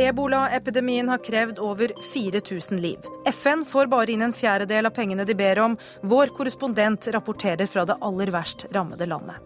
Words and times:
Ebolaepidemien 0.00 1.08
har 1.08 1.18
krevd 1.18 1.58
over 1.58 1.92
4000 2.12 2.80
liv. 2.80 2.98
FN 3.26 3.64
får 3.64 3.86
bare 3.86 4.12
inn 4.12 4.22
en 4.22 4.32
fjerdedel 4.32 4.88
av 4.88 4.94
pengene 4.96 5.26
de 5.28 5.34
ber 5.36 5.58
om. 5.60 5.76
Vår 6.00 6.32
korrespondent 6.36 7.08
rapporterer 7.12 7.68
fra 7.68 7.84
det 7.84 7.98
aller 8.00 8.32
verst 8.32 8.64
rammede 8.72 9.06
landet. 9.06 9.36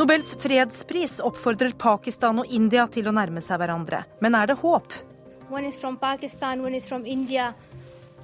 Nobels 0.00 0.32
fredspris 0.40 1.18
oppfordrer 1.20 1.74
Pakistan 1.76 2.40
og 2.40 2.48
India 2.48 2.86
til 2.88 3.10
å 3.10 3.12
nærme 3.12 3.42
seg 3.44 3.60
hverandre. 3.60 4.04
Men 4.24 4.38
er 4.38 4.48
det 4.48 4.60
håp? 4.62 4.96
One 5.50 5.68
is 5.68 5.76
from 5.76 5.98
Pakistan, 6.00 6.64
one 6.64 6.76
is 6.76 6.88
from 6.88 7.04
India. 7.04 7.52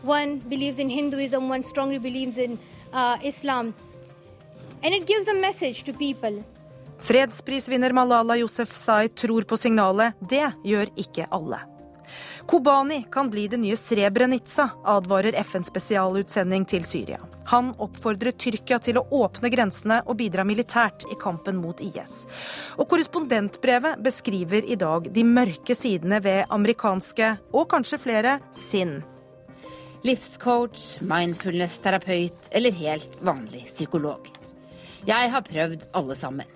One 0.03 0.41
believes 0.49 0.79
in 0.79 0.89
Hinduism, 0.89 1.51
one 1.51 1.63
strongly 1.63 1.99
believes 1.99 2.39
uh, 2.39 3.19
Islam. 3.23 3.75
And 4.83 4.95
it 4.95 5.07
gives 5.07 5.29
a 5.29 5.35
message 5.35 5.85
to 5.85 5.93
people. 5.93 6.45
Fredsprisvinner 7.01 7.93
Malala 7.93 8.37
Yousefzai 8.37 9.09
tror 9.09 9.43
på 9.43 9.57
signalet. 9.57 10.15
Det 10.21 10.45
gjør 10.65 10.93
ikke 10.97 11.27
alle. 11.31 11.61
Kobani 12.47 13.07
kan 13.11 13.31
bli 13.31 13.49
det 13.49 13.59
nye 13.59 13.77
Srebrenica, 13.77 14.69
advarer 14.85 15.35
FNs 15.43 15.67
spesialutsending 15.67 16.65
til 16.69 16.85
Syria. 16.87 17.19
Han 17.51 17.73
oppfordrer 17.83 18.35
Tyrkia 18.39 18.79
til 18.83 19.01
å 19.01 19.05
åpne 19.25 19.51
grensene 19.51 19.99
og 20.07 20.19
bidra 20.21 20.45
militært 20.47 21.07
i 21.11 21.19
kampen 21.19 21.59
mot 21.59 21.83
IS. 21.83 22.25
Og 22.79 22.87
korrespondentbrevet 22.91 23.99
beskriver 24.03 24.67
i 24.67 24.79
dag 24.79 25.11
de 25.11 25.27
mørke 25.27 25.75
sidene 25.75 26.21
ved 26.23 26.47
amerikanske, 26.55 27.35
og 27.53 27.69
kanskje 27.75 28.01
flere, 28.03 28.39
sinn. 28.55 29.01
Livscoach, 30.07 31.01
mindfulness-terapeut 31.03 32.51
eller 32.55 32.75
helt 32.79 33.19
vanlig 33.27 33.67
psykolog. 33.67 34.31
Jeg 35.07 35.31
har 35.35 35.43
prøvd 35.47 35.89
alle 35.99 36.19
sammen. 36.19 36.47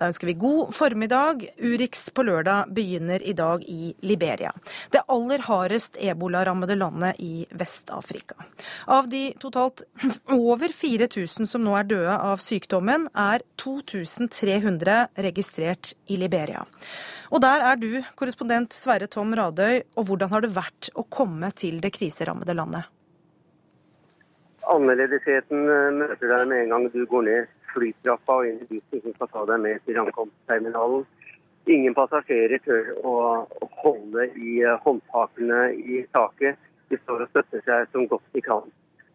Da 0.00 0.08
ønsker 0.08 0.30
vi 0.30 0.36
god 0.40 0.70
formiddag. 0.72 1.42
Urix 1.60 2.06
på 2.16 2.24
lørdag 2.24 2.70
begynner 2.72 3.20
i 3.20 3.34
dag 3.36 3.66
i 3.68 3.90
Liberia. 4.00 4.48
Det 4.88 5.02
aller 5.12 5.44
hardest 5.44 5.98
ebolarammede 6.00 6.78
landet 6.80 7.20
i 7.20 7.44
Vest-Afrika. 7.52 8.38
Av 8.88 9.10
de 9.12 9.26
totalt 9.42 9.84
over 10.32 10.72
4000 10.72 11.50
som 11.50 11.66
nå 11.66 11.76
er 11.76 11.90
døde 11.90 12.16
av 12.16 12.40
sykdommen, 12.40 13.10
er 13.12 13.44
2300 13.60 14.96
registrert 15.20 15.92
i 16.08 16.16
Liberia. 16.16 16.64
Og 17.28 17.44
der 17.44 17.60
er 17.68 17.76
du, 17.76 18.00
korrespondent 18.16 18.72
Sverre 18.72 19.06
Tom 19.06 19.36
Radøy, 19.36 19.82
og 20.00 20.08
hvordan 20.08 20.32
har 20.32 20.46
det 20.46 20.54
vært 20.56 20.94
å 20.96 21.04
komme 21.12 21.52
til 21.52 21.76
det 21.84 21.92
kriserammede 22.00 22.56
landet? 22.56 22.88
Annerledesheten 24.70 25.68
møter 26.00 26.24
deg 26.38 26.48
med 26.48 26.64
en 26.64 26.72
gang 26.72 26.92
du 26.94 27.02
går 27.10 27.28
ned 27.28 27.56
flytrappa 27.74 28.40
og 28.40 28.48
inn 28.48 28.60
i 28.64 28.68
bussen 28.70 29.02
som 29.04 29.16
skal 29.16 29.32
ta 29.34 29.46
deg 29.52 29.62
med 29.64 29.82
til 29.86 30.00
ankomstterminalen. 30.02 31.06
Ingen 31.70 31.94
passasjerer 31.94 32.62
tør 32.64 32.92
å 33.06 33.14
holde 33.82 34.26
i 34.40 34.60
eh, 34.64 34.78
håndtakene 34.84 35.70
i 35.76 36.04
taket. 36.16 36.58
De 36.90 36.98
står 37.02 37.26
og 37.26 37.32
støtter 37.32 37.62
seg 37.66 37.90
som 37.92 38.08
godt 38.10 38.24
de 38.34 38.42
kan. 38.44 38.64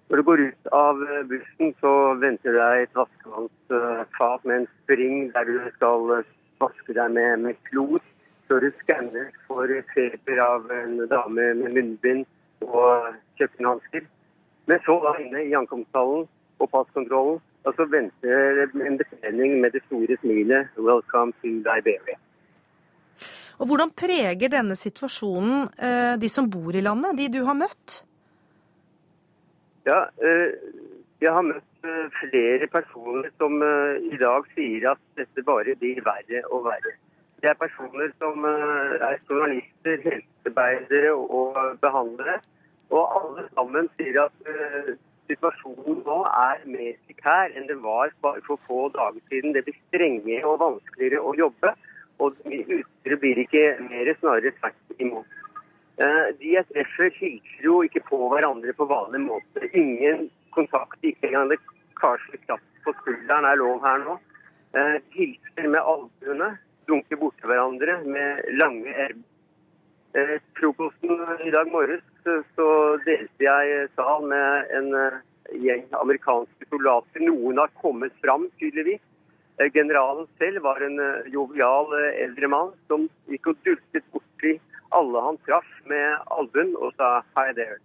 Når 0.09 0.21
du 0.21 0.23
går 0.27 0.43
ut 0.49 0.69
av 0.77 1.01
eh, 1.03 1.23
bussen, 1.31 1.73
så 1.81 1.93
venter 2.21 2.53
deg 2.53 2.83
et 2.83 2.99
vaskevannsfat 2.99 4.45
med 4.45 4.61
en 4.61 4.67
spring 4.83 5.31
der 5.33 5.49
du 5.49 5.57
skal 5.79 6.19
eh, 6.19 6.29
vaske 6.61 6.93
deg 6.93 7.15
med, 7.17 7.47
med 7.47 7.59
klor. 7.71 8.03
Så 8.45 8.59
du 8.61 8.69
skanner 8.83 9.31
for 9.47 9.71
feber 9.95 10.41
av 10.43 10.69
en 10.69 10.99
dame 11.09 11.49
med 11.57 11.73
munnbind 11.73 12.27
og 12.61 13.09
kjøkkenhansker. 13.39 14.05
Men 14.69 14.81
så 14.85 14.99
da 15.01 15.15
inne 15.21 15.41
i 15.47 15.57
ankomsthallen 15.57 16.27
og 16.61 16.69
passkontrollen 16.71 17.41
og 17.65 17.73
så 17.77 17.85
venter 17.89 18.61
en 18.65 18.97
betjening 18.99 19.59
med 19.61 19.73
det 19.73 19.81
store 19.87 20.17
smilet 20.21 20.69
'Welcome 20.77 21.33
to 21.41 21.47
Liberia'. 21.67 22.19
Og 23.59 23.67
Hvordan 23.67 23.91
preger 23.91 24.51
denne 24.51 24.75
situasjonen 24.75 25.69
eh, 25.79 26.15
de 26.21 26.29
som 26.29 26.49
bor 26.51 26.75
i 26.75 26.83
landet, 26.83 27.17
de 27.17 27.29
du 27.37 27.45
har 27.45 27.55
møtt? 27.55 28.03
Ja, 29.85 30.01
eh, 30.27 30.51
jeg 31.21 31.31
har 31.31 31.45
møtt 31.47 31.87
eh, 31.87 32.09
flere 32.19 32.67
personer 32.67 33.31
som 33.39 33.63
i 34.11 34.17
dag 34.19 34.43
sier 34.55 34.91
at 34.91 35.01
dette 35.15 35.43
bare 35.47 35.75
blir 35.79 36.03
verre 36.03 36.43
og 36.51 36.67
verre. 36.67 36.97
Det 37.41 37.49
er 37.49 37.61
personer 37.61 38.11
som 38.19 38.45
er 38.45 39.17
journalister, 39.29 39.97
helsearbeidere 40.03 41.13
og 41.13 41.77
behandlere. 41.81 42.39
Og 42.89 43.03
alle 43.19 43.43
sammen 43.53 43.89
sier 43.97 44.23
at 44.25 44.97
situasjonen 45.30 46.02
nå 46.06 46.18
er 46.30 46.62
mer 46.69 46.94
prekær 47.08 47.56
enn 47.56 47.68
det 47.69 47.78
var 47.84 48.13
bare 48.25 48.44
for 48.46 48.62
få 48.68 48.88
dager 48.96 49.22
siden. 49.30 49.53
Det 49.56 49.66
blir 49.66 49.78
strengere 49.88 50.46
og 50.50 50.62
vanskeligere 50.62 51.22
å 51.22 51.34
jobbe, 51.40 51.74
og 52.24 52.38
utstyret 52.46 53.22
blir 53.22 53.41
ikke 53.44 53.66
mer, 53.90 54.12
snarere 54.19 54.53
tvert 54.59 55.02
imot. 55.03 55.41
Eh, 55.96 56.24
de 56.40 56.56
jeg 56.56 56.68
treffer, 56.72 57.12
hilser 57.19 57.68
jo 57.68 57.81
ikke 57.88 58.03
på 58.09 58.19
hverandre 58.34 58.74
på 58.75 58.88
vanlig 58.90 59.24
måte. 59.25 59.69
Ingen 59.74 60.30
kontakt, 60.56 60.97
ikke 61.02 61.30
engang 61.30 61.52
det 61.52 61.59
karslig 62.00 62.42
klapp 62.46 62.63
på 62.84 62.94
skulderen 63.02 63.47
er 63.47 63.59
lov 63.59 63.84
her 63.84 64.03
nå. 64.03 64.18
Eh, 64.75 64.97
hilser 65.16 65.69
med 65.72 65.81
albuene, 65.81 66.56
dunker 66.90 67.19
borti 67.22 67.47
hverandre 67.47 68.02
med 68.06 68.44
lange 68.59 68.92
ermer. 68.92 69.31
Eh, 70.16 70.38
frokosten 70.56 71.24
i 71.44 71.52
dag 71.52 71.72
morges 71.72 72.03
så 72.25 72.68
delte 73.06 73.46
jeg 73.46 73.88
sal 73.96 74.25
med 74.30 74.72
en 74.78 74.94
eh, 74.97 75.18
gjeng 75.62 75.86
amerikanske 76.00 76.69
soldater. 76.69 77.25
Noen 77.25 77.62
har 77.62 77.74
kommet 77.81 78.16
fram, 78.24 78.47
tydeligvis. 78.59 79.02
Eh, 79.59 79.72
generalen 79.74 80.28
selv 80.41 80.63
var 80.66 80.81
en 80.86 81.00
eh, 81.00 81.28
jovial 81.34 81.94
eldre 82.13 82.50
mann 82.52 82.74
som 82.90 83.08
gikk 83.31 83.52
og 83.53 83.62
dultet 83.68 84.08
borti 84.13 84.56
alle 84.96 85.22
han 85.28 85.38
traff 85.47 85.69
med 85.91 86.18
albuen 86.31 86.75
og 86.78 86.94
sa 86.97 87.22
'hi 87.36 87.53
there'. 87.53 87.81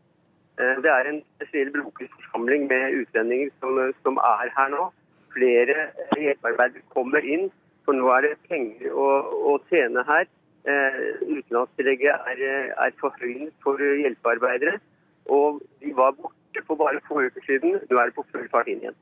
Det 0.60 0.90
er 0.92 1.08
en 1.08 1.22
spesiell 1.36 1.70
brokers 1.72 2.10
forsamling 2.16 2.66
med 2.68 2.92
utlendinger 3.00 3.48
som, 3.60 3.78
som, 4.04 4.18
er 4.18 4.50
her 4.56 4.68
nå. 4.68 4.90
Flere 5.32 5.88
hjelpearbeidere 6.18 6.82
kommer 6.92 7.24
inn, 7.24 7.48
for 7.84 7.96
nå 7.96 8.10
er 8.12 8.20
det 8.20 8.36
penger 8.48 8.92
å, 8.92 9.06
å 9.50 9.58
tjene 9.70 10.04
her. 10.04 10.28
Eh, 10.68 10.96
utenlandstillegget 11.36 12.10
er, 12.32 12.40
er 12.84 12.90
forhøyet 13.00 13.52
for 13.62 13.80
hjelpearbeidere. 13.80 14.78
Og 15.26 15.62
de 15.80 15.92
var 15.96 16.10
borte 16.10 16.66
for 16.66 16.74
bare 16.74 17.00
få 17.08 17.22
uker 17.26 17.46
siden. 17.46 17.80
Nå 17.90 17.98
er 17.98 18.04
det 18.10 18.14
på 18.14 18.26
full 18.32 18.48
fart 18.52 18.68
inn 18.68 18.82
igjen. 18.84 18.98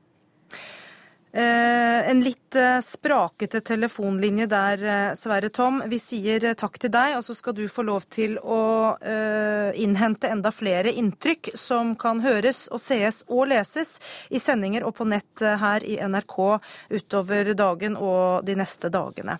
Eh, 1.31 2.09
en 2.09 2.21
litt 2.25 2.55
eh, 2.57 2.79
sprakete 2.81 3.59
telefonlinje 3.61 4.47
der, 4.49 4.83
eh, 4.83 5.13
Sverre 5.13 5.49
Tom. 5.53 5.83
Vi 5.85 5.99
sier 6.01 6.55
takk 6.57 6.79
til 6.81 6.89
deg, 6.89 7.19
og 7.19 7.23
så 7.23 7.35
skal 7.37 7.53
du 7.53 7.67
få 7.69 7.85
lov 7.85 8.07
til 8.09 8.39
å 8.41 8.57
innhente 9.79 10.29
enda 10.29 10.49
flere 10.53 10.91
inntrykk 10.97 11.51
som 11.57 11.91
kan 11.99 12.19
høres 12.23 12.67
og 12.73 12.81
sees 12.81 13.21
og 13.27 13.49
leses 13.51 13.97
i 14.33 14.39
sendinger 14.41 14.85
og 14.87 14.95
på 14.97 15.07
nett 15.07 15.43
her 15.61 15.83
i 15.85 15.97
NRK 16.01 16.35
utover 16.89 17.53
dagen 17.57 17.97
og 17.97 18.45
de 18.47 18.57
neste 18.59 18.91
dagene. 18.93 19.37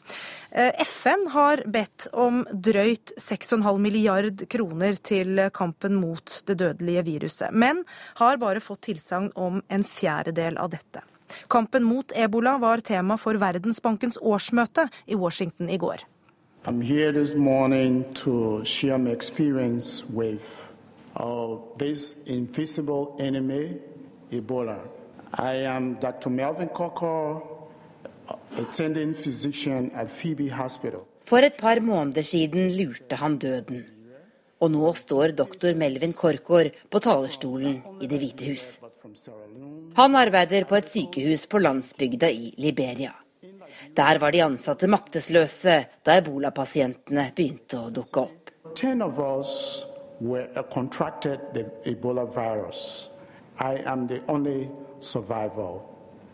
FN 0.85 1.27
har 1.33 1.63
bedt 1.65 2.09
om 2.13 2.43
drøyt 2.51 3.15
6,5 3.17 3.81
milliard 3.81 4.45
kroner 4.49 4.99
til 5.01 5.45
kampen 5.53 5.97
mot 5.99 6.41
det 6.45 6.59
dødelige 6.61 7.05
viruset, 7.09 7.53
men 7.53 7.83
har 8.21 8.41
bare 8.41 8.63
fått 8.63 8.87
tilsagn 8.89 9.31
om 9.35 9.63
en 9.67 9.85
fjerdedel 9.85 10.59
av 10.61 10.75
dette. 10.77 11.05
Kampen 11.49 11.83
mot 11.83 12.11
ebola 12.15 12.57
var 12.61 12.81
tema 12.85 13.17
for 13.17 13.39
Verdensbankens 13.39 14.17
årsmøte 14.21 14.89
i 15.07 15.15
Washington 15.15 15.69
i 15.69 15.77
går. 15.77 16.05
I'm 16.65 16.81
here 16.81 17.11
this 17.11 17.33
morning 17.33 18.03
to 18.15 18.63
share 18.65 18.97
my 18.97 19.11
experience 19.11 20.03
with 20.09 20.43
uh, 21.15 21.55
this 21.77 22.15
invisible 22.25 23.15
enemy, 23.19 23.77
Ebola. 24.31 24.77
I 25.33 25.53
am 25.65 25.95
Dr. 26.01 26.29
Melvin 26.29 26.69
Cocker, 26.69 27.41
attending 28.57 29.13
physician 29.13 29.91
at 29.95 30.09
Phoebe 30.09 30.49
Hospital. 30.49 31.07
For 31.23 31.37
et 31.37 31.53
par 31.57 31.79
måneder 31.79 32.21
siden 32.21 32.71
lurte 32.71 33.15
han 33.15 33.37
døden. 33.37 33.85
Og 34.59 34.71
nå 34.71 34.93
står 34.93 35.31
doktor 35.37 35.73
Melvin 35.73 36.13
Korkor 36.13 36.71
på 36.91 36.99
talerstolen 36.99 37.81
i 38.01 38.07
Det 38.07 38.19
hvite 38.19 38.45
hus. 38.51 38.79
Han 39.95 40.15
arbeider 40.15 40.65
på 40.69 40.75
et 40.79 40.89
sykehus 40.91 41.45
på 41.49 41.61
landsbygda 41.61 42.29
i 42.31 42.53
Liberia. 42.57 43.13
Der 43.95 44.19
var 44.19 44.31
de 44.33 44.41
ansatte 44.43 44.89
maktesløse 44.89 45.75
da 46.03 46.17
ebolapasientene 46.19 47.29
begynte 47.35 47.79
å 47.79 47.93
dukke 47.93 48.25
opp. 48.25 48.51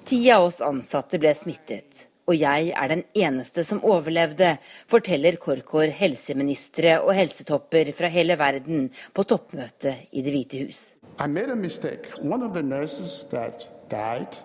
Ti 0.06 0.32
av 0.32 0.48
oss 0.48 0.62
ansatte 0.62 1.22
ble 1.22 1.34
smittet 1.38 2.06
og 2.26 2.38
jeg 2.38 2.72
er 2.74 2.90
den 2.90 3.04
eneste 3.18 3.64
som 3.66 3.84
overlevde, 3.86 4.56
forteller 4.90 5.38
Korkor 5.42 5.92
helseministre 5.94 6.98
og 7.04 7.14
helsetopper 7.18 7.92
fra 7.98 8.10
hele 8.12 8.38
verden 8.40 8.90
på 9.14 9.26
toppmøtet 9.30 10.10
i 10.12 10.26
Det 10.26 10.34
hvite 10.34 10.66
hus. 10.66 10.82
I 11.18 11.28
made 11.28 11.50
a 11.50 11.56
mistake. 11.56 12.12
One 12.22 12.44
of 12.44 12.54
the 12.54 12.62
nurses 12.62 13.26
that 13.32 13.70
died 13.90 14.38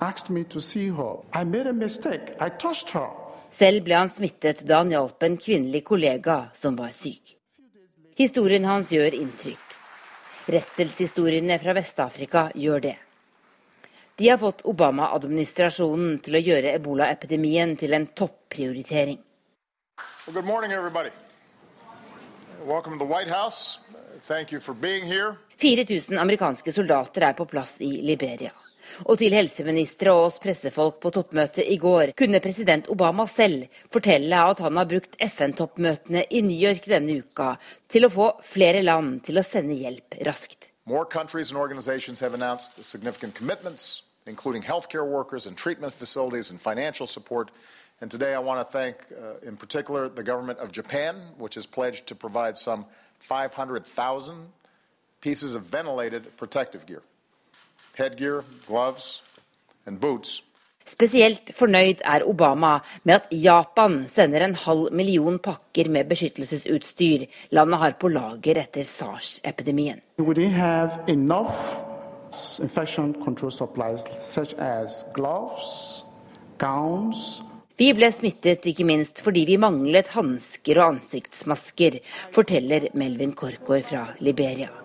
asked 0.00 0.30
me 0.30 0.44
to 0.44 0.60
see 0.60 0.88
her. 0.88 1.16
I 1.32 1.44
made 1.44 1.66
a 1.66 1.72
mistake. 1.72 2.34
I 2.40 2.48
touched 2.48 2.90
her. 2.90 3.10
Selv 3.50 3.84
ble 3.84 3.94
han 3.94 4.08
smittet 4.08 4.64
da 4.66 4.80
han 4.80 4.90
hjalp 4.90 5.22
en 5.22 5.36
kvinnelig 5.36 5.84
kollega 5.84 6.48
som 6.56 6.76
var 6.76 6.90
syk. 6.96 7.36
Historien 8.16 8.64
hans 8.64 8.90
gjør 8.90 9.14
inntrykk. 9.14 9.76
Redselshistoriene 10.46 11.58
fra 11.60 11.74
Vest-Afrika 11.76 12.48
gjør 12.54 12.80
det. 12.88 12.96
De 14.16 14.28
har 14.30 14.40
fått 14.40 14.64
Obama-administrasjonen 14.64 16.18
til 16.24 16.38
å 16.38 16.42
gjøre 16.48 16.74
ebolaepidemien 16.78 17.76
til 17.76 17.94
en 17.94 18.06
topprioritering. 18.06 19.20
Well, 20.26 20.34
good 20.34 20.46
morning, 20.48 20.72
everybody. 20.72 21.10
Welcome 22.64 22.94
to 22.94 22.98
the 22.98 23.10
White 23.10 23.28
House. 23.28 23.78
Thank 24.26 24.50
you 24.52 24.60
for 24.60 24.72
being 24.72 25.04
here. 25.04 25.36
4000 25.64 26.18
amerikanske 26.18 26.72
soldater 26.72 27.24
er 27.24 27.32
på 27.32 27.46
plass 27.48 27.78
i 27.80 27.88
Liberia. 28.04 28.50
Og 29.08 29.16
til 29.16 29.32
helseministre 29.32 30.12
og 30.12 30.26
oss 30.26 30.34
pressefolk 30.42 30.98
på 31.00 31.12
toppmøtet 31.16 31.64
i 31.72 31.78
går 31.80 32.10
kunne 32.20 32.40
president 32.44 32.90
Obama 32.92 33.24
selv 33.24 33.70
fortelle 33.94 34.42
at 34.50 34.58
han 34.60 34.76
har 34.76 34.88
brukt 34.90 35.14
FN-toppmøtene 35.24 36.26
i 36.28 36.42
New 36.44 36.58
York 36.58 36.84
denne 36.92 37.16
uka 37.16 37.54
til 37.88 38.04
å 38.04 38.10
få 38.12 38.26
flere 38.44 38.82
land 38.84 39.22
til 39.24 39.40
å 39.40 39.44
sende 39.46 39.78
hjelp 39.78 40.18
raskt. 40.28 40.68
More 40.84 41.06
countries 41.06 41.50
and 41.50 41.58
organizations 41.58 42.20
have 42.20 42.34
announced 42.36 42.84
significant 42.84 43.34
commitments, 43.34 44.02
including 44.26 44.62
healthcare 44.62 45.08
workers 45.08 45.46
and 45.46 45.56
treatment 45.56 45.94
facilities 45.94 46.50
and 46.50 46.60
financial 46.60 47.06
support. 47.06 47.48
And 48.02 48.10
today 48.10 48.34
I 48.34 48.38
want 48.38 48.60
to 48.60 48.68
thank, 48.70 48.96
uh, 49.16 49.48
in 49.48 49.56
particular, 49.56 50.10
the 50.10 50.22
government 50.22 50.58
of 50.58 50.72
Japan, 50.72 51.32
which 51.38 51.54
has 51.54 51.64
pledged 51.64 52.06
to 52.08 52.14
provide 52.14 52.58
some 52.58 52.84
500,000 53.20 54.52
pieces 55.24 55.54
of 55.54 55.62
ventilated 55.72 56.30
protective 56.36 56.84
gear 56.86 57.02
headgear, 57.96 58.44
gloves 58.66 59.22
and 59.86 60.00
boots. 60.00 60.42
Spesielt 60.84 61.48
fornøyd 61.56 62.02
er 62.04 62.26
Obama 62.28 62.74
med 63.08 63.14
at 63.14 63.30
Japan 63.32 64.02
sender 64.08 64.44
en 64.44 64.56
halv 64.66 64.92
million 64.92 65.38
pakker 65.40 65.88
med 65.88 66.10
beskyttelsesutstyr 66.10 67.24
landet 67.56 67.80
har 67.80 67.96
på 67.96 68.10
lager 68.12 68.60
etter 68.60 68.84
SARS-epidemien. 68.84 70.02
Vi 77.74 77.90
ble 77.96 78.12
smittet 78.12 78.70
ikke 78.70 78.84
minst 78.92 79.24
fordi 79.24 79.48
vi 79.48 79.56
manglet 79.56 80.12
hansker 80.12 80.82
og 80.82 80.98
ansiktsmasker, 80.98 82.00
forteller 82.36 82.90
Melvin 82.92 83.32
Korkor 83.32 83.80
fra 83.88 84.10
Liberia. 84.20 84.83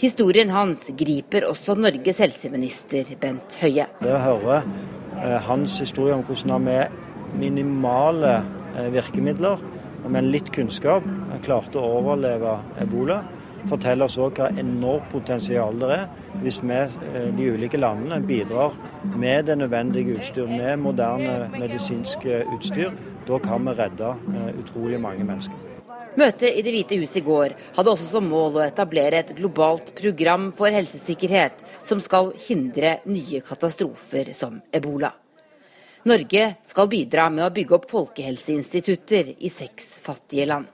Historien 0.00 0.48
hans 0.48 0.86
griper 0.96 1.44
også 1.44 1.74
Norges 1.76 2.22
helseminister 2.22 3.04
Bent 3.20 3.58
Høie. 3.60 3.84
Det 4.00 4.14
å 4.16 4.22
høre 4.22 4.62
eh, 4.62 5.36
hans 5.44 5.74
historie 5.82 6.14
om 6.16 6.22
hvordan 6.24 6.54
han 6.54 6.64
med 6.64 7.34
minimale 7.36 8.30
eh, 8.80 8.88
virkemidler 8.94 9.60
og 9.60 10.08
med 10.14 10.30
litt 10.32 10.48
kunnskap 10.56 11.04
klarte 11.44 11.76
å 11.76 11.98
overleve 11.98 12.56
ebola, 12.80 13.20
forteller 13.68 14.08
oss 14.08 14.16
òg 14.16 14.40
hva 14.40 14.48
enormt 14.62 15.12
potensial 15.12 15.76
det 15.82 15.92
er 15.98 16.06
hvis 16.46 16.62
vi, 16.64 16.80
eh, 16.80 17.30
de 17.36 17.52
ulike 17.52 17.84
landene, 17.84 18.22
bidrar 18.24 18.80
med 19.12 19.50
det 19.52 19.60
nødvendige 19.60 20.16
utstyr, 20.16 20.48
med 20.48 20.80
moderne 20.80 21.42
medisinsk 21.58 22.24
utstyr. 22.56 22.96
Da 23.28 23.44
kan 23.44 23.68
vi 23.68 23.76
redde 23.84 24.16
utrolig 24.64 25.04
mange 25.04 25.28
mennesker. 25.28 25.69
Møtet 26.20 26.52
i 26.52 26.60
Det 26.60 26.72
hvite 26.74 26.98
hus 27.00 27.14
i 27.16 27.22
går 27.24 27.54
hadde 27.78 27.92
også 27.94 28.10
som 28.10 28.26
mål 28.28 28.58
å 28.58 28.64
etablere 28.66 29.22
et 29.22 29.30
globalt 29.38 29.94
program 29.96 30.50
for 30.56 30.74
helsesikkerhet 30.74 31.62
som 31.86 32.02
skal 32.04 32.34
hindre 32.48 32.98
nye 33.08 33.40
katastrofer 33.46 34.34
som 34.36 34.58
ebola. 34.76 35.14
Norge 36.10 36.44
skal 36.68 36.90
bidra 36.92 37.30
med 37.32 37.46
å 37.46 37.54
bygge 37.56 37.76
opp 37.78 37.88
folkehelseinstitutter 37.92 39.32
i 39.38 39.52
seks 39.52 39.94
fattige 40.04 40.48
land. 40.52 40.68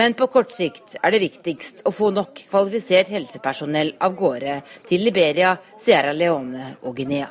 Men 0.00 0.18
på 0.18 0.26
kort 0.34 0.50
sikt 0.54 0.96
er 0.98 1.14
det 1.14 1.22
viktigst 1.22 1.86
å 1.86 1.94
få 1.94 2.10
nok 2.14 2.46
kvalifisert 2.50 3.10
helsepersonell 3.12 3.94
av 4.02 4.18
gårde 4.18 4.60
til 4.88 5.06
Liberia, 5.06 5.56
Sierra 5.78 6.14
Leone 6.16 6.72
og 6.82 6.96
Guinea. 6.98 7.30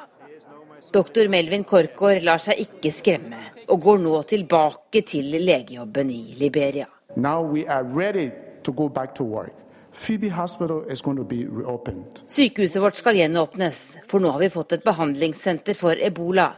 Doktor 0.96 1.28
Melvin 1.28 1.68
Korkor 1.68 2.22
lar 2.24 2.40
seg 2.40 2.64
ikke 2.64 2.96
skremme, 2.96 3.42
og 3.68 3.82
går 3.84 4.04
nå 4.06 4.20
tilbake 4.30 5.04
til 5.04 5.34
legejobben 5.44 6.12
i 6.14 6.38
Liberia. 6.40 6.88
Now 7.16 7.54
we 7.54 7.68
are 7.68 7.84
ready 7.84 8.32
to 8.64 8.72
go 8.72 8.90
back 8.90 9.16
to 9.16 9.24
work. 9.24 9.54
Phoebe 9.92 10.30
Hospital 10.30 10.84
is 10.92 11.02
going 11.02 11.18
to 11.18 11.24
be 11.24 11.46
reopened. 11.48 12.06
Sykehuset 12.28 12.82
vårt 12.82 12.96
skal 12.96 13.16
gjenåpnes, 13.16 13.98
for 14.08 14.20
nå 14.20 14.30
har 14.30 14.40
vi 14.40 14.50
fått 14.50 14.72
et 14.72 14.84
behandlingssenter 14.84 15.74
for 15.74 15.96
ebola. 15.96 16.50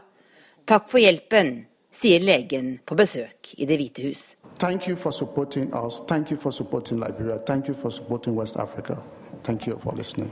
Takk 0.65 0.89
for 0.89 0.99
hjelpen, 0.99 1.65
sier 1.93 2.19
legen 2.19 2.79
på 2.85 2.95
besøk 2.97 3.53
i 3.57 3.65
Det 3.65 3.77
hvite 3.77 4.07
hus. 4.09 4.23
Thank 4.57 4.87
you 4.87 4.95
for 4.95 5.11
supporting 5.11 5.69
us. 5.73 6.01
Thank 6.07 6.31
you 6.31 6.39
for 6.39 6.51
supporting 6.51 6.99
Liberia. 6.99 7.37
Thank 7.37 7.67
you 7.67 7.75
for 7.75 7.91
supporting 7.91 8.35
West 8.35 8.57
Africa. 8.57 8.97
Thank 9.43 9.67
you 9.67 9.77
for 9.77 9.95
listening. 9.95 10.31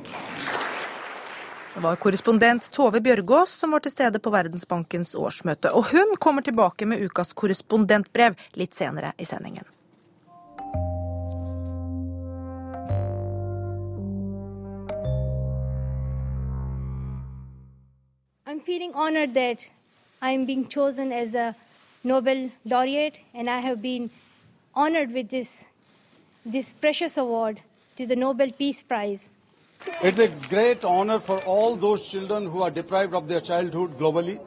Det 1.75 1.81
var 1.83 1.95
korrespondent 1.95 2.71
Tove 2.71 3.01
Bjørgaas 3.01 3.49
som 3.49 3.71
var 3.71 3.83
til 3.83 3.91
stede 3.91 4.19
på 4.19 4.31
Verdensbankens 4.31 5.15
årsmøte. 5.15 5.71
Og 5.75 5.91
hun 5.91 6.15
kommer 6.19 6.41
tilbake 6.41 6.85
med 6.85 7.03
ukas 7.03 7.33
korrespondentbrev 7.33 8.33
litt 8.55 8.73
senere 8.73 9.11
i 9.17 9.25
sendingen. 9.25 9.74
Feeling 18.59 18.93
honored 18.93 19.33
that 19.33 19.67
I 20.21 20.31
am 20.31 20.45
being 20.45 20.67
chosen 20.67 21.11
as 21.11 21.35
a 21.35 21.55
Nobel 22.03 22.49
laureate, 22.65 23.19
and 23.33 23.49
I 23.49 23.59
have 23.59 23.81
been 23.81 24.09
honored 24.73 25.11
with 25.11 25.29
this, 25.29 25.65
this 26.45 26.73
precious 26.73 27.17
award, 27.17 27.61
the 27.97 28.15
Nobel 28.15 28.51
Peace 28.51 28.83
Prize. 28.83 29.29
It's 30.01 30.19
a 30.19 30.27
great 30.49 30.83
honor 30.83 31.19
for 31.19 31.39
all 31.43 31.75
those 31.75 32.07
children 32.07 32.49
who 32.49 32.61
are 32.61 32.71
deprived 32.71 33.13
of 33.13 33.27
their 33.27 33.41
childhood 33.41 33.97
globally. 33.97 34.39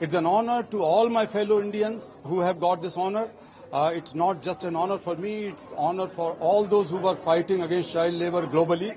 It's 0.00 0.14
an 0.14 0.26
honor 0.26 0.62
to 0.70 0.82
all 0.82 1.08
my 1.08 1.26
fellow 1.26 1.60
Indians 1.60 2.14
who 2.24 2.40
have 2.40 2.60
got 2.60 2.82
this 2.82 2.96
honor. 2.96 3.28
Uh, 3.72 3.92
it's 3.94 4.14
not 4.14 4.42
just 4.42 4.64
an 4.64 4.74
honor 4.74 4.98
for 4.98 5.14
me, 5.16 5.44
it's 5.44 5.72
honor 5.76 6.08
for 6.08 6.32
all 6.40 6.64
those 6.64 6.90
who 6.90 7.06
are 7.06 7.16
fighting 7.16 7.62
against 7.62 7.92
child 7.92 8.14
labor 8.14 8.46
globally. 8.46 8.96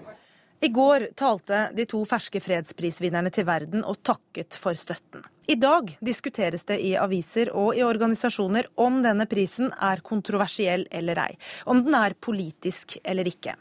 I 0.63 0.69
går 0.69 1.09
talte 1.19 1.57
de 1.75 1.83
to 1.91 1.99
ferske 2.07 2.39
fredsprisvinnerne 2.39 3.27
til 3.35 3.43
verden 3.49 3.81
og 3.83 3.97
takket 4.07 4.55
for 4.55 4.77
støtten. 4.79 5.25
I 5.51 5.57
dag 5.59 5.89
diskuteres 5.99 6.63
det 6.69 6.77
i 6.79 6.93
aviser 6.95 7.51
og 7.51 7.75
i 7.75 7.83
organisasjoner 7.83 8.69
om 8.79 9.01
denne 9.03 9.27
prisen 9.27 9.73
er 9.75 9.99
kontroversiell 10.07 10.87
eller 10.87 11.19
ei, 11.25 11.33
om 11.67 11.83
den 11.83 11.99
er 11.99 12.15
politisk 12.15 12.95
eller 13.03 13.27
ikke. 13.27 13.57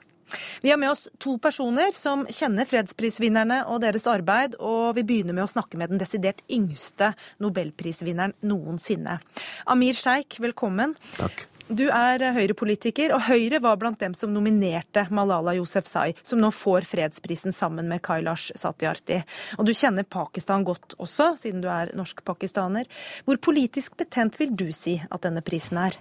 Vi 0.63 0.71
har 0.71 0.79
med 0.79 0.93
oss 0.93 1.09
to 1.19 1.35
personer 1.43 1.91
som 1.97 2.23
kjenner 2.31 2.71
fredsprisvinnerne 2.71 3.65
og 3.67 3.83
deres 3.83 4.07
arbeid, 4.07 4.55
og 4.63 4.95
vi 4.97 5.05
begynner 5.09 5.37
med 5.37 5.49
å 5.49 5.51
snakke 5.51 5.81
med 5.81 5.91
den 5.93 6.01
desidert 6.01 6.41
yngste 6.47 7.13
nobelprisvinneren 7.43 8.39
noensinne. 8.47 9.19
Amir 9.67 9.99
Sheikh, 9.99 10.39
velkommen. 10.41 10.95
Takk. 11.19 11.49
Du 11.71 11.85
er 11.87 12.23
Høyre-politiker, 12.35 13.13
og 13.15 13.23
Høyre 13.29 13.61
var 13.63 13.77
blant 13.79 14.01
dem 14.03 14.17
som 14.19 14.33
nominerte 14.35 15.05
Malala 15.15 15.55
Yousefzai, 15.55 16.13
som 16.27 16.41
nå 16.43 16.51
får 16.55 16.87
fredsprisen 16.91 17.55
sammen 17.55 17.87
med 17.91 18.03
Kailash 18.03 18.57
Satyarthi. 18.59 19.21
Og 19.61 19.69
du 19.69 19.73
kjenner 19.77 20.03
Pakistan 20.03 20.67
godt 20.67 20.97
også, 20.99 21.33
siden 21.39 21.63
du 21.63 21.69
er 21.71 21.93
norsk-pakistaner. 21.99 22.91
Hvor 23.29 23.39
politisk 23.43 23.95
betent 24.01 24.41
vil 24.41 24.51
du 24.59 24.67
si 24.75 24.97
at 25.07 25.23
denne 25.23 25.45
prisen 25.47 25.79
er? 25.85 26.01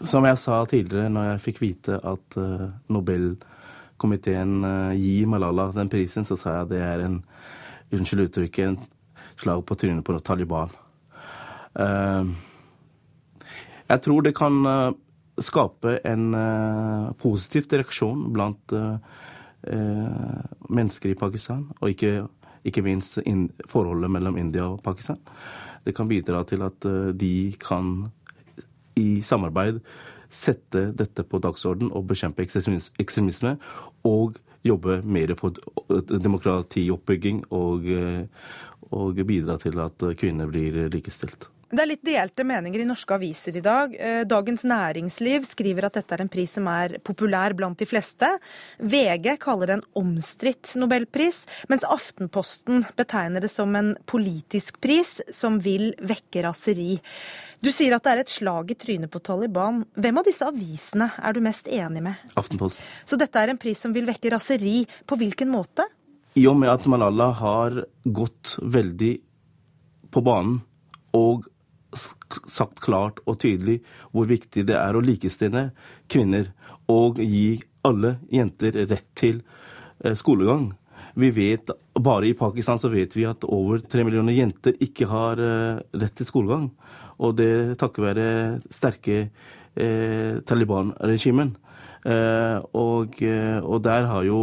Som 0.00 0.28
jeg 0.28 0.38
sa 0.40 0.60
tidligere, 0.68 1.12
når 1.12 1.32
jeg 1.32 1.44
fikk 1.48 1.62
vite 1.64 1.96
at 1.96 2.36
uh, 2.40 2.68
Nobelkomiteen 2.92 4.60
uh, 4.64 4.92
gir 4.96 5.32
Malala 5.32 5.70
den 5.76 5.90
prisen, 5.92 6.28
så 6.28 6.36
sa 6.40 6.58
jeg 6.58 6.68
at 6.68 6.72
det 6.74 6.84
er 6.84 7.06
en, 7.08 7.18
unnskyld 7.96 8.28
uttrykket, 8.28 8.76
en 8.76 9.34
slag 9.40 9.64
på 9.64 9.80
trynet 9.80 10.04
på 10.04 10.20
Taliban. 10.24 10.72
Uh, 11.74 12.28
jeg 13.90 14.02
tror 14.04 14.22
det 14.24 14.34
kan 14.38 14.60
uh, 14.66 14.92
skape 15.40 15.96
en 16.06 16.30
uh, 16.36 17.10
positiv 17.20 17.70
reaksjon 17.72 18.28
blant 18.34 18.76
uh, 18.76 18.98
mennesker 20.70 21.12
i 21.12 21.18
Pakistan, 21.18 21.66
og 21.80 21.90
ikke, 21.92 22.22
ikke 22.64 22.84
minst 22.86 23.18
forholdet 23.68 24.08
mellom 24.12 24.38
India 24.40 24.64
og 24.70 24.80
Pakistan. 24.84 25.18
Det 25.84 25.92
kan 25.96 26.08
bidra 26.08 26.40
til 26.48 26.64
at 26.64 26.86
de 27.20 27.52
kan 27.60 28.08
i 28.96 29.20
samarbeid 29.20 29.82
sette 30.32 30.86
dette 30.96 31.26
på 31.28 31.42
dagsorden 31.44 31.92
og 31.92 32.08
bekjempe 32.08 32.46
ekstremisme, 32.46 33.58
og 34.08 34.40
jobbe 34.64 35.02
mer 35.04 35.36
for 35.36 35.60
demokratioppbygging 36.08 37.44
og, 37.52 37.92
og 38.96 39.24
bidra 39.28 39.60
til 39.60 39.80
at 39.84 40.10
kvinner 40.16 40.48
blir 40.48 40.86
likestilt. 40.92 41.50
Det 41.70 41.84
er 41.84 41.86
litt 41.86 42.02
delte 42.02 42.42
meninger 42.42 42.82
i 42.82 42.86
norske 42.88 43.14
aviser 43.14 43.54
i 43.54 43.62
dag. 43.62 43.92
Eh, 43.94 44.24
Dagens 44.26 44.64
Næringsliv 44.66 45.44
skriver 45.46 45.86
at 45.86 45.94
dette 46.00 46.16
er 46.16 46.24
en 46.24 46.30
pris 46.30 46.50
som 46.56 46.66
er 46.66 46.96
populær 47.06 47.54
blant 47.54 47.78
de 47.78 47.86
fleste. 47.86 48.26
VG 48.82 49.36
kaller 49.38 49.70
det 49.70 49.76
en 49.78 49.84
omstridt 50.00 50.72
nobelpris, 50.82 51.44
mens 51.70 51.86
Aftenposten 51.86 52.82
betegner 52.98 53.44
det 53.44 53.52
som 53.52 53.76
en 53.78 53.92
politisk 54.10 54.80
pris 54.82 55.20
som 55.30 55.60
vil 55.62 55.92
vekke 56.02 56.42
raseri. 56.48 56.96
Du 57.62 57.70
sier 57.70 57.94
at 57.94 58.02
det 58.02 58.16
er 58.16 58.22
et 58.24 58.34
slag 58.34 58.74
i 58.74 58.78
trynet 58.80 59.12
på 59.14 59.22
Taliban. 59.22 59.84
Hvem 59.94 60.18
av 60.18 60.26
disse 60.26 60.50
avisene 60.50 61.12
er 61.22 61.38
du 61.38 61.42
mest 61.44 61.70
enig 61.70 62.02
med? 62.02 62.18
Aftenposten. 62.34 62.82
Så 63.06 63.20
dette 63.20 63.38
er 63.38 63.54
en 63.54 63.62
pris 63.62 63.78
som 63.78 63.94
vil 63.94 64.10
vekke 64.10 64.34
raseri. 64.34 64.82
På 65.06 65.20
hvilken 65.20 65.54
måte? 65.54 65.86
I 66.34 66.48
og 66.50 66.58
med 66.58 66.74
at 66.74 66.90
Malala 66.90 67.30
har 67.38 67.78
gått 68.02 68.56
veldig 68.58 69.14
på 70.10 70.26
banen 70.26 70.58
og 71.14 71.46
sagt 72.50 72.82
klart 72.84 73.20
og 73.26 73.40
tydelig 73.42 73.80
hvor 74.12 74.28
viktig 74.30 74.66
det 74.68 74.76
er 74.78 74.96
å 74.96 75.02
likestille 75.04 75.70
kvinner 76.10 76.50
og 76.90 77.20
gi 77.22 77.60
alle 77.86 78.16
jenter 78.32 78.76
rett 78.90 79.08
til 79.18 79.40
eh, 80.04 80.16
skolegang. 80.18 80.70
Vi 81.20 81.30
vet, 81.34 81.70
Bare 82.00 82.28
i 82.28 82.36
Pakistan 82.38 82.78
så 82.78 82.88
vet 82.92 83.16
vi 83.16 83.26
at 83.28 83.44
over 83.44 83.82
tre 83.82 84.04
millioner 84.06 84.36
jenter 84.36 84.76
ikke 84.80 85.08
har 85.10 85.40
eh, 85.42 85.80
rett 86.00 86.14
til 86.16 86.28
skolegang. 86.28 86.70
Og 87.20 87.34
det 87.36 87.76
takket 87.80 88.06
være 88.06 88.28
sterke 88.72 89.18
eh, 89.26 90.40
Taliban-regimen. 90.46 91.54
Eh, 92.08 92.58
og, 92.72 93.20
eh, 93.20 93.58
og 93.60 93.82
der 93.84 94.08
har 94.08 94.24
jo 94.24 94.40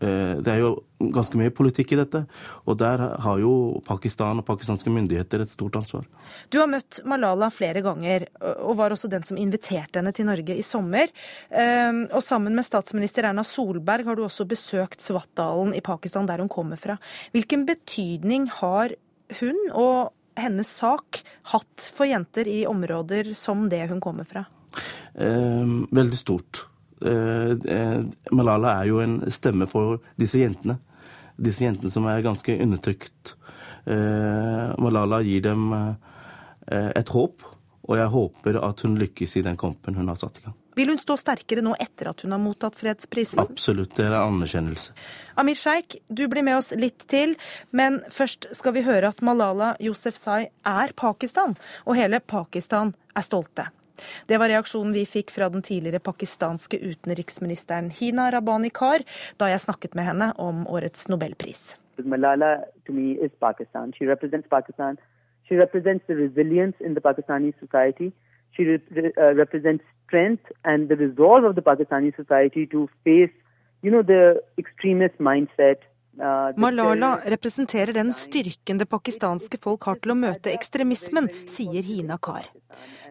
det 0.00 0.48
er 0.48 0.62
jo 0.62 0.70
ganske 1.12 1.36
mye 1.36 1.52
politikk 1.52 1.94
i 1.94 1.98
dette, 2.00 2.22
og 2.68 2.78
der 2.80 3.02
har 3.20 3.40
jo 3.40 3.80
Pakistan 3.86 4.40
og 4.40 4.46
pakistanske 4.48 4.92
myndigheter 4.92 5.44
et 5.44 5.52
stort 5.52 5.76
ansvar. 5.80 6.06
Du 6.52 6.58
har 6.60 6.70
møtt 6.70 7.02
Malala 7.08 7.50
flere 7.52 7.82
ganger, 7.84 8.26
og 8.64 8.78
var 8.80 8.94
også 8.94 9.10
den 9.12 9.24
som 9.28 9.40
inviterte 9.40 10.00
henne 10.00 10.12
til 10.16 10.28
Norge 10.28 10.56
i 10.56 10.64
sommer. 10.64 11.12
Ehm, 11.50 12.06
og 12.08 12.24
sammen 12.24 12.56
med 12.56 12.66
statsminister 12.66 13.28
Erna 13.28 13.44
Solberg 13.46 14.08
har 14.08 14.16
du 14.16 14.24
også 14.24 14.48
besøkt 14.48 15.04
Svartdalen 15.04 15.74
i 15.76 15.84
Pakistan, 15.84 16.28
der 16.28 16.40
hun 16.40 16.52
kommer 16.52 16.80
fra. 16.80 16.96
Hvilken 17.36 17.66
betydning 17.68 18.48
har 18.60 18.96
hun 19.40 19.60
og 19.70 20.14
hennes 20.40 20.68
sak 20.80 21.20
hatt 21.52 21.90
for 21.92 22.08
jenter 22.08 22.48
i 22.48 22.62
områder 22.68 23.34
som 23.38 23.68
det 23.72 23.86
hun 23.90 24.00
kommer 24.02 24.28
fra? 24.28 24.46
Eh, 25.14 25.76
veldig 25.90 26.18
stort. 26.18 26.69
Eh, 27.00 27.50
eh, 27.74 28.00
Malala 28.30 28.80
er 28.80 28.90
jo 28.90 29.00
en 29.00 29.20
stemme 29.32 29.68
for 29.70 30.00
disse 30.20 30.40
jentene. 30.42 30.78
Disse 31.40 31.64
jentene 31.64 31.92
som 31.92 32.06
er 32.10 32.24
ganske 32.24 32.56
undertrykt. 32.60 33.34
Eh, 33.88 34.72
Malala 34.78 35.22
gir 35.24 35.44
dem 35.48 35.72
et 36.70 37.08
håp, 37.10 37.42
og 37.88 37.96
jeg 37.98 38.10
håper 38.12 38.56
at 38.62 38.82
hun 38.84 38.92
lykkes 39.00 39.32
i 39.40 39.42
den 39.42 39.56
kampen 39.58 39.96
hun 39.98 40.10
har 40.12 40.18
satt 40.20 40.36
i 40.38 40.44
gang. 40.44 40.54
Vil 40.78 40.92
hun 40.92 41.00
stå 41.02 41.16
sterkere 41.18 41.64
nå 41.66 41.72
etter 41.82 42.12
at 42.12 42.22
hun 42.22 42.30
har 42.30 42.38
mottatt 42.38 42.76
fredsprisen? 42.78 43.40
Absolutt, 43.42 43.96
det 43.96 44.04
er 44.06 44.14
en 44.14 44.36
anerkjennelse. 44.36 44.94
Amir 45.40 45.58
Sheikh, 45.58 45.98
du 46.06 46.22
blir 46.30 46.46
med 46.46 46.60
oss 46.60 46.70
litt 46.78 47.08
til, 47.10 47.34
men 47.74 47.98
først 48.14 48.52
skal 48.54 48.76
vi 48.76 48.84
høre 48.86 49.10
at 49.10 49.24
Malala 49.26 49.72
Yousefzai 49.82 50.44
er 50.46 50.94
Pakistan, 50.94 51.58
og 51.88 51.98
hele 51.98 52.22
Pakistan 52.22 52.94
er 53.18 53.26
stolte. 53.26 53.66
Det 54.28 54.38
var 54.40 54.52
reaksjonen 54.52 54.94
vi 54.96 55.04
fikk 55.08 55.32
fra 55.34 55.50
den 55.52 55.64
tidligere 55.66 56.02
pakistanske 56.02 56.80
utenriksministeren 56.80 57.90
Hina 57.94 58.30
Rabani 58.32 58.70
Kar 58.70 59.04
da 59.40 59.50
jeg 59.52 59.64
snakket 59.66 59.94
med 59.98 60.08
henne 60.10 60.32
om 60.38 60.66
årets 60.70 61.08
nobelpris. 61.12 61.76
Malala 62.04 62.64
to 62.86 62.92
me 62.92 63.12
is 63.20 63.32
Pakistan. 63.40 63.92
She 63.92 64.06
represents 64.08 64.48
Pakistan. 64.48 64.98
She 65.48 65.58
represents 65.58 66.04
the 66.06 66.16
resilience 66.16 66.76
in 66.80 66.94
the 66.94 67.00
Pakistani 67.00 67.52
society. 67.60 68.12
She 68.56 68.64
re 68.64 68.78
uh, 69.18 69.34
represents 69.34 69.84
strength 70.06 70.44
and 70.64 70.88
the 70.88 70.96
resolve 70.96 71.44
of 71.44 71.54
the 71.54 71.62
Pakistani 71.62 72.14
society 72.16 72.66
to 72.66 72.88
face, 73.04 73.34
you 73.82 73.90
know, 73.90 74.02
the 74.02 74.42
extremist 74.58 75.18
mindset 75.18 75.86
Malala 76.56 77.20
representerer 77.24 77.92
den 77.92 78.12
styrken 78.12 78.78
det 78.78 78.88
pakistanske 78.90 79.58
folk 79.62 79.84
har 79.84 80.00
til 80.02 80.12
å 80.12 80.18
møte 80.18 80.52
ekstremismen, 80.52 81.30
sier 81.48 81.86
Hina 81.86 82.18
Kar. 82.18 82.48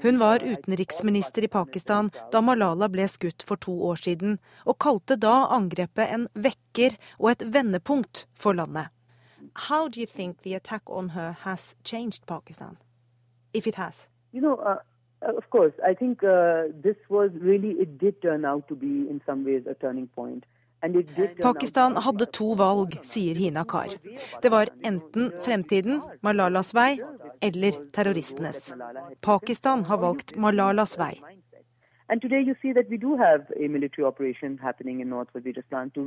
Hun 0.03 0.20
var 0.20 0.44
utenriksminister 0.44 1.44
i 1.44 1.51
Pakistan 1.51 2.12
da 2.32 2.41
Malala 2.41 2.89
ble 2.91 3.08
skutt 3.08 3.44
for 3.44 3.60
to 3.60 3.74
år 3.89 4.00
siden, 4.03 4.38
og 4.65 4.79
kalte 4.84 5.18
da 5.20 5.48
angrepet 5.56 6.12
en 6.12 6.27
vekker 6.36 7.00
og 7.18 7.32
et 7.34 7.48
vendepunkt 7.56 8.27
for 8.36 8.53
landet. 8.53 8.91
How 9.70 9.88
do 9.88 10.00
you 10.00 10.06
think 10.06 10.44
the 10.44 10.53
attack 10.53 10.84
on 10.88 11.10
her 11.10 11.32
has 11.44 11.75
changed 11.84 12.25
Pakistan, 12.27 12.77
if 13.53 13.68
it 13.68 13.75
has? 13.75 14.08
You 14.32 14.41
know, 14.41 14.56
uh, 14.56 14.77
of 15.22 15.50
course, 15.50 15.74
I 15.84 15.94
think 15.94 16.24
uh, 16.24 16.72
this 16.84 16.98
was 17.10 17.32
really, 17.34 17.72
it 17.79 17.98
did 17.98 18.22
turn 18.22 18.46
out 18.46 18.68
to 18.68 18.75
be 18.75 19.10
in 19.10 19.22
some 19.25 19.44
ways 19.44 19.63
a 19.68 19.74
turning 19.74 20.08
point. 20.08 20.46
Pakistan 21.42 21.98
hadde 21.98 22.26
to 22.38 22.54
valg, 22.56 22.96
sier 23.04 23.36
Hina 23.36 23.64
Kar. 23.64 23.90
Det 24.42 24.52
var 24.52 24.70
enten 24.84 25.32
fremtiden, 25.42 26.02
Malalas 26.22 26.74
vei, 26.74 27.02
eller 27.42 27.72
terroristenes. 27.94 28.74
Pakistan 29.22 29.84
har 29.86 29.98
valgt 29.98 30.36
Malalas 30.38 30.98
vei. 31.00 31.20
And 32.10 32.22
today 32.22 32.42
you 32.42 32.56
see 32.62 32.74
that 32.74 32.90
we 32.90 32.98
do 32.98 33.16
have 33.18 33.42
a 33.56 33.68
military 33.68 34.06
operation 34.06 34.58
happening 34.58 35.02
in 35.02 35.10
North 35.10 35.30
Waziristan 35.36 35.92
to 35.92 36.02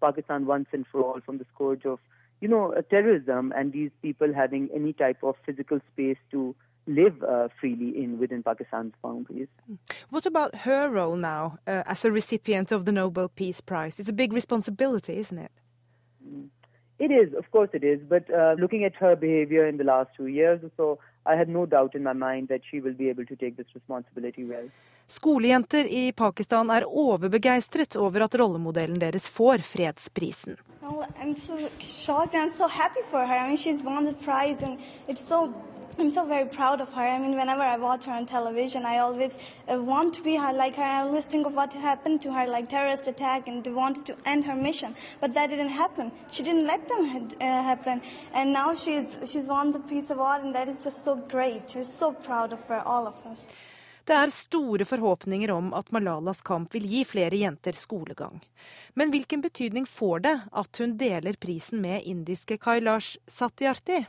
for 0.00 1.02
all 1.04 1.20
from 1.20 1.38
the 1.38 1.44
scourge 1.54 1.86
of, 1.86 2.00
you 2.40 2.48
know, 2.48 2.74
terrorism 2.90 3.52
and 3.52 3.72
these 3.72 3.92
people 4.02 4.34
having 4.34 4.68
any 4.74 4.92
type 4.92 5.22
of 5.22 5.36
physical 5.46 5.80
space 5.92 6.18
to 6.30 6.54
live 6.88 7.22
uh, 7.22 7.48
freely 7.60 8.02
in 8.02 8.18
within 8.18 8.42
Pakistan's 8.42 8.94
boundaries. 9.02 9.48
What 10.10 10.26
about 10.26 10.54
her 10.54 10.90
role 10.90 11.16
now 11.16 11.58
uh, 11.66 11.82
as 11.86 12.04
a 12.04 12.10
recipient 12.10 12.72
of 12.72 12.84
the 12.84 12.92
Nobel 12.92 13.28
Peace 13.28 13.60
Prize? 13.60 14.00
It's 14.00 14.08
a 14.08 14.12
big 14.12 14.32
responsibility, 14.32 15.18
isn't 15.18 15.38
it? 15.38 15.52
Mm. 16.26 16.48
It 16.98 17.12
is, 17.12 17.32
of 17.34 17.48
course 17.52 17.70
it 17.72 17.84
is. 17.84 18.00
But 18.08 18.24
uh, 18.30 18.56
looking 18.58 18.84
at 18.84 18.94
her 18.96 19.14
behavior 19.14 19.66
in 19.68 19.76
the 19.76 19.84
last 19.84 20.10
two 20.16 20.26
years 20.26 20.60
or 20.64 20.70
so, 20.76 20.98
I 21.24 21.36
had 21.36 21.48
no 21.48 21.66
doubt 21.66 21.94
in 21.94 22.02
my 22.02 22.12
mind 22.12 22.48
that 22.48 22.62
she 22.70 22.80
will 22.80 22.94
be 22.94 23.08
able 23.08 23.26
to 23.26 23.36
take 23.36 23.56
this 23.56 23.66
responsibility 23.74 24.44
well. 24.44 24.68
Skolejenter 25.06 25.86
i 25.90 26.12
Pakistan 26.12 26.70
er 26.70 26.84
overbegeistret 26.84 27.96
over 27.96 28.20
at 28.20 28.34
rollemodellen 28.34 28.98
deres 28.98 29.28
får 29.28 29.58
fredsprisen. 29.58 30.56
Well, 30.82 31.06
I'm 31.20 31.36
so 31.36 31.54
shocked 31.78 32.34
and 32.34 32.52
so 32.52 32.68
happy 32.68 33.02
for 33.10 33.26
her. 33.26 33.38
I 33.38 33.48
mean, 33.48 33.56
she's 33.56 33.82
won 33.84 34.04
the 34.04 34.14
prize 34.14 34.62
and 34.62 34.78
it's 35.06 35.28
so 35.28 35.54
I'm 36.00 36.12
so 36.12 36.24
very 36.24 36.46
proud 36.46 36.80
of 36.80 36.92
her. 36.92 37.02
I 37.02 37.18
mean, 37.18 37.34
whenever 37.36 37.62
I 37.62 37.76
watch 37.76 38.04
her 38.04 38.12
on 38.12 38.24
television, 38.24 38.84
I 38.84 38.98
always 38.98 39.38
uh, 39.68 39.82
want 39.82 40.14
to 40.14 40.22
be 40.22 40.36
her, 40.36 40.52
like 40.52 40.76
her. 40.76 40.82
I 40.82 41.00
always 41.02 41.24
think 41.24 41.44
of 41.44 41.54
what 41.54 41.72
happened 41.72 42.22
to 42.22 42.32
her, 42.32 42.46
like 42.46 42.68
terrorist 42.68 43.08
attack, 43.08 43.48
and 43.48 43.64
they 43.64 43.72
wanted 43.72 44.06
to 44.06 44.16
end 44.24 44.44
her 44.44 44.54
mission, 44.54 44.94
but 45.20 45.34
that 45.34 45.50
didn't 45.50 45.70
happen. 45.70 46.12
She 46.30 46.44
didn't 46.44 46.66
let 46.66 46.86
them 46.88 47.02
uh, 47.40 47.62
happen, 47.70 48.00
and 48.32 48.52
now 48.52 48.74
she's 48.74 49.16
she's 49.26 49.48
won 49.48 49.72
the 49.72 49.80
Peace 49.80 50.10
Award, 50.10 50.44
and 50.44 50.54
that 50.54 50.68
is 50.68 50.78
just 50.84 51.04
so 51.04 51.16
great. 51.16 51.74
We're 51.74 51.82
so 51.82 52.12
proud 52.12 52.52
of 52.52 52.60
her, 52.68 52.80
all 52.86 53.08
of 53.08 53.26
us. 53.26 53.44
Det 54.04 54.14
er 54.14 54.30
store 54.32 54.84
forhåpninger 54.84 55.50
om 55.50 55.72
at 55.74 55.90
Malalas 55.92 56.42
kamp 56.42 56.74
vil 56.74 56.86
gi 56.86 57.02
flere 57.04 57.36
jenter 57.36 57.72
skolegang. 57.76 58.38
Men 58.94 59.10
hvilken 59.10 59.42
betydning 59.44 59.86
får 59.86 60.22
det 60.24 60.40
at 60.52 60.80
hun 60.80 60.94
deler 60.96 61.36
prisen 61.36 61.82
med 61.82 62.02
indiske 62.04 62.56
Kailash 62.56 63.18
Satyarthi? 63.26 64.06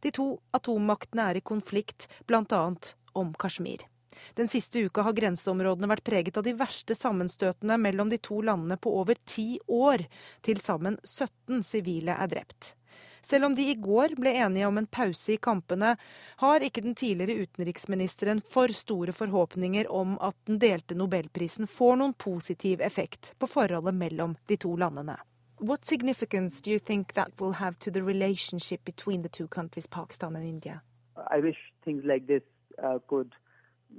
De 0.00 0.12
to 0.14 0.32
atommaktene 0.56 1.30
er 1.30 1.40
i 1.40 1.44
konflikt, 1.52 2.08
bl.a. 2.26 2.64
om 3.12 3.32
Kashmir. 3.34 3.86
Den 4.34 4.48
siste 4.48 4.80
uka 4.80 5.02
har 5.02 5.16
grenseområdene 5.16 5.88
vært 5.90 6.04
preget 6.04 6.36
av 6.36 6.44
de 6.44 6.54
verste 6.58 6.96
sammenstøtene 6.98 7.78
mellom 7.80 8.10
de 8.10 8.18
to 8.18 8.40
landene 8.44 8.76
på 8.76 8.92
over 9.00 9.18
ti 9.24 9.54
år. 9.66 10.04
Til 10.44 10.60
sammen 10.60 10.98
17 11.04 11.64
sivile 11.66 12.16
er 12.18 12.30
drept. 12.30 12.74
Selv 13.22 13.44
om 13.44 13.54
de 13.54 13.66
i 13.68 13.76
går 13.76 14.14
ble 14.16 14.32
enige 14.32 14.68
om 14.68 14.78
en 14.80 14.88
pause 14.88 15.34
i 15.34 15.40
kampene, 15.42 15.96
har 16.40 16.64
ikke 16.64 16.80
den 16.84 16.96
tidligere 16.96 17.44
utenriksministeren 17.44 18.40
for 18.40 18.72
store 18.72 19.12
forhåpninger 19.12 19.90
om 19.92 20.16
at 20.24 20.36
den 20.48 20.60
delte 20.62 20.96
nobelprisen 20.96 21.68
får 21.68 21.98
noen 22.00 22.16
positiv 22.16 22.80
effekt 22.80 23.34
på 23.38 23.50
forholdet 23.50 23.96
mellom 23.96 24.38
de 24.48 24.56
to 24.56 24.72
landene. 24.80 25.18
What 25.60 25.84
significance 25.84 26.62
do 26.62 26.70
you 26.70 26.78
think 26.78 27.12
that 27.12 27.32
will 27.38 27.52
have 27.52 27.78
to 27.80 27.90
the 27.90 28.02
relationship 28.02 28.82
between 28.82 29.20
the 29.20 29.28
two 29.28 29.46
countries, 29.46 29.86
Pakistan 29.86 30.34
and 30.34 30.44
India? 30.44 30.82
I 31.30 31.40
wish 31.40 31.58
things 31.84 32.02
like 32.02 32.26
this 32.26 32.42
uh, 32.82 32.98
could 33.06 33.34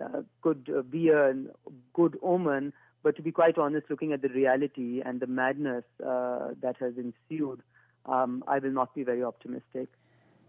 uh, 0.01 0.23
could 0.41 0.67
uh, 0.75 0.81
be 0.81 1.09
a 1.09 1.35
good 1.93 2.17
omen. 2.23 2.73
But 3.03 3.15
to 3.17 3.21
be 3.21 3.31
quite 3.31 3.59
honest, 3.59 3.91
looking 3.91 4.11
at 4.11 4.23
the 4.23 4.29
reality 4.29 5.01
and 5.05 5.19
the 5.19 5.27
madness 5.27 5.83
uh, 6.03 6.53
that 6.61 6.77
has 6.77 6.93
ensued, 6.97 7.61
um, 8.07 8.43
I 8.47 8.57
will 8.57 8.73
not 8.73 8.95
be 8.95 9.03
very 9.03 9.23
optimistic. 9.23 9.89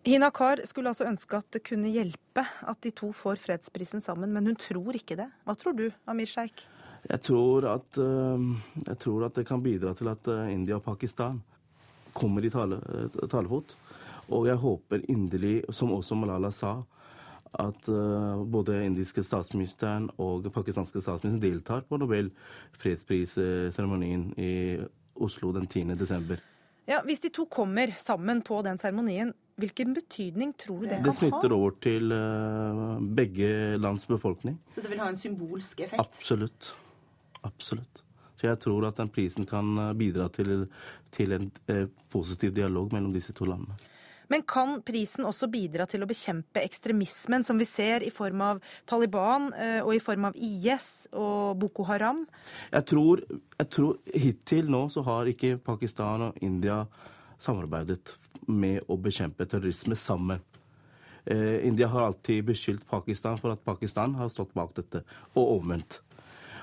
Hina 0.07 0.31
Kar 0.31 0.65
skulle 0.65 0.89
altså 0.89 1.05
ønske 1.05 1.37
at 1.37 1.53
det 1.53 1.63
kunne 1.69 1.89
hjelpe 1.89 2.47
at 2.69 2.85
de 2.85 2.91
to 2.91 3.13
får 3.13 3.35
fredsprisen 3.35 4.01
sammen, 4.01 4.33
men 4.33 4.47
hun 4.47 4.57
tror 4.57 4.97
ikke 4.97 5.17
det. 5.17 5.29
Hva 5.45 5.55
tror 5.55 5.73
du, 5.73 5.91
Amir 6.07 6.27
Sheikh? 6.27 6.65
Jeg 7.11 7.23
tror, 7.27 7.67
at, 7.67 7.99
eh, 7.99 8.45
jeg 8.87 8.99
tror 9.03 9.27
at 9.27 9.35
det 9.35 9.47
kan 9.49 9.63
bidra 9.63 9.95
til 9.99 10.11
at 10.13 10.29
eh, 10.31 10.53
India 10.53 10.79
og 10.79 10.85
Pakistan 10.85 11.41
kommer 12.15 12.45
i 12.45 12.51
tale, 12.53 12.79
eh, 12.79 13.29
talefot. 13.29 13.75
Og 14.31 14.47
jeg 14.47 14.61
håper 14.63 15.03
inderlig, 15.11 15.65
som 15.75 15.91
også 15.93 16.15
Malala 16.17 16.53
sa, 16.55 16.77
at 17.53 17.85
både 18.49 18.79
indiske 18.81 19.21
statsministeren 19.27 20.07
og 20.17 20.47
pakistanske 20.55 21.03
statsministeren 21.03 21.43
deltar 21.43 21.83
på 21.85 21.99
Nobel 22.01 22.31
fredsprisseremonien 22.81 24.23
i 24.41 24.79
Oslo 25.21 25.51
den 25.53 25.67
10. 25.67 25.99
desember. 26.01 26.41
Ja, 26.89 27.03
Hvis 27.05 27.21
de 27.21 27.29
to 27.29 27.45
kommer 27.45 27.93
sammen 27.99 28.41
på 28.41 28.63
den 28.65 28.81
seremonien, 28.81 29.35
hvilken 29.61 29.93
betydning 29.93 30.55
tror 30.57 30.81
du 30.81 30.87
det 30.87 31.03
kan 31.03 31.05
ha? 31.05 31.11
Det 31.11 31.19
smitter 31.19 31.53
over 31.53 31.77
til 31.83 32.15
begge 33.21 33.77
lands 33.83 34.07
befolkning. 34.09 34.57
Så 34.73 34.81
det 34.81 34.95
vil 34.95 35.03
ha 35.03 35.11
en 35.13 35.21
symbolsk 35.21 35.85
effekt? 35.85 36.01
Absolutt. 36.01 36.73
Absolutt. 37.47 38.03
Så 38.41 38.49
jeg 38.49 38.59
tror 38.63 38.89
at 38.89 38.99
den 38.99 39.11
prisen 39.13 39.47
kan 39.47 39.77
eh, 39.79 39.95
bidra 39.95 40.29
til, 40.35 40.67
til 41.15 41.39
en 41.39 41.49
eh, 41.71 41.87
positiv 42.11 42.55
dialog 42.57 42.93
mellom 42.95 43.13
disse 43.15 43.35
to 43.37 43.47
landene. 43.47 43.79
Men 44.33 44.43
kan 44.49 44.79
prisen 44.87 45.27
også 45.29 45.49
bidra 45.53 45.85
til 45.91 46.05
å 46.05 46.09
bekjempe 46.09 46.63
ekstremismen 46.65 47.45
som 47.45 47.59
vi 47.61 47.67
ser 47.69 48.05
i 48.07 48.11
form 48.11 48.41
av 48.47 48.63
Taliban 48.89 49.51
eh, 49.53 49.81
og 49.83 49.93
i 49.95 50.01
form 50.01 50.31
av 50.31 50.39
IS 50.41 51.11
og 51.13 51.59
Boko 51.61 51.85
Haram? 51.85 52.25
Jeg 52.73 52.87
tror, 52.89 53.25
jeg 53.59 53.69
tror 53.77 53.99
hittil 54.15 54.71
nå 54.73 54.87
så 54.95 55.05
har 55.05 55.29
ikke 55.29 55.59
Pakistan 55.61 56.31
og 56.31 56.41
India 56.41 56.81
samarbeidet 57.43 58.17
med 58.49 58.89
å 58.89 58.97
bekjempe 58.97 59.47
terrorisme 59.51 59.99
sammen. 60.01 60.41
Eh, 61.25 61.67
India 61.69 61.91
har 61.93 62.09
alltid 62.09 62.45
beskyldt 62.49 62.89
Pakistan 62.89 63.37
for 63.39 63.53
at 63.53 63.65
Pakistan 63.65 64.17
har 64.19 64.33
stått 64.33 64.55
bak 64.57 64.73
dette, 64.79 65.05
og 65.37 65.59
omvendt. 65.59 66.01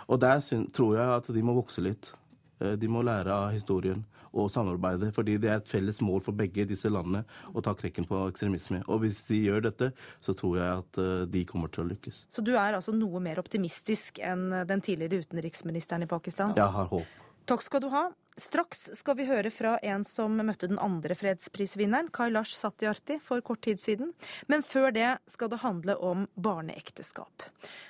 Og 0.10 0.22
der 0.22 0.42
tror 0.74 0.96
jeg 0.98 1.18
at 1.20 1.30
de 1.36 1.44
må 1.46 1.56
vokse 1.58 1.84
litt. 1.86 2.12
Eh, 2.60 2.76
de 2.80 2.90
må 2.92 3.04
lære 3.06 3.34
av 3.34 3.52
historien 3.56 4.02
og 4.30 4.50
samarbeide. 4.54 5.12
Fordi 5.16 5.38
det 5.42 5.52
er 5.52 5.62
et 5.62 5.70
felles 5.70 6.02
mål 6.06 6.24
for 6.26 6.38
begge 6.38 6.66
disse 6.70 6.90
landene 6.92 7.24
å 7.54 7.64
ta 7.66 7.76
krekken 7.78 8.08
på 8.10 8.24
ekstremisme. 8.30 8.82
Og 8.88 9.04
hvis 9.06 9.22
de 9.30 9.44
gjør 9.46 9.68
dette, 9.70 9.92
så 10.22 10.36
tror 10.38 10.60
jeg 10.60 10.84
at 10.84 11.02
eh, 11.02 11.26
de 11.30 11.46
kommer 11.50 11.72
til 11.74 11.86
å 11.86 11.90
lykkes. 11.92 12.26
Så 12.34 12.46
du 12.46 12.56
er 12.56 12.78
altså 12.78 12.96
noe 12.96 13.22
mer 13.24 13.42
optimistisk 13.42 14.22
enn 14.26 14.50
den 14.70 14.86
tidligere 14.86 15.26
utenriksministeren 15.26 16.06
i 16.06 16.10
Pakistan? 16.10 16.58
Jeg 16.58 16.78
har 16.78 16.92
håp. 16.94 17.18
Takk 17.50 17.64
skal 17.66 17.82
du 17.82 17.90
ha. 17.94 18.10
Straks 18.40 18.90
skal 18.96 19.18
vi 19.20 19.26
høre 19.28 19.52
fra 19.52 19.74
en 19.84 20.06
som 20.08 20.38
møtte 20.40 20.70
den 20.72 20.80
andre 20.80 21.16
fredsprisvinneren, 21.18 22.08
Kailash 22.16 22.56
Satyarthi, 22.56 23.18
for 23.20 23.44
kort 23.44 23.66
tid 23.68 23.82
siden. 23.82 24.14
Men 24.48 24.64
før 24.64 24.94
det 24.96 25.10
skal 25.28 25.52
det 25.52 25.60
handle 25.66 25.98
om 26.00 26.24
barneekteskap. 26.40 27.44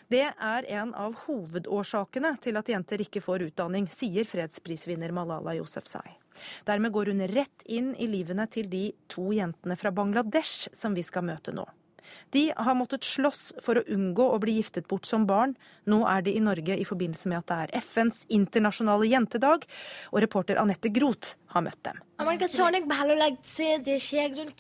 Det 0.09 0.25
er 0.25 0.69
en 0.81 0.95
av 0.97 1.19
hovedårsakene 1.27 2.33
til 2.41 2.57
at 2.57 2.71
jenter 2.73 3.05
ikke 3.05 3.21
får 3.21 3.45
utdanning, 3.51 3.85
sier 3.93 4.25
fredsprisvinner 4.25 5.13
Malala 5.13 5.53
Yousefzai. 5.59 6.17
Dermed 6.65 6.95
går 6.95 7.13
hun 7.13 7.27
rett 7.29 7.65
inn 7.69 7.93
i 7.99 8.07
livene 8.09 8.47
til 8.49 8.69
de 8.71 8.87
to 9.11 9.29
jentene 9.35 9.77
fra 9.77 9.93
Bangladesh 9.93 10.71
som 10.73 10.97
vi 10.97 11.05
skal 11.05 11.27
møte 11.29 11.53
nå. 11.53 11.67
De 12.33 12.49
har 12.55 12.77
måttet 12.77 13.03
slåss 13.07 13.53
for 13.63 13.79
å 13.79 13.85
unngå 13.87 14.25
å 14.33 14.39
bli 14.41 14.57
giftet 14.59 14.87
bort 14.87 15.05
som 15.09 15.25
barn. 15.29 15.55
Nå 15.89 16.01
er 16.09 16.23
de 16.25 16.35
i 16.35 16.43
Norge 16.43 16.77
i 16.77 16.85
forbindelse 16.87 17.29
med 17.31 17.41
at 17.41 17.49
det 17.49 17.57
er 17.63 17.83
FNs 17.83 18.23
internasjonale 18.29 19.09
jentedag, 19.09 19.65
og 20.13 20.23
reporter 20.23 20.59
Anette 20.61 20.91
Groth 20.93 21.35
har 21.53 21.65
møtt 21.65 21.81
dem. 21.87 21.99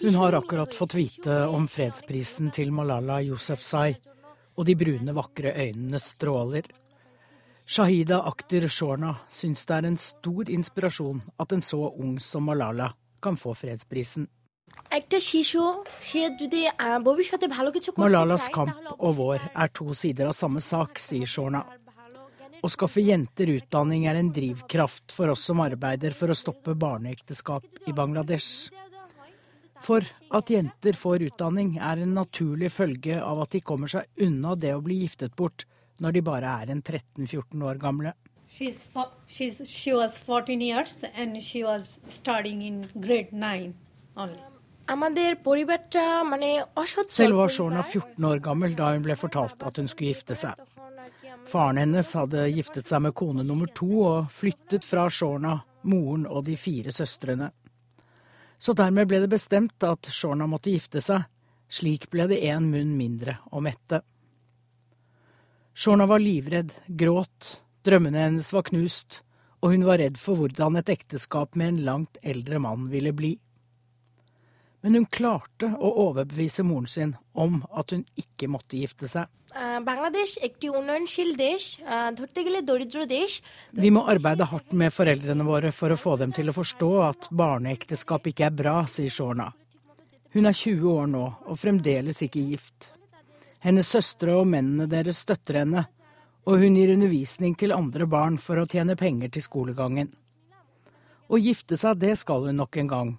Hun 0.01 0.19
har 0.23 0.39
akkurat 0.41 0.75
fått 0.75 0.97
vite 0.97 1.39
om 1.47 1.67
fredsprisen 1.67 2.51
til 2.55 2.71
Malala 2.71 3.21
Yousefzai, 3.25 3.95
og 4.59 4.67
de 4.67 4.75
brune, 4.75 5.15
vakre 5.15 5.53
øynene 5.55 5.99
stråler. 6.03 6.67
Shahida 7.69 8.23
Akhter 8.25 8.65
Shorna 8.67 9.13
syns 9.29 9.61
det 9.69 9.75
er 9.75 9.85
en 9.85 9.97
stor 10.01 10.49
inspirasjon 10.49 11.21
at 11.37 11.53
en 11.53 11.61
så 11.61 11.83
ung 11.91 12.15
som 12.19 12.47
Malala 12.49 12.95
kan 13.21 13.37
få 13.37 13.53
fredsprisen. 13.53 14.25
Malalas 17.97 18.49
kamp 18.53 18.93
og 18.97 19.15
vår 19.19 19.45
er 19.53 19.71
to 19.73 19.93
sider 19.93 20.31
av 20.31 20.35
samme 20.37 20.61
sak, 20.63 20.99
sier 21.01 21.29
Shorna. 21.29 21.63
Å 22.59 22.67
skaffe 22.67 22.99
jenter 22.99 23.53
utdanning 23.53 24.07
er 24.11 24.19
en 24.19 24.33
drivkraft 24.35 25.13
for 25.15 25.31
oss 25.31 25.45
som 25.47 25.61
arbeider 25.63 26.15
for 26.17 26.33
å 26.33 26.35
stoppe 26.35 26.75
barneekteskap 26.75 27.87
i 27.87 27.95
Bangladesh. 27.95 28.69
For 29.79 30.03
at 30.35 30.51
jenter 30.51 30.97
får 30.99 31.23
utdanning 31.29 31.77
er 31.79 32.01
en 32.03 32.17
naturlig 32.17 32.71
følge 32.75 33.21
av 33.23 33.45
at 33.45 33.55
de 33.55 33.63
kommer 33.63 33.91
seg 33.91 34.25
unna 34.25 34.57
det 34.59 34.73
å 34.75 34.83
bli 34.83 34.99
giftet 35.05 35.37
bort 35.39 35.63
når 36.03 36.17
de 36.17 36.25
bare 36.25 36.51
er 36.63 36.73
en 36.73 36.83
13-14 36.83 37.63
år 37.63 37.79
gamle. 37.79 38.13
She's, 38.49 38.83
she's, 39.27 39.61
she 39.69 39.93
was 39.93 40.17
14 40.17 40.59
years 40.59 41.03
and 41.15 41.41
she 41.41 41.63
was 41.63 41.99
studying 42.09 42.61
in 42.61 42.87
grade 42.99 43.31
9 43.31 43.73
only. 44.17 44.48
Selv 47.13 47.35
var 47.37 47.51
Shorna 47.53 47.83
14 47.83 48.25
år 48.25 48.39
gammel 48.41 48.73
da 48.77 48.87
hun 48.95 49.03
ble 49.05 49.13
fortalt 49.19 49.61
at 49.61 49.77
hun 49.77 49.89
skulle 49.91 50.15
gifte 50.15 50.37
seg. 50.37 50.57
Faren 51.49 51.77
hennes 51.77 52.09
hadde 52.17 52.47
giftet 52.49 52.89
seg 52.89 53.03
med 53.05 53.13
kone 53.17 53.45
nummer 53.45 53.69
to 53.77 53.89
og 54.01 54.31
flyttet 54.33 54.85
fra 54.85 55.07
Shorna, 55.13 55.59
moren 55.85 56.25
og 56.25 56.47
de 56.47 56.55
fire 56.57 56.93
søstrene. 56.93 57.51
Så 58.57 58.73
dermed 58.73 59.07
ble 59.09 59.21
det 59.23 59.29
bestemt 59.31 59.85
at 59.85 60.09
Shorna 60.09 60.47
måtte 60.49 60.73
gifte 60.73 61.01
seg. 61.05 61.27
Slik 61.69 62.09
ble 62.09 62.25
det 62.31 62.41
én 62.49 62.65
munn 62.71 62.95
mindre 62.97 63.37
å 63.53 63.61
mette. 63.61 64.01
Shorna 65.77 66.09
var 66.09 66.19
livredd, 66.19 66.73
gråt, 66.87 67.59
drømmene 67.85 68.25
hennes 68.25 68.49
var 68.53 68.65
knust, 68.67 69.21
og 69.61 69.75
hun 69.75 69.85
var 69.85 70.01
redd 70.01 70.17
for 70.17 70.39
hvordan 70.39 70.81
et 70.81 70.89
ekteskap 70.97 71.53
med 71.53 71.75
en 71.75 71.85
langt 71.85 72.17
eldre 72.25 72.57
mann 72.63 72.89
ville 72.89 73.13
bli 73.13 73.35
men 74.81 74.95
hun 74.95 75.05
klarte 75.11 75.67
å 75.75 75.91
overbevise 76.07 76.63
moren 76.63 76.87
sin 76.87 77.15
om 77.33 77.59
at 77.75 77.91
hun 77.91 78.05
ikke 78.19 78.47
måtte 78.51 78.79
gifte 78.79 79.09
seg. 79.11 79.27
Vi 83.71 83.91
må 83.91 84.03
arbeide 84.13 84.47
hardt 84.51 84.75
med 84.77 84.93
foreldrene 84.93 85.47
våre 85.47 85.71
for 85.75 85.91
å 85.91 85.99
få 85.99 86.15
dem 86.21 86.35
til 86.35 86.51
å 86.51 86.55
forstå 86.55 86.91
at 87.07 87.29
barneekteskap 87.31 88.29
ikke 88.31 88.47
er 88.47 88.55
bra, 88.55 88.77
sier 88.87 89.11
Shorna. 89.11 89.49
Hun 90.35 90.45
er 90.45 90.53
20 90.53 90.89
år 90.93 91.07
nå 91.09 91.25
og 91.49 91.57
fremdeles 91.57 92.21
ikke 92.21 92.45
gift. 92.51 92.91
Hennes 93.65 93.89
søstre 93.89 94.37
og 94.37 94.45
mennene 94.47 94.85
deres 94.87 95.23
støtter 95.25 95.63
henne, 95.63 95.87
og 96.47 96.61
hun 96.61 96.77
gir 96.77 96.93
undervisning 96.93 97.57
til 97.59 97.73
andre 97.75 98.05
barn 98.07 98.37
for 98.39 98.61
å 98.61 98.67
tjene 98.69 98.95
penger 98.97 99.33
til 99.33 99.43
skolegangen. 99.43 100.13
Å 101.29 101.37
gifte 101.37 101.77
seg, 101.77 101.99
det 102.01 102.15
skal 102.21 102.47
hun 102.47 102.57
nok 102.61 102.77
en 102.79 102.87
gang, 102.89 103.09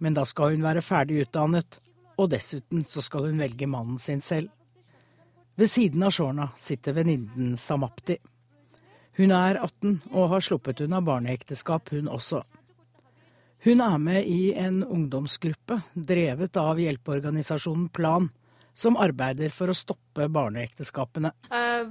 men 0.00 0.16
da 0.16 0.24
skal 0.28 0.54
hun 0.54 0.64
være 0.64 0.82
ferdig 0.84 1.22
utdannet, 1.26 1.78
og 2.20 2.32
dessuten 2.32 2.84
så 2.88 3.02
skal 3.04 3.28
hun 3.28 3.40
velge 3.40 3.68
mannen 3.70 4.00
sin 4.00 4.20
selv. 4.24 4.48
Ved 5.60 5.68
siden 5.68 6.02
av 6.06 6.14
Shorna 6.16 6.48
sitter 6.56 6.96
venninnen 6.96 7.56
Samapti. 7.60 8.16
Hun 9.18 9.32
er 9.36 9.58
18 9.60 9.98
og 10.14 10.30
har 10.32 10.44
sluppet 10.44 10.80
unna 10.86 11.02
barneekteskap, 11.04 11.90
hun 11.92 12.08
også. 12.08 12.40
Hun 13.64 13.82
er 13.84 13.98
med 14.00 14.24
i 14.24 14.54
en 14.56 14.80
ungdomsgruppe 14.84 15.82
drevet 15.92 16.56
av 16.56 16.80
hjelpeorganisasjonen 16.80 17.90
Plan, 17.92 18.30
som 18.72 18.96
arbeider 18.96 19.52
for 19.52 19.68
å 19.68 19.76
stoppe 19.76 20.30
barneekteskapene. 20.32 21.34
Uh, 21.52 21.84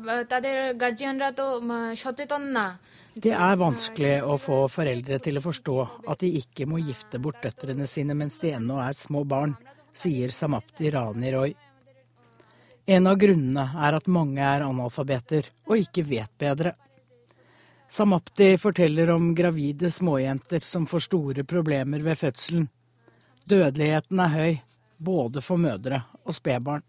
det 3.13 3.32
er 3.34 3.56
vanskelig 3.58 4.19
å 4.24 4.36
få 4.38 4.60
foreldre 4.69 5.17
til 5.24 5.39
å 5.39 5.43
forstå 5.43 5.78
at 6.12 6.22
de 6.22 6.30
ikke 6.39 6.67
må 6.69 6.80
gifte 6.84 7.19
bort 7.19 7.41
døtrene 7.43 7.88
sine 7.89 8.15
mens 8.17 8.38
de 8.41 8.54
ennå 8.58 8.78
er 8.84 8.98
små 8.98 9.24
barn, 9.28 9.56
sier 9.93 10.30
Samapti 10.36 10.91
Rani 10.93 11.32
Roy. 11.34 11.56
En 12.89 13.08
av 13.10 13.17
grunnene 13.22 13.65
er 13.86 13.98
at 13.98 14.08
mange 14.10 14.41
er 14.41 14.65
analfabeter 14.65 15.50
og 15.67 15.82
ikke 15.82 16.06
vet 16.06 16.32
bedre. 16.41 16.76
Samapti 17.89 18.54
forteller 18.62 19.10
om 19.15 19.32
gravide 19.36 19.89
småjenter 19.91 20.62
som 20.65 20.86
får 20.89 21.08
store 21.08 21.45
problemer 21.50 22.06
ved 22.06 22.17
fødselen. 22.17 22.67
Dødeligheten 23.50 24.22
er 24.22 24.34
høy, 24.36 24.60
både 24.98 25.41
for 25.41 25.58
mødre 25.58 26.04
og 26.22 26.36
spedbarn. 26.38 26.86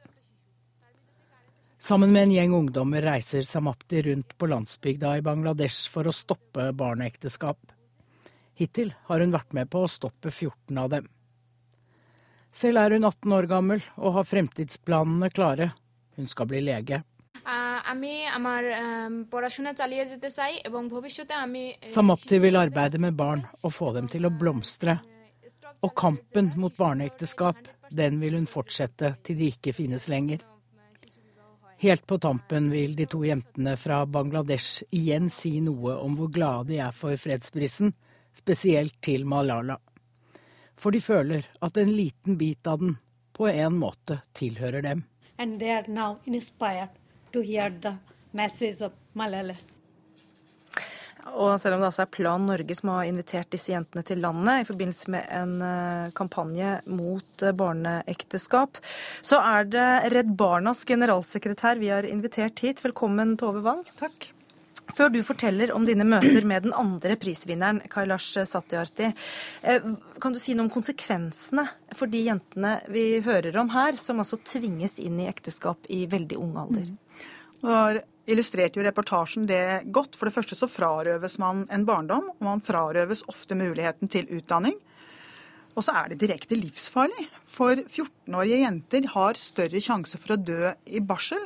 Sammen 1.81 2.13
med 2.13 2.23
en 2.23 2.33
gjeng 2.33 2.53
ungdommer 2.53 3.03
reiser 3.03 3.43
Samapti 3.43 4.03
rundt 4.03 4.39
på 4.39 4.47
landsbygda 4.47 5.15
i 5.17 5.23
Bangladesh 5.25 5.89
for 5.89 6.05
å 6.05 6.13
stoppe 6.13 6.67
barneekteskap. 6.77 7.57
Hittil 8.61 8.91
har 9.09 9.25
hun 9.25 9.33
vært 9.33 9.57
med 9.57 9.71
på 9.73 9.87
å 9.87 9.89
stoppe 9.89 10.29
14 10.29 10.77
av 10.83 10.91
dem. 10.93 11.07
Selv 12.53 12.83
er 12.83 12.93
hun 12.93 13.09
18 13.09 13.33
år 13.33 13.49
gammel 13.49 13.81
og 13.97 14.19
har 14.19 14.29
fremtidsplanene 14.29 15.31
klare. 15.33 15.71
Hun 16.21 16.29
skal 16.29 16.51
bli 16.51 16.61
lege. 16.67 17.01
Samapti 21.97 22.43
vil 22.45 22.61
arbeide 22.61 23.01
med 23.01 23.17
barn 23.25 23.47
og 23.63 23.73
få 23.73 23.95
dem 23.97 24.13
til 24.13 24.29
å 24.29 24.35
blomstre. 24.45 25.01
Og 25.81 25.97
kampen 25.97 26.53
mot 26.61 26.77
barneekteskap, 26.77 27.65
den 27.89 28.21
vil 28.21 28.37
hun 28.37 28.51
fortsette 28.51 29.15
til 29.25 29.41
de 29.41 29.55
ikke 29.55 29.73
finnes 29.81 30.11
lenger. 30.13 30.45
Helt 31.81 32.07
på 32.07 32.19
tampen 32.21 32.71
vil 32.71 32.93
de 32.97 33.07
to 33.09 33.23
jentene 33.25 33.73
fra 33.81 34.03
Bangladesh 34.07 34.83
igjen 34.93 35.31
si 35.33 35.55
noe 35.65 35.95
om 35.97 36.19
hvor 36.19 36.29
glade 36.29 36.75
de 36.75 36.81
er 36.85 36.93
for 36.93 37.17
fredsprisen, 37.17 37.95
spesielt 38.37 38.99
til 39.01 39.25
Malala. 39.25 39.79
For 40.77 40.93
de 40.93 41.01
føler 41.01 41.49
at 41.65 41.81
en 41.81 41.95
liten 41.97 42.37
bit 42.37 42.69
av 42.69 42.83
den 42.85 42.99
på 43.33 43.49
en 43.49 43.81
måte 43.81 44.21
tilhører 44.37 44.85
dem. 44.85 45.07
and 45.41 45.59
they 45.59 45.71
are 45.71 45.89
now 45.89 46.19
inspired 46.27 46.89
to 47.33 47.41
hear 47.41 47.71
the 47.81 47.97
message 48.33 48.91
Malala. 49.15 49.57
Og 51.35 51.55
selv 51.61 51.77
om 51.77 51.83
det 51.83 51.91
altså 51.91 52.05
er 52.05 52.13
Plan 52.15 52.47
Norge 52.49 52.77
som 52.79 52.93
har 52.95 53.07
invitert 53.09 53.51
disse 53.53 53.73
jentene 53.73 54.05
til 54.07 54.23
landet 54.25 54.63
i 54.63 54.67
forbindelse 54.69 55.13
med 55.13 55.29
en 55.35 55.55
eh, 55.65 56.11
kampanje 56.17 56.75
mot 56.91 57.45
eh, 57.45 57.55
barneekteskap, 57.57 58.81
så 59.23 59.41
er 59.45 59.71
det 59.71 59.89
Redd 60.15 60.35
Barnas 60.39 60.85
generalsekretær 60.89 61.81
vi 61.81 61.93
har 61.93 62.09
invitert 62.09 62.61
hit. 62.65 62.85
Velkommen, 62.85 63.37
Tove 63.41 63.65
Wang. 63.65 63.85
Takk. 64.01 64.31
Før 64.97 65.11
du 65.13 65.21
forteller 65.23 65.71
om 65.75 65.85
dine 65.87 66.07
møter 66.09 66.45
med 66.47 66.65
den 66.67 66.75
andre 66.75 67.15
prisvinneren, 67.21 67.83
Kailash 67.91 68.41
Satyarthi, 68.49 69.13
eh, 69.63 69.91
kan 70.23 70.35
du 70.35 70.41
si 70.43 70.57
noe 70.57 70.67
om 70.67 70.73
konsekvensene 70.73 71.67
for 71.95 72.11
de 72.11 72.25
jentene 72.27 72.79
vi 72.91 73.21
hører 73.25 73.57
om 73.61 73.71
her, 73.75 73.99
som 74.01 74.23
altså 74.23 74.41
tvinges 74.43 74.99
inn 75.03 75.21
i 75.21 75.29
ekteskap 75.31 75.87
i 75.93 76.07
veldig 76.11 76.41
ung 76.41 76.57
alder? 76.65 76.89
Mm. 76.91 76.99
Nå 77.61 77.77
illustrerte 78.31 78.81
jo 78.81 78.85
reportasjen 78.87 79.47
det 79.49 79.91
godt. 79.95 80.17
For 80.19 80.29
det 80.29 80.35
første 80.37 80.59
så 80.59 80.69
frarøves 80.71 81.39
man 81.43 81.67
en 81.73 81.87
barndom, 81.89 82.31
og 82.37 82.47
man 82.47 82.63
frarøves 82.65 83.25
ofte 83.31 83.59
muligheten 83.59 84.11
til 84.11 84.31
utdanning. 84.39 84.77
Og 85.77 85.87
så 85.87 85.95
er 85.97 86.11
det 86.11 86.21
direkte 86.23 86.59
livsfarlig. 86.59 87.29
For 87.47 87.79
14-årige 87.79 88.63
jenter 88.65 89.07
har 89.15 89.39
større 89.39 89.83
sjanse 89.83 90.19
for 90.21 90.35
å 90.35 90.41
dø 90.41 90.73
i 90.91 91.03
barsel. 91.03 91.43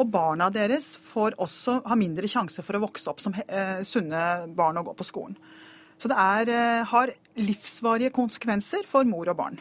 Og 0.00 0.08
barna 0.12 0.48
deres 0.52 0.92
får 1.00 1.36
også 1.40 1.80
ha 1.88 1.96
mindre 1.98 2.28
sjanse 2.30 2.64
for 2.64 2.76
å 2.76 2.84
vokse 2.84 3.08
opp 3.12 3.20
som 3.22 3.34
eh, 3.46 3.82
sunne 3.86 4.48
barn 4.56 4.80
og 4.80 4.90
gå 4.90 4.96
på 4.98 5.08
skolen. 5.08 5.36
Så 6.00 6.10
det 6.10 6.18
er, 6.18 6.52
eh, 6.52 6.84
har 6.88 7.12
livsvarige 7.38 8.12
konsekvenser 8.14 8.88
for 8.88 9.08
mor 9.08 9.30
og 9.30 9.38
barn. 9.38 9.60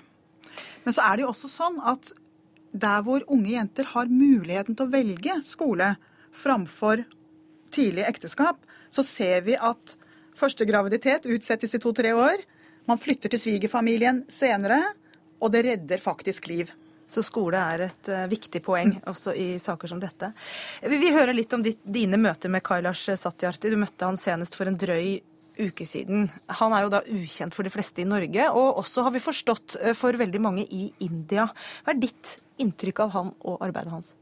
Men 0.84 0.95
så 0.95 1.05
er 1.05 1.17
det 1.17 1.25
jo 1.25 1.31
også 1.34 1.51
sånn 1.51 1.79
at 1.88 2.12
der 2.71 3.03
hvor 3.05 3.23
unge 3.27 3.51
jenter 3.51 3.89
har 3.91 4.12
muligheten 4.12 4.77
til 4.77 4.88
å 4.88 4.93
velge 4.93 5.36
skole 5.45 5.93
framfor 6.34 7.04
tidlig 7.72 8.06
ekteskap, 8.08 8.60
så 8.91 9.04
ser 9.08 9.46
vi 9.48 9.56
at 9.56 9.96
første 10.38 10.65
graviditet 10.67 11.28
utsettes 11.30 11.76
i 11.76 11.82
to-tre 11.82 12.13
år. 12.17 12.44
Man 12.89 13.00
flytter 13.00 13.32
til 13.32 13.41
svigerfamilien 13.41 14.26
senere, 14.32 14.82
og 15.41 15.54
det 15.54 15.65
redder 15.67 16.04
faktisk 16.04 16.50
liv. 16.52 16.72
Så 17.12 17.24
skole 17.28 17.60
er 17.60 17.88
et 17.89 18.10
uh, 18.12 18.28
viktig 18.32 18.62
poeng 18.63 18.94
også 19.10 19.34
i 19.36 19.48
saker 19.60 19.91
som 19.91 20.00
dette. 20.00 20.32
Vi 20.80 21.00
vil 21.02 21.15
høre 21.15 21.36
litt 21.36 21.52
om 21.56 21.63
ditt, 21.65 21.82
dine 21.84 22.20
møter 22.22 22.52
med 22.52 22.63
Kailash 22.63 23.12
Satyarthi. 23.20 23.72
Du 23.72 23.80
møtte 23.80 24.08
han 24.08 24.20
senest 24.20 24.56
for 24.56 24.70
en 24.72 24.80
drøy 24.80 25.20
uke 25.60 25.86
siden. 25.86 26.30
Han 26.62 26.74
er 26.74 26.86
jo 26.86 26.94
da 26.94 27.02
ukjent 27.04 27.56
for 27.56 27.67
de 27.67 27.74
fleste 27.74 28.04
i 28.04 28.08
Norge, 28.08 28.48
og 28.56 28.80
også 28.82 29.04
har 29.06 29.15
vi 29.15 29.24
forstått 29.24 29.78
eh, 29.82 29.98
for 29.98 30.15
veldig 30.17 30.41
mange 30.41 30.65
i 30.72 30.88
India. 31.04 31.50
Hva 31.84 31.94
er 31.94 32.02
ditt 32.08 32.38
inntrykk 32.62 33.04
av 33.06 33.15
han 33.17 33.36
og 33.44 33.60
arbeidet 33.67 33.91
hans? 33.91 34.13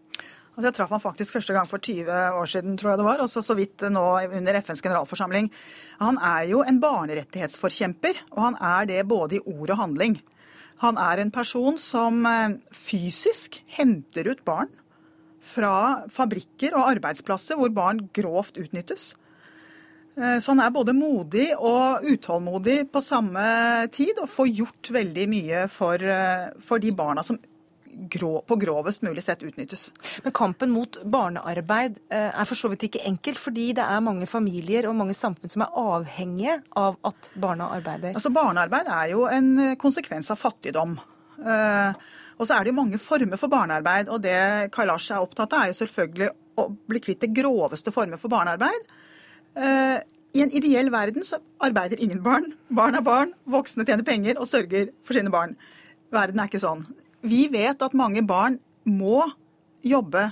Altså, 0.59 0.73
jeg 0.73 0.75
traff 0.75 0.91
han 0.91 0.99
faktisk 0.99 1.35
første 1.37 1.53
gang 1.55 1.67
for 1.71 1.79
20 1.79 2.15
år 2.35 2.49
siden, 2.51 2.73
tror 2.75 2.89
jeg 2.91 2.99
det 2.99 3.05
var. 3.07 3.21
Og 3.23 3.29
så, 3.31 3.39
så 3.39 3.55
vidt 3.55 3.85
nå 3.87 4.01
under 4.27 4.57
FNs 4.59 4.81
generalforsamling. 4.83 5.45
Han 6.01 6.17
er 6.19 6.49
jo 6.49 6.65
en 6.67 6.81
barnerettighetsforkjemper, 6.83 8.19
og 8.33 8.41
han 8.43 8.57
er 8.59 8.89
det 8.89 9.05
både 9.07 9.37
i 9.37 9.39
ord 9.39 9.71
og 9.71 9.79
handling. 9.79 10.17
Han 10.83 10.99
er 10.99 11.21
en 11.23 11.31
person 11.31 11.79
som 11.79 12.27
eh, 12.27 12.57
fysisk 12.75 13.61
henter 13.77 14.27
ut 14.27 14.43
barn 14.43 14.67
fra 15.39 16.03
fabrikker 16.11 16.75
og 16.75 16.89
arbeidsplasser 16.89 17.55
hvor 17.55 17.71
barn 17.71 18.01
grovt 18.11 18.59
utnyttes. 18.59 19.13
Eh, 20.19 20.41
så 20.43 20.51
han 20.51 20.63
er 20.65 20.75
både 20.75 20.97
modig 20.97 21.53
og 21.55 22.03
utålmodig 22.03 22.81
på 22.91 22.99
samme 22.99 23.45
tid, 23.95 24.19
og 24.19 24.27
får 24.27 24.51
gjort 24.59 24.91
veldig 24.99 25.29
mye 25.31 25.63
for, 25.71 26.03
eh, 26.03 26.51
for 26.59 26.83
de 26.83 26.91
barna 26.91 27.23
som 27.23 27.39
grå, 27.89 28.41
på 28.47 28.55
grovest 28.55 29.01
mulig 29.01 29.23
sett 29.23 29.43
utnyttes. 29.43 29.89
Men 30.23 30.33
kampen 30.35 30.71
mot 30.73 30.97
barnearbeid 31.03 31.97
eh, 32.11 32.29
er 32.29 32.47
for 32.47 32.59
så 32.59 32.71
vidt 32.71 32.85
ikke 32.89 33.03
enkel, 33.09 33.37
fordi 33.39 33.71
det 33.77 33.85
er 33.85 34.03
mange 34.05 34.27
familier 34.29 34.89
og 34.89 34.97
mange 34.99 35.15
samfunn 35.17 35.51
som 35.51 35.65
er 35.65 35.79
avhengige 35.79 36.59
av 36.79 36.99
at 37.09 37.31
barna 37.39 37.71
arbeider? 37.77 38.15
Altså 38.15 38.33
Barnearbeid 38.33 38.91
er 38.93 39.13
jo 39.13 39.25
en 39.29 39.51
eh, 39.63 39.77
konsekvens 39.81 40.31
av 40.33 40.41
fattigdom. 40.41 40.95
Eh, 41.39 42.05
og 42.39 42.47
så 42.47 42.55
er 42.55 42.63
det 42.63 42.73
jo 42.73 42.79
mange 42.79 43.01
former 43.01 43.39
for 43.41 43.51
barnearbeid, 43.51 44.11
og 44.13 44.23
det 44.23 44.39
Kailash 44.75 45.11
er 45.11 45.25
opptatt 45.25 45.53
av, 45.53 45.65
er 45.65 45.73
jo 45.73 45.81
selvfølgelig 45.81 46.29
å 46.59 46.69
bli 46.91 47.03
kvitt 47.03 47.25
det 47.25 47.33
groveste 47.35 47.91
former 47.95 48.19
for 48.21 48.31
barnearbeid. 48.31 48.87
I 49.59 50.43
en 50.43 50.51
ideell 50.53 50.91
verden 50.93 51.25
så 51.25 51.39
arbeider 51.65 51.99
ingen 51.99 52.21
barn. 52.23 52.51
Barn 52.69 52.95
er 52.95 53.03
barn, 53.03 53.33
voksne 53.49 53.83
tjener 53.87 54.05
penger 54.07 54.37
og 54.39 54.47
sørger 54.47 54.91
for 55.03 55.17
sine 55.17 55.31
barn. 55.33 55.55
Verden 56.13 56.39
er 56.39 56.51
ikke 56.51 56.61
sånn. 56.61 56.83
Vi 57.21 57.47
vet 57.51 57.81
at 57.81 57.95
mange 57.97 58.23
barn 58.27 58.59
må 58.89 59.23
jobbe, 59.85 60.25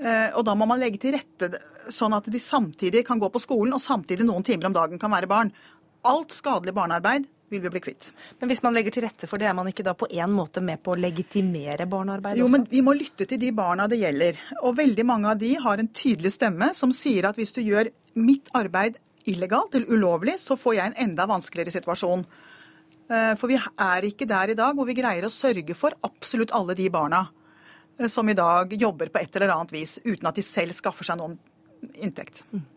eh, 0.00 0.28
og 0.34 0.44
da 0.46 0.54
må 0.58 0.66
man 0.68 0.80
legge 0.82 1.00
til 1.02 1.14
rette 1.16 1.52
sånn 1.90 2.14
at 2.14 2.28
de 2.30 2.40
samtidig 2.42 3.04
kan 3.06 3.18
gå 3.18 3.30
på 3.32 3.42
skolen 3.42 3.74
og 3.74 3.82
samtidig 3.82 4.26
noen 4.26 4.44
timer 4.46 4.68
om 4.68 4.76
dagen 4.76 5.00
kan 5.00 5.12
være 5.12 5.30
barn. 5.30 5.52
Alt 6.06 6.34
skadelig 6.36 6.74
barnearbeid 6.76 7.26
vil 7.50 7.62
vi 7.64 7.72
bli 7.72 7.82
kvitt. 7.82 8.10
Men 8.38 8.50
hvis 8.50 8.62
man 8.62 8.76
legger 8.76 8.94
til 8.94 9.04
rette 9.04 9.26
for 9.26 9.40
det, 9.40 9.48
er 9.50 9.56
man 9.58 9.68
ikke 9.70 9.84
da 9.86 9.94
på 9.98 10.08
en 10.10 10.32
måte 10.32 10.62
med 10.62 10.82
på 10.84 10.94
å 10.94 11.00
legitimere 11.00 11.88
barnearbeid 11.90 12.36
også? 12.36 12.44
Jo, 12.44 12.50
men 12.52 12.66
vi 12.70 12.82
må 12.86 12.94
lytte 12.96 13.26
til 13.26 13.40
de 13.42 13.50
barna 13.56 13.88
det 13.90 13.98
gjelder. 14.00 14.38
Og 14.62 14.76
veldig 14.78 15.06
mange 15.08 15.32
av 15.32 15.40
de 15.40 15.54
har 15.58 15.82
en 15.82 15.90
tydelig 15.90 16.34
stemme 16.36 16.70
som 16.78 16.94
sier 16.94 17.26
at 17.28 17.40
hvis 17.40 17.56
du 17.56 17.62
gjør 17.64 17.90
mitt 18.20 18.50
arbeid 18.56 19.00
illegalt 19.30 19.74
eller 19.76 19.90
ulovlig, 19.90 20.38
så 20.40 20.56
får 20.58 20.76
jeg 20.78 20.90
en 20.92 21.00
enda 21.08 21.26
vanskeligere 21.30 21.74
situasjon. 21.74 22.24
Eh, 23.10 23.34
for 23.38 23.50
vi 23.50 23.58
er 23.58 24.06
ikke 24.06 24.28
der 24.30 24.52
i 24.52 24.58
dag 24.58 24.76
hvor 24.76 24.86
vi 24.86 24.94
greier 24.98 25.26
å 25.26 25.32
sørge 25.34 25.74
for 25.78 25.96
absolutt 26.06 26.54
alle 26.54 26.76
de 26.78 26.86
barna 26.92 27.24
eh, 27.98 28.10
som 28.10 28.28
i 28.30 28.36
dag 28.38 28.70
jobber 28.78 29.10
på 29.10 29.22
et 29.22 29.38
eller 29.38 29.54
annet 29.56 29.74
vis, 29.74 29.98
uten 30.04 30.30
at 30.30 30.38
de 30.38 30.44
selv 30.46 30.76
skaffer 30.76 31.08
seg 31.08 31.18
noen 31.18 31.38
inntekt. 31.98 32.44
Mm. 32.54 32.68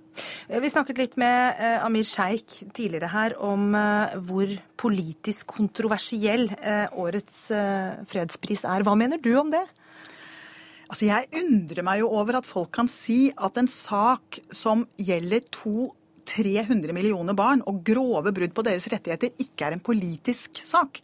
Vi 0.62 0.70
snakket 0.70 1.00
litt 1.02 1.16
med 1.18 1.58
Amir 1.82 2.06
Sheikh 2.06 2.68
tidligere 2.78 3.08
her 3.10 3.34
om 3.42 3.72
hvor 4.28 4.52
politisk 4.78 5.56
kontroversiell 5.56 6.52
årets 7.02 7.40
fredspris 8.12 8.62
er. 8.70 8.86
Hva 8.86 8.94
mener 8.94 9.18
du 9.18 9.32
om 9.42 9.50
det? 9.50 9.64
Altså, 10.86 11.08
jeg 11.08 11.32
undrer 11.42 11.82
meg 11.82 12.04
jo 12.04 12.12
over 12.14 12.38
at 12.38 12.46
folk 12.46 12.70
kan 12.78 12.86
si 12.86 13.32
at 13.34 13.58
en 13.58 13.72
sak 13.74 14.38
som 14.54 14.86
gjelder 15.02 15.42
to 15.50 15.90
300 16.30 16.96
millioner 16.96 17.36
barn 17.38 17.64
og 17.70 17.82
grove 17.86 18.34
brudd 18.36 18.54
på 18.56 18.66
deres 18.66 18.88
rettigheter 18.92 19.34
ikke 19.42 19.68
er 19.68 19.76
en 19.76 19.84
politisk 19.84 20.62
sak. 20.66 21.02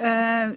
Eh, 0.00 0.52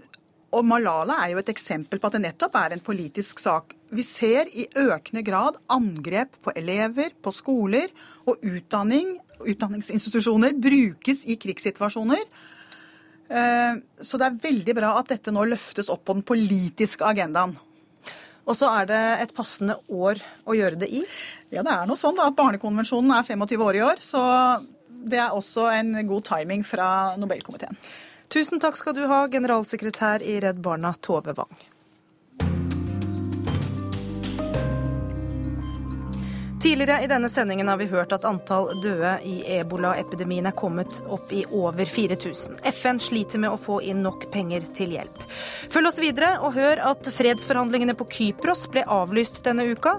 og 0.54 0.66
Malala 0.70 1.18
er 1.24 1.34
jo 1.34 1.42
et 1.42 1.52
eksempel 1.54 2.00
på 2.00 2.10
at 2.10 2.18
det 2.18 2.26
nettopp 2.28 2.56
er 2.60 2.76
en 2.76 2.84
politisk 2.86 3.42
sak. 3.42 3.74
Vi 3.94 4.06
ser 4.06 4.50
i 4.54 4.68
økende 4.78 5.24
grad 5.26 5.58
angrep 5.74 6.38
på 6.46 6.54
elever, 6.58 7.14
på 7.22 7.34
skoler, 7.34 7.90
og 8.30 8.42
utdanning, 8.46 9.18
utdanningsinstitusjoner 9.42 10.54
brukes 10.62 11.26
i 11.26 11.38
krigssituasjoner. 11.42 12.24
Eh, 13.34 13.82
så 14.06 14.20
det 14.20 14.30
er 14.30 14.42
veldig 14.46 14.78
bra 14.78 14.94
at 15.00 15.10
dette 15.16 15.34
nå 15.34 15.46
løftes 15.50 15.90
opp 15.94 16.06
på 16.06 16.18
den 16.20 16.26
politiske 16.28 17.06
agendaen. 17.08 17.58
Og 18.44 18.58
så 18.60 18.70
er 18.82 18.88
det 18.90 19.02
et 19.24 19.34
passende 19.36 19.78
år 19.88 20.20
å 20.44 20.56
gjøre 20.58 20.80
det 20.82 20.90
i? 20.92 21.04
Ja, 21.54 21.64
det 21.64 21.72
er 21.72 21.88
noe 21.88 22.00
sånn 22.00 22.18
da, 22.20 22.28
at 22.28 22.38
Barnekonvensjonen 22.38 23.14
er 23.16 23.28
25 23.28 23.64
år 23.68 23.80
i 23.80 23.84
år, 23.86 24.02
så 24.04 24.24
det 25.04 25.20
er 25.20 25.36
også 25.36 25.70
en 25.72 25.96
god 26.08 26.28
timing 26.28 26.66
fra 26.68 26.88
Nobelkomiteen. 27.20 27.80
Tusen 28.34 28.60
takk 28.60 28.80
skal 28.80 28.96
du 28.98 29.04
ha, 29.08 29.26
generalsekretær 29.32 30.24
i 30.26 30.40
Redd 30.44 30.60
Barna, 30.64 30.96
Tove 31.06 31.36
Wang. 31.38 31.54
Tidligere 36.64 37.04
i 37.04 37.08
denne 37.12 37.28
sendingen 37.30 37.68
har 37.68 37.76
vi 37.78 37.90
hørt 37.92 38.14
at 38.16 38.24
antall 38.24 38.70
døde 38.80 39.10
i 39.28 39.34
ebolaepidemien 39.58 40.46
er 40.48 40.56
kommet 40.56 41.02
opp 41.12 41.34
i 41.36 41.42
over 41.52 41.84
4000. 41.92 42.62
FN 42.72 43.02
sliter 43.04 43.42
med 43.44 43.52
å 43.52 43.60
få 43.60 43.82
inn 43.84 44.00
nok 44.06 44.30
penger 44.32 44.64
til 44.78 44.94
hjelp. 44.96 45.20
Følg 45.74 45.92
oss 45.92 46.00
videre 46.00 46.38
og 46.40 46.56
hør 46.56 46.80
at 46.94 47.12
fredsforhandlingene 47.18 47.98
på 48.00 48.08
Kypros 48.16 48.64
ble 48.72 48.86
avlyst 48.88 49.44
denne 49.44 49.68
uka. 49.76 49.98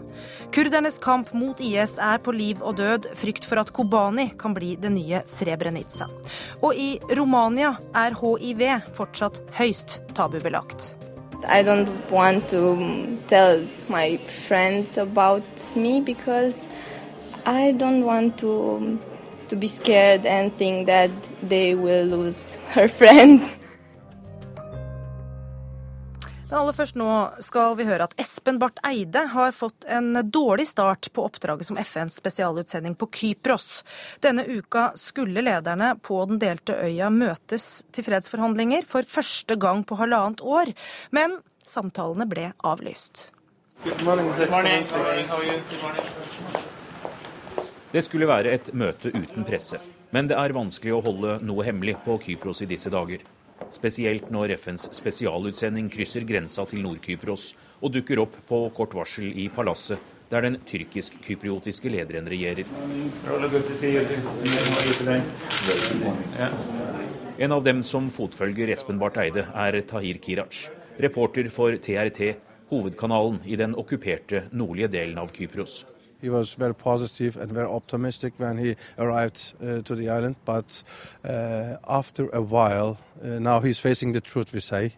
Kurdernes 0.56 0.96
kamp 1.04 1.34
mot 1.36 1.60
IS 1.60 1.98
er 2.00 2.24
på 2.24 2.32
liv 2.32 2.64
og 2.64 2.80
død. 2.80 3.12
Frykt 3.12 3.44
for 3.44 3.60
at 3.60 3.76
Kobani 3.76 4.30
kan 4.40 4.56
bli 4.56 4.72
det 4.80 4.96
nye 4.96 5.20
Srebrenica. 5.28 6.08
Og 6.64 6.80
i 6.80 6.94
Romania 7.12 7.74
er 7.92 8.16
hiv 8.24 8.64
fortsatt 8.96 9.44
høyst 9.60 10.00
tabubelagt. 10.16 10.94
I 11.46 11.62
don't 11.62 11.88
want 12.10 12.48
to 12.50 13.18
tell 13.28 13.66
my 13.88 14.16
friends 14.16 14.96
about 14.98 15.44
me 15.76 16.00
because 16.00 16.68
I 17.46 17.72
don't 17.72 18.04
want 18.04 18.38
to 18.38 18.98
to 19.48 19.56
be 19.56 19.68
scared 19.68 20.24
and 20.24 20.52
think 20.54 20.86
that 20.86 21.10
they 21.42 21.74
will 21.74 22.06
lose 22.06 22.56
her 22.74 22.88
friend. 23.00 23.42
Men 26.54 26.60
aller 26.60 26.76
først 26.76 26.94
nå 26.94 27.12
skal 27.42 27.72
vi 27.74 27.84
høre 27.88 28.06
at 28.06 28.12
Espen 28.22 28.60
Barth 28.62 28.78
Eide 28.86 29.24
har 29.32 29.50
fått 29.50 29.82
en 29.90 30.14
dårlig 30.30 30.68
start 30.70 31.08
på 31.10 31.24
oppdraget 31.26 31.66
som 31.66 31.80
FNs 31.82 32.20
spesialutsending 32.20 32.94
på 32.94 33.08
Kypros. 33.10 33.80
Denne 34.22 34.44
uka 34.46 34.84
skulle 34.94 35.42
lederne 35.42 35.96
på 35.98 36.20
den 36.30 36.38
delte 36.38 36.78
øya 36.78 37.10
møtes 37.10 37.82
til 37.90 38.06
fredsforhandlinger 38.06 38.86
for 38.86 39.02
første 39.02 39.58
gang 39.58 39.82
på 39.82 39.98
halvannet 39.98 40.46
år. 40.46 40.70
Men 41.10 41.40
Samtalene 41.66 42.30
ble 42.30 42.52
avlyst. 42.62 43.32
Det 47.90 48.06
skulle 48.06 48.30
være 48.30 48.54
et 48.54 48.70
møte 48.70 49.10
uten 49.10 49.42
presse, 49.42 49.82
men 50.14 50.30
det 50.30 50.38
er 50.38 50.54
vanskelig 50.54 50.94
å 50.94 51.02
holde 51.02 51.40
noe 51.42 51.66
hemmelig 51.66 51.98
på 52.06 52.22
Kypros 52.28 52.62
i 52.62 52.70
disse 52.70 52.94
dager. 52.94 53.26
Spesielt 53.74 54.30
når 54.34 54.54
FNs 54.58 54.88
spesialutsending 54.94 55.88
krysser 55.92 56.26
grensa 56.26 56.64
til 56.68 56.82
Nord-Kypros 56.84 57.52
og 57.80 57.94
dukker 57.94 58.22
opp 58.22 58.36
på 58.48 58.60
kort 58.76 58.94
varsel 58.96 59.30
i 59.30 59.48
palasset 59.52 60.12
der 60.30 60.46
den 60.46 60.56
tyrkisk-kypriotiske 60.66 61.90
lederen 61.92 62.28
regjerer. 62.30 62.66
En 67.38 67.52
av 67.52 67.64
dem 67.66 67.82
som 67.86 68.10
fotfølger 68.14 68.72
Espen 68.74 68.98
Barth 68.98 69.20
Eide, 69.22 69.46
er 69.54 69.80
Tahir 69.86 70.20
Kirac, 70.22 70.68
reporter 71.02 71.50
for 71.54 71.76
TRT, 71.76 72.34
hovedkanalen 72.70 73.42
i 73.44 73.58
den 73.60 73.74
okkuperte 73.78 74.46
nordlige 74.52 74.90
delen 74.96 75.20
av 75.20 75.34
Kypros. 75.34 75.82
He 76.24 76.30
was 76.30 76.54
very 76.54 76.74
positive 76.74 77.36
and 77.36 77.52
very 77.52 77.68
optimistic 77.68 78.32
when 78.38 78.56
he 78.56 78.76
arrived 78.96 79.52
uh, 79.60 79.82
to 79.82 79.94
the 79.94 80.08
island, 80.08 80.36
but 80.46 80.82
uh, 81.22 81.76
after 81.86 82.30
a 82.32 82.40
while, 82.40 82.96
uh, 83.22 83.38
now 83.38 83.60
he's 83.60 83.78
facing 83.78 84.12
the 84.12 84.22
truth, 84.22 84.54
we 84.54 84.60
say, 84.60 84.94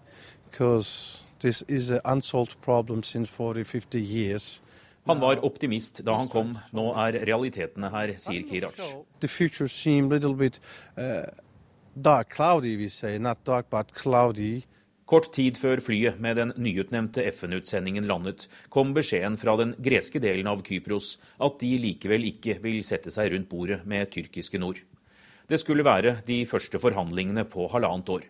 because 0.49 1.25
this 1.41 1.63
is 1.63 1.91
an 1.91 2.01
unsolved 2.05 2.61
problem 2.61 3.03
since 3.03 3.29
40, 3.29 3.65
50 3.65 4.01
years. 4.01 4.61
Han 5.07 5.21
var 5.21 5.45
optimist 5.45 6.05
da 6.05 6.15
han 6.15 6.29
kom, 6.29 6.55
nå 6.73 6.93
er 6.95 7.19
realitetene 7.27 7.91
her, 7.91 8.15
sier 8.19 8.47
Kiraj. 8.47 8.79
The 9.19 9.29
future 9.29 9.69
seemed 9.69 10.13
a 10.13 10.15
little 10.15 10.35
bit 10.35 10.61
uh, 10.97 11.27
dark, 12.01 12.31
cloudy, 12.31 12.77
we 12.77 12.89
say, 12.89 13.19
not 13.19 13.43
dark, 13.45 13.67
but 13.69 13.93
cloudy. 13.95 14.65
Kort 15.07 15.29
tid 15.31 15.55
før 15.55 15.79
flyet 15.79 16.17
med 16.19 16.35
den 16.35 16.51
nyutnevnte 16.59 17.23
FN-utsendingen 17.31 18.09
landet, 18.11 18.49
kom 18.75 18.91
beskjeden 18.97 19.37
fra 19.39 19.55
den 19.61 19.77
greske 19.79 20.19
delen 20.19 20.49
av 20.51 20.65
Kypros 20.67 21.13
at 21.47 21.61
de 21.63 21.77
likevel 21.79 22.27
ikke 22.33 22.57
vil 22.65 22.81
sette 22.83 23.13
seg 23.15 23.31
rundt 23.31 23.47
bordet 23.53 23.85
med 23.87 24.11
tyrkiske 24.11 24.59
nord. 24.59 24.81
Det 25.47 25.61
skulle 25.63 25.87
være 25.87 26.17
de 26.27 26.41
første 26.51 26.81
forhandlingene 26.83 27.47
på 27.47 27.69
halvannet 27.71 28.11
år. 28.17 28.27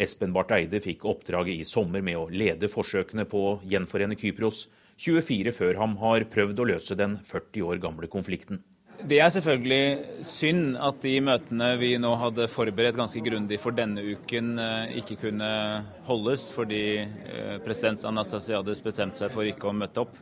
Espen 0.00 0.32
Barth 0.32 0.56
Eide 0.56 0.80
fikk 0.80 1.04
oppdraget 1.04 1.60
i 1.60 1.68
sommer 1.68 2.00
med 2.00 2.16
å 2.16 2.30
lede 2.32 2.72
forsøkene 2.72 3.28
på 3.28 3.44
å 3.50 3.56
gjenforene 3.68 4.16
Kypros, 4.16 4.64
24 4.96 5.52
før 5.52 5.76
ham 5.82 5.98
har 6.00 6.24
prøvd 6.32 6.62
å 6.62 6.70
løse 6.72 6.96
den 6.96 7.18
40 7.20 7.68
år 7.68 7.84
gamle 7.84 8.08
konflikten. 8.08 8.64
Det 9.02 9.18
er 9.18 9.30
selvfølgelig 9.32 10.24
synd 10.24 10.76
at 10.78 11.00
de 11.02 11.16
møtene 11.24 11.72
vi 11.80 11.90
nå 11.98 12.12
hadde 12.20 12.46
forberedt 12.48 12.96
ganske 12.96 13.20
grundig 13.26 13.58
for 13.60 13.74
denne 13.74 14.00
uken, 14.06 14.52
eh, 14.62 14.94
ikke 15.00 15.16
kunne 15.24 15.48
holdes 16.06 16.46
fordi 16.54 16.84
eh, 17.02 17.56
president 17.64 18.04
Anastasiades 18.06 18.80
bestemte 18.84 19.24
seg 19.24 19.32
for 19.34 19.48
ikke 19.48 19.68
å 19.68 19.74
møte 19.74 20.04
opp. 20.04 20.14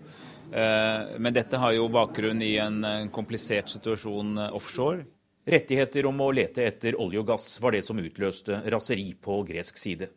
Eh, 0.50 1.18
men 1.20 1.36
dette 1.36 1.60
har 1.60 1.74
jo 1.76 1.90
bakgrunn 1.92 2.40
i 2.42 2.56
en 2.62 3.10
komplisert 3.12 3.68
situasjon 3.70 4.40
offshore. 4.48 5.04
Rettigheter 5.44 6.08
om 6.08 6.24
å 6.24 6.32
lete 6.32 6.64
etter 6.64 6.96
olje 6.96 7.20
og 7.20 7.28
gass 7.28 7.46
var 7.60 7.76
det 7.76 7.82
som 7.84 8.00
utløste 8.00 8.62
raseri 8.72 9.12
på 9.20 9.42
gresk 9.46 9.78
side. 9.78 10.08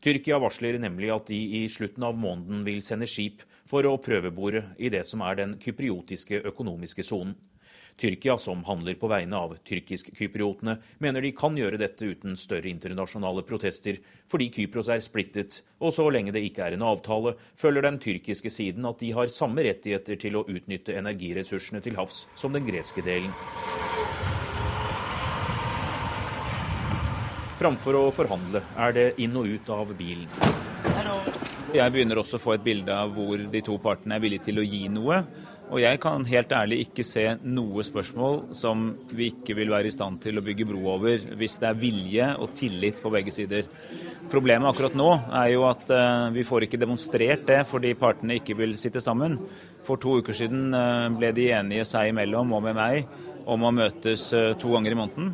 Tyrkia 0.00 0.38
varsler 0.38 0.78
nemlig 0.80 1.10
at 1.10 1.28
de 1.28 1.38
i 1.60 1.62
slutten 1.70 2.06
av 2.06 2.16
måneden 2.16 2.64
vil 2.66 2.80
sende 2.86 3.08
skip 3.10 3.44
for 3.68 3.84
å 3.84 3.98
prøvebore 4.00 4.62
i 4.78 4.90
det 4.94 5.04
som 5.06 5.22
er 5.26 5.40
den 5.42 5.56
kypriotiske 5.60 6.40
økonomiske 6.48 7.04
sonen. 7.04 7.36
Tyrkia, 7.98 8.38
som 8.38 8.64
handler 8.64 8.94
på 8.94 9.08
vegne 9.10 9.36
av 9.36 9.56
tyrkisk-kypriotene, 9.66 10.76
mener 11.02 11.24
de 11.24 11.32
kan 11.34 11.56
gjøre 11.58 11.80
dette 11.80 12.06
uten 12.06 12.36
større 12.38 12.70
internasjonale 12.70 13.42
protester, 13.42 13.98
fordi 14.30 14.46
Kypros 14.54 14.90
er 14.94 15.02
splittet, 15.02 15.62
og 15.82 15.90
så 15.96 16.06
lenge 16.14 16.30
det 16.34 16.44
ikke 16.46 16.68
er 16.68 16.76
en 16.76 16.86
avtale, 16.86 17.34
føler 17.58 17.82
den 17.82 17.98
tyrkiske 17.98 18.52
siden 18.54 18.86
at 18.86 19.02
de 19.02 19.10
har 19.18 19.32
samme 19.34 19.66
rettigheter 19.66 20.20
til 20.22 20.38
å 20.38 20.46
utnytte 20.46 20.94
energiressursene 20.94 21.82
til 21.82 21.98
havs 21.98 22.28
som 22.38 22.54
den 22.54 22.68
greske 22.68 23.02
delen. 23.02 23.34
Framfor 27.58 27.96
å 27.98 28.06
forhandle 28.14 28.62
er 28.78 28.94
det 28.94 29.06
inn 29.18 29.34
og 29.34 29.50
ut 29.50 29.70
av 29.74 29.90
bilen. 29.98 30.30
Jeg 31.74 31.92
begynner 31.92 32.20
også 32.22 32.38
å 32.38 32.40
få 32.40 32.54
et 32.54 32.62
bilde 32.64 32.94
av 32.94 33.10
hvor 33.12 33.42
de 33.50 33.60
to 33.66 33.74
partene 33.82 34.14
er 34.14 34.22
villige 34.22 34.46
til 34.46 34.62
å 34.62 34.64
gi 34.64 34.86
noe. 34.88 35.18
Og 35.68 35.82
jeg 35.82 36.00
kan 36.00 36.24
helt 36.24 36.52
ærlig 36.56 36.78
ikke 36.86 37.04
se 37.04 37.24
noe 37.44 37.84
spørsmål 37.84 38.38
som 38.56 38.88
vi 39.12 39.28
ikke 39.34 39.56
vil 39.58 39.72
være 39.72 39.90
i 39.90 39.92
stand 39.92 40.20
til 40.22 40.40
å 40.40 40.44
bygge 40.44 40.66
bro 40.68 40.80
over, 40.94 41.26
hvis 41.36 41.58
det 41.60 41.68
er 41.68 41.80
vilje 41.80 42.28
og 42.40 42.54
tillit 42.56 43.02
på 43.02 43.12
begge 43.12 43.34
sider. 43.34 43.68
Problemet 44.32 44.70
akkurat 44.70 44.96
nå 44.96 45.08
er 45.42 45.50
jo 45.54 45.66
at 45.68 45.84
uh, 45.92 46.28
vi 46.32 46.44
får 46.44 46.66
ikke 46.66 46.80
demonstrert 46.80 47.44
det 47.48 47.62
fordi 47.68 47.94
partene 48.00 48.38
ikke 48.40 48.56
vil 48.58 48.76
sitte 48.80 49.02
sammen. 49.04 49.36
For 49.84 50.00
to 50.00 50.18
uker 50.22 50.36
siden 50.36 50.72
uh, 50.72 51.08
ble 51.12 51.34
de 51.36 51.50
enige 51.56 51.84
seg 51.88 52.14
imellom 52.14 52.56
og 52.56 52.64
med 52.64 52.76
meg 52.76 53.12
om 53.48 53.64
å 53.64 53.72
møtes 53.72 54.26
uh, 54.36 54.54
to 54.60 54.72
ganger 54.72 54.96
i 54.96 55.00
måneden. 55.02 55.30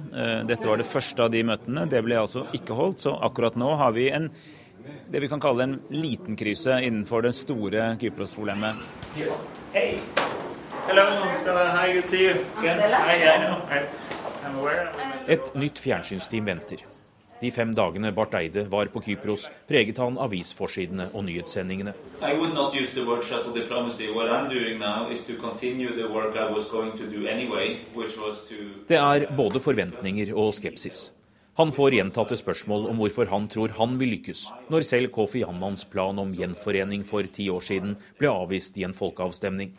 Dette 0.51 0.70
var 0.70 0.83
det 0.83 0.90
første 0.90 1.27
av 1.27 1.31
de 1.35 1.42
møtene. 1.47 1.87
Det 1.90 2.03
ble 2.07 2.18
altså 2.18 2.47
ikke 2.55 2.79
holdt. 2.79 3.07
Så 3.07 3.14
akkurat 3.23 3.59
nå 3.59 3.70
har 3.79 3.94
vi 3.94 4.11
en 4.14 4.31
det 5.11 5.20
vi 5.20 5.29
kan 5.29 5.40
kalle 5.40 5.62
en 5.62 5.77
liten 5.88 6.37
krise 6.37 6.81
innenfor 6.83 7.23
det 7.23 7.33
store 7.33 7.97
Kypros-problemet. 8.01 8.77
Hey. 9.73 9.99
Et 15.29 15.55
nytt 15.55 15.79
fjernsynsteam 15.81 16.44
venter. 16.44 16.85
De 17.40 17.51
fem 17.53 17.73
dagene 17.77 18.12
Barth 18.14 18.37
Eide 18.38 18.62
var 18.73 18.88
på 18.92 19.01
Kypros, 19.05 19.49
preget 19.68 19.99
han 20.01 20.18
avisforsidene 20.20 21.09
og 21.12 21.25
nyhetssendingene. 21.27 21.92
Det 28.88 29.01
er 29.01 29.27
både 29.37 29.61
forventninger 29.61 30.33
og 30.37 30.55
skepsis. 30.55 31.11
Han 31.56 31.70
får 31.72 31.94
gjentatte 31.94 32.34
spørsmål 32.34 32.88
om 32.90 32.96
hvorfor 32.98 33.28
han 33.30 33.44
tror 33.46 33.70
han 33.76 33.92
vil 34.00 34.10
lykkes, 34.16 34.40
når 34.74 34.86
selv 34.88 35.12
Kofi 35.14 35.44
Annans 35.46 35.84
plan 35.86 36.18
om 36.18 36.32
gjenforening 36.34 37.04
for 37.06 37.22
ti 37.36 37.46
år 37.46 37.62
siden 37.62 37.94
ble 38.18 38.32
avvist 38.32 38.74
i 38.78 38.82
en 38.82 38.94
folkeavstemning. 38.96 39.70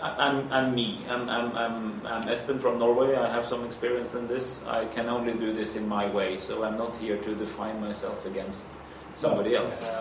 I'm, 0.00 0.48
I'm 0.52 0.74
me. 0.74 1.04
I'm, 1.10 1.28
I'm, 1.28 2.00
I'm, 2.06 2.28
Espen 2.28 2.60
from 2.60 2.78
Norway. 2.78 3.16
I 3.16 3.28
have 3.32 3.46
some 3.48 3.66
experience 3.66 4.14
in 4.14 4.28
this. 4.28 4.60
I 4.66 4.84
can 4.94 5.08
only 5.08 5.32
do 5.32 5.52
this 5.52 5.74
in 5.74 5.88
my 5.88 6.06
way. 6.06 6.38
So 6.40 6.62
I'm 6.62 6.78
not 6.78 6.94
here 6.96 7.16
to 7.16 7.34
define 7.34 7.80
myself 7.80 8.24
against 8.24 8.66
somebody 9.16 9.56
else. 9.56 9.92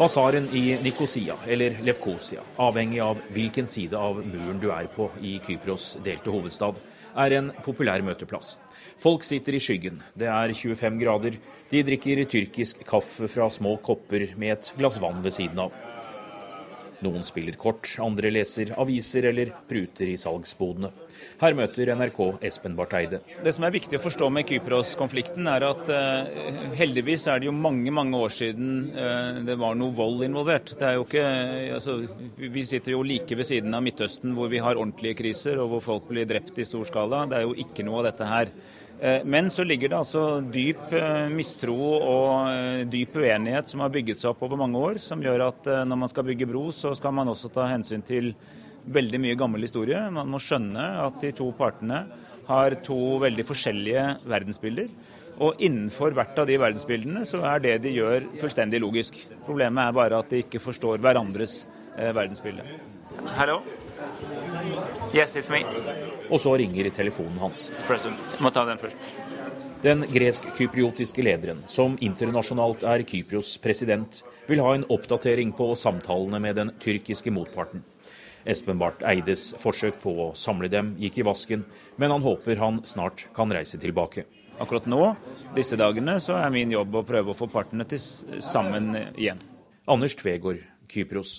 Basaren 0.00 0.46
i 0.56 0.78
Nikosia, 0.80 1.34
eller 1.44 1.74
Lefkosia, 1.84 2.40
avhengig 2.56 3.02
av 3.04 3.18
hvilken 3.34 3.66
side 3.68 3.98
av 4.00 4.22
muren 4.24 4.56
du 4.62 4.70
er 4.72 4.86
på 4.94 5.10
i 5.20 5.34
Kypros 5.44 5.90
delte 6.00 6.32
hovedstad, 6.32 6.78
er 7.20 7.34
en 7.36 7.50
populær 7.60 8.00
møteplass. 8.06 8.54
Folk 9.02 9.26
sitter 9.28 9.58
i 9.58 9.60
skyggen, 9.60 10.00
det 10.16 10.30
er 10.32 10.54
25 10.56 10.96
grader, 11.02 11.36
de 11.68 11.84
drikker 11.84 12.24
tyrkisk 12.32 12.80
kaffe 12.88 13.28
fra 13.28 13.50
små 13.52 13.76
kopper 13.84 14.30
med 14.40 14.56
et 14.56 14.72
glass 14.80 14.96
vann 15.04 15.20
ved 15.20 15.36
siden 15.36 15.60
av. 15.68 15.76
Noen 17.04 17.24
spiller 17.24 17.56
kort, 17.60 17.88
andre 18.02 18.32
leser 18.32 18.74
aviser 18.80 19.30
eller 19.30 19.54
pruter 19.68 20.10
i 20.10 20.18
salgsbodene. 20.20 20.90
Her 21.40 21.56
møter 21.56 21.90
NRK 21.96 22.18
Espen 22.48 22.76
Barth 22.76 22.96
Eide. 22.96 23.20
Det 23.44 23.52
som 23.56 23.64
er 23.66 23.74
viktig 23.74 23.98
å 23.98 24.02
forstå 24.02 24.28
med 24.32 24.48
Kypros-konflikten, 24.48 25.48
er 25.52 25.64
at 25.68 25.90
uh, 25.92 26.72
heldigvis 26.78 27.26
er 27.30 27.40
det 27.40 27.48
jo 27.48 27.56
mange 27.56 27.92
mange 27.94 28.20
år 28.20 28.34
siden 28.34 28.90
uh, 28.94 29.40
det 29.46 29.56
var 29.60 29.78
noe 29.80 29.96
vold 29.96 30.24
involvert. 30.26 30.74
Det 30.80 30.88
er 30.88 30.98
jo 30.98 31.06
ikke, 31.06 31.24
altså, 31.78 31.96
Vi 32.40 32.66
sitter 32.68 32.96
jo 32.96 33.04
like 33.06 33.36
ved 33.36 33.48
siden 33.48 33.76
av 33.76 33.84
Midtøsten 33.84 34.36
hvor 34.36 34.52
vi 34.52 34.62
har 34.62 34.80
ordentlige 34.80 35.18
kriser 35.22 35.60
og 35.60 35.74
hvor 35.74 35.86
folk 35.90 36.10
blir 36.12 36.28
drept 36.28 36.60
i 36.60 36.68
stor 36.68 36.84
skala. 36.88 37.26
Det 37.30 37.40
er 37.40 37.48
jo 37.48 37.56
ikke 37.64 37.86
noe 37.86 38.02
av 38.02 38.10
dette 38.10 38.28
her. 38.28 38.52
Eh, 39.00 39.24
men 39.24 39.48
så 39.50 39.64
ligger 39.64 39.88
det 39.88 39.96
altså 39.96 40.22
dyp 40.44 40.90
eh, 40.92 41.28
mistro 41.32 41.76
og 41.96 42.50
eh, 42.50 42.82
dyp 42.90 43.14
uenighet 43.16 43.70
som 43.70 43.80
har 43.80 43.92
bygget 43.94 44.20
seg 44.20 44.34
opp 44.34 44.42
over 44.44 44.60
mange 44.60 44.76
år, 44.80 45.00
som 45.00 45.22
gjør 45.24 45.46
at 45.46 45.70
når 45.88 46.00
man 46.02 46.12
skal 46.12 46.26
bygge 46.28 46.48
bro, 46.50 46.66
så 46.76 46.92
skal 46.98 47.14
man 47.16 47.30
også 47.32 47.48
ta 47.54 47.70
hensyn 47.70 48.04
til 48.04 48.34
veldig 48.84 49.22
mye 49.24 49.38
gammel 49.40 49.64
historie. 49.64 50.02
Man 50.12 50.28
må 50.28 50.40
skjønne 50.42 50.84
at 51.06 51.16
de 51.24 51.32
to 51.36 51.48
partene 51.56 52.02
har 52.50 52.76
to 52.84 53.00
veldig 53.22 53.46
forskjellige 53.48 54.04
verdensbilder. 54.28 54.92
Og 55.40 55.60
innenfor 55.64 56.12
hvert 56.12 56.36
av 56.42 56.50
de 56.50 56.58
verdensbildene 56.60 57.24
så 57.28 57.40
er 57.48 57.64
det 57.64 57.76
de 57.86 57.94
gjør 57.96 58.26
fullstendig 58.42 58.82
logisk. 58.82 59.16
Problemet 59.46 59.86
er 59.86 59.96
bare 59.96 60.20
at 60.20 60.32
de 60.32 60.42
ikke 60.44 60.60
forstår 60.60 61.00
hverandres 61.00 61.62
verdensbilde. 61.96 62.66
Hallo? 63.38 63.62
Yes, 65.14 65.36
it's 65.36 65.48
me. 65.48 65.64
Og 66.30 66.38
så 66.40 66.54
ringer 66.58 66.90
telefonen 66.94 67.38
hans. 67.42 67.68
Må 68.40 68.52
ta 68.54 68.64
den 68.68 68.80
først. 68.80 69.10
Den 69.80 70.04
gresk-kypriotiske 70.04 71.24
lederen, 71.24 71.62
som 71.64 71.94
internasjonalt 72.04 72.82
er 72.84 73.00
Kypros 73.08 73.54
president, 73.64 74.18
vil 74.46 74.60
ha 74.60 74.74
en 74.76 74.84
oppdatering 74.92 75.54
på 75.56 75.70
samtalene 75.72 76.40
med 76.44 76.58
den 76.60 76.72
tyrkiske 76.82 77.32
motparten. 77.32 77.80
Espen 78.44 78.78
Barth 78.80 79.04
Eides 79.08 79.50
forsøk 79.60 79.96
på 80.02 80.12
å 80.26 80.28
samle 80.36 80.68
dem 80.72 80.92
gikk 81.00 81.20
i 81.20 81.24
vasken, 81.24 81.64
men 81.96 82.12
han 82.12 82.24
håper 82.24 82.60
han 82.60 82.82
snart 82.84 83.26
kan 83.36 83.52
reise 83.52 83.80
tilbake. 83.80 84.26
Akkurat 84.60 84.84
nå, 84.84 85.14
disse 85.56 85.80
dagene, 85.80 86.18
så 86.20 86.36
er 86.36 86.52
min 86.52 86.72
jobb 86.76 87.00
å 87.00 87.06
prøve 87.08 87.32
å 87.32 87.36
få 87.36 87.48
partene 87.48 87.88
til 87.88 88.00
sammen 88.44 88.92
igjen. 89.16 89.40
Anders 89.88 90.16
Tvegård, 90.20 90.60
Kypros. 90.92 91.38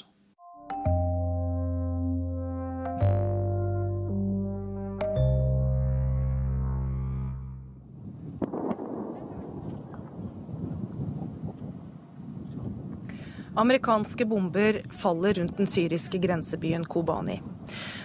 Amerikanske 13.55 14.25
bomber 14.25 14.81
faller 14.91 15.33
rundt 15.33 15.57
den 15.57 15.67
syriske 15.67 16.17
grensebyen 16.17 16.85
Kobani. 16.85 17.41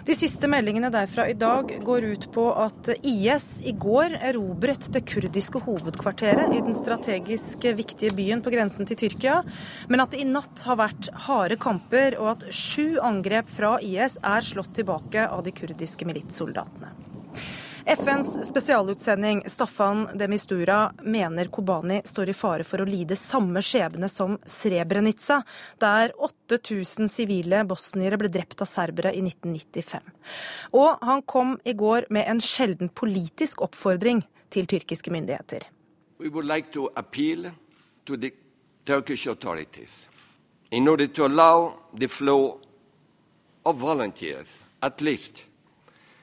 De 0.06 0.14
siste 0.14 0.48
meldingene 0.50 0.90
derfra 0.90 1.28
i 1.30 1.37
dag 1.38 1.70
går 1.87 2.04
ut 2.04 2.26
på 2.35 2.48
at 2.64 2.90
IS 3.06 3.62
i 3.66 3.72
går 3.72 4.18
erobret 4.30 4.88
det 4.94 5.04
kurdiske 5.06 5.62
hovedkvarteret 5.62 6.54
i 6.54 6.61
den 6.66 6.74
strategisk 6.74 7.66
viktige 7.78 8.14
byen 8.18 8.42
på 8.42 8.50
grensen 8.54 8.90
til 8.90 8.98
Tyrkia, 9.04 9.40
men 9.87 10.02
at 10.02 10.14
det 10.14 10.22
i 10.24 10.28
natt 10.28 10.66
har 10.66 10.80
vært 10.82 11.11
harde 11.28 11.59
kamper, 11.62 12.18
og 12.18 12.37
at 12.37 12.46
sju 12.50 12.98
angrep 13.02 13.50
fra 13.50 13.76
IS 13.82 14.18
er 14.26 14.46
slått 14.46 14.74
tilbake 14.78 15.28
av 15.30 15.46
de 15.46 15.54
kurdiske 15.54 16.06
militssoldatene. 16.11 17.05
FNs 17.87 18.49
spesialutsending 18.49 19.42
Staffan 19.46 20.09
de 20.14 20.29
Mistura 20.29 20.92
mener 21.03 21.44
Kobani 21.44 22.01
står 22.05 22.29
i 22.29 22.33
fare 22.35 22.64
for 22.66 22.83
å 22.83 22.87
lide 22.88 23.14
samme 23.14 23.61
skjebne 23.62 24.09
som 24.11 24.33
Srebrenica, 24.42 25.37
der 25.79 26.11
8000 26.18 27.07
sivile 27.07 27.61
bosniere 27.62 28.18
ble 28.18 28.27
drept 28.35 28.64
av 28.64 28.66
serbere 28.66 29.12
i 29.14 29.20
1995. 29.22 30.03
Og 30.75 31.05
han 31.07 31.22
kom 31.31 31.53
i 31.62 31.77
går 31.79 32.09
med 32.11 32.27
en 32.27 32.42
sjelden 32.42 32.90
politisk 32.90 33.62
oppfordring 33.62 34.25
til 34.51 34.66
tyrkiske 34.66 35.14
myndigheter. 35.14 35.68
We 36.18 36.27
would 36.27 36.51
like 36.51 36.72
to 36.75 36.88
appeal 36.96 37.53
to 38.07 38.16
the 38.16 38.33
Turkish 38.85 39.29
authorities 39.31 40.09
in 40.72 40.88
order 40.88 41.07
to 41.07 41.27
allow 41.27 41.79
the 41.94 42.09
flow 42.09 42.59
of 43.62 43.79
volunteers, 43.79 44.51
at 44.83 45.01
least, 45.01 45.44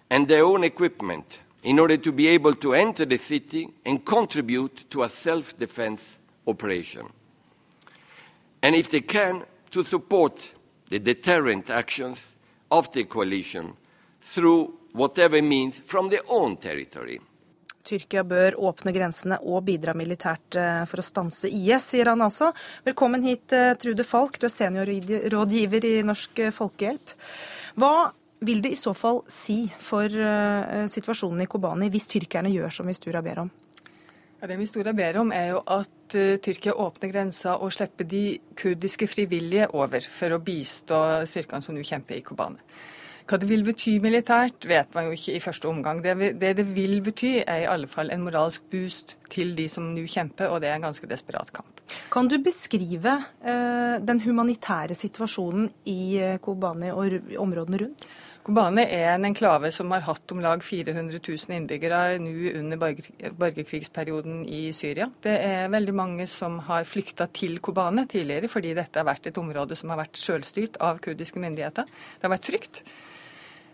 and 0.09 0.27
their 0.27 0.43
own 0.43 0.65
equipment 0.65 1.39
in 1.63 1.79
order 1.79 1.97
to 1.97 2.11
be 2.11 2.27
able 2.27 2.55
to 2.55 2.73
enter 2.73 3.05
the 3.05 3.17
city 3.17 3.69
and 3.85 4.05
contribute 4.05 4.89
to 4.89 5.03
a 5.03 5.09
self 5.09 5.57
defense 5.57 6.19
operation. 6.45 7.07
And 8.61 8.75
if 8.75 8.89
they 8.89 9.01
can, 9.01 9.43
to 9.71 9.83
support 9.83 10.51
the 10.89 10.99
deterrent 10.99 11.69
actions 11.69 12.35
of 12.69 12.91
the 12.93 13.03
coalition 13.05 13.73
through 14.21 14.73
whatever 14.93 15.41
means 15.41 15.79
from 15.79 16.09
their 16.09 16.21
own 16.27 16.57
territory. 16.57 17.19
Tyrkia 17.83 18.23
bør 18.23 18.55
åpne 18.63 18.93
grensene 18.95 19.37
og 19.43 19.65
bidra 19.67 19.91
militært 19.97 20.55
eh, 20.55 20.83
for 20.87 21.01
å 21.01 21.03
stanse 21.03 21.49
IS, 21.51 21.89
sier 21.89 22.07
han 22.13 22.23
altså. 22.23 22.53
Velkommen 22.85 23.25
hit, 23.27 23.51
eh, 23.51 23.73
Trude 23.75 24.05
Falk, 24.07 24.39
du 24.39 24.47
er 24.47 24.53
seniorrådgiver 24.53 25.89
i 25.89 25.95
Norsk 26.07 26.45
Folkehjelp. 26.55 27.11
Hva 27.75 28.13
vil 28.45 28.63
det 28.63 28.73
i 28.73 28.79
så 28.79 28.93
fall 28.97 29.21
si 29.31 29.65
for 29.81 30.07
uh, 30.07 30.85
situasjonen 30.91 31.45
i 31.45 31.49
Kobani 31.49 31.89
hvis 31.93 32.09
tyrkerne 32.11 32.51
gjør 32.53 32.73
som 32.79 32.89
Mistura 32.89 33.23
ber 33.25 33.45
om? 33.45 33.51
Ja, 34.41 34.49
det 34.51 34.57
Mistura 34.59 34.91
ber 34.95 35.21
om, 35.21 35.31
er 35.31 35.53
jo 35.53 35.61
at 35.71 36.17
uh, 36.17 36.35
Tyrkia 36.43 36.75
åpner 36.75 37.13
grensa 37.13 37.55
og 37.55 37.71
slipper 37.75 38.07
de 38.09 38.25
kurdiske 38.59 39.07
frivillige 39.07 39.69
over 39.71 40.03
for 40.03 40.35
å 40.35 40.41
bistå 40.43 40.99
styrkene 41.29 41.63
som 41.63 41.77
nå 41.77 41.85
kjemper 41.87 42.19
i 42.19 42.25
Kobani. 42.25 42.59
Hva 43.23 43.37
det 43.39 43.47
vil 43.47 43.61
bety 43.63 43.93
militært, 44.03 44.65
vet 44.67 44.89
man 44.91 45.05
jo 45.07 45.13
ikke 45.15 45.37
i 45.37 45.39
første 45.39 45.69
omgang. 45.69 46.01
Det 46.03 46.33
det, 46.41 46.49
det 46.57 46.65
vil 46.75 46.97
bety, 47.05 47.37
er 47.39 47.61
i 47.61 47.69
alle 47.71 47.87
fall 47.87 48.11
en 48.11 48.25
moralsk 48.25 48.65
boost 48.67 49.15
til 49.31 49.53
de 49.55 49.69
som 49.71 49.85
nå 49.93 50.03
kjemper, 50.11 50.51
og 50.51 50.59
det 50.59 50.67
er 50.67 50.75
en 50.75 50.89
ganske 50.89 51.07
desperat 51.07 51.53
kamp. 51.55 51.79
Kan 52.11 52.27
du 52.27 52.35
beskrive 52.43 53.15
uh, 53.23 53.95
den 54.03 54.19
humanitære 54.27 54.99
situasjonen 54.99 55.71
i 55.87 56.19
Kobani 56.43 56.91
og 56.91 57.39
områdene 57.39 57.79
rundt? 57.85 58.07
Kobane 58.43 58.83
er 58.91 59.13
en 59.13 59.23
enklave 59.23 59.69
som 59.71 59.91
har 59.95 60.03
hatt 60.03 60.31
om 60.35 60.41
lag 60.43 60.63
400 60.65 61.15
000 61.15 61.53
innbyggere 61.55 62.17
nå 62.19 62.51
under 62.59 62.81
borgerkrigsperioden 63.39 64.41
i 64.43 64.65
Syria. 64.75 65.07
Det 65.23 65.37
er 65.45 65.71
veldig 65.71 65.93
mange 65.95 66.27
som 66.27 66.57
har 66.67 66.83
flykta 66.83 67.29
til 67.31 67.61
Kobane 67.63 68.03
tidligere, 68.11 68.49
fordi 68.51 68.73
dette 68.75 68.99
har 68.99 69.07
vært 69.07 69.29
et 69.31 69.39
område 69.39 69.77
som 69.79 69.93
har 69.93 70.01
vært 70.01 70.19
selvstyrt 70.19 70.75
av 70.83 70.99
kurdiske 71.05 71.39
myndigheter. 71.39 71.87
Det 71.87 72.27
har 72.27 72.33
vært 72.35 72.49
trygt. 72.49 72.81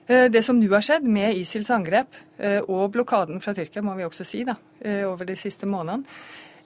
Eh, 0.06 0.28
det 0.30 0.46
som 0.46 0.62
nå 0.62 0.70
har 0.76 0.86
skjedd 0.86 1.10
med 1.18 1.42
ISILs 1.42 1.74
angrep 1.74 2.22
eh, 2.38 2.62
og 2.62 2.92
blokaden 2.94 3.42
fra 3.42 3.56
Tyrkia, 3.58 3.82
må 3.82 3.98
vi 3.98 4.06
også 4.06 4.28
si, 4.28 4.44
da, 4.46 4.60
eh, 4.86 5.02
over 5.10 5.26
de 5.26 5.38
siste 5.38 5.66
månedene, 5.66 6.06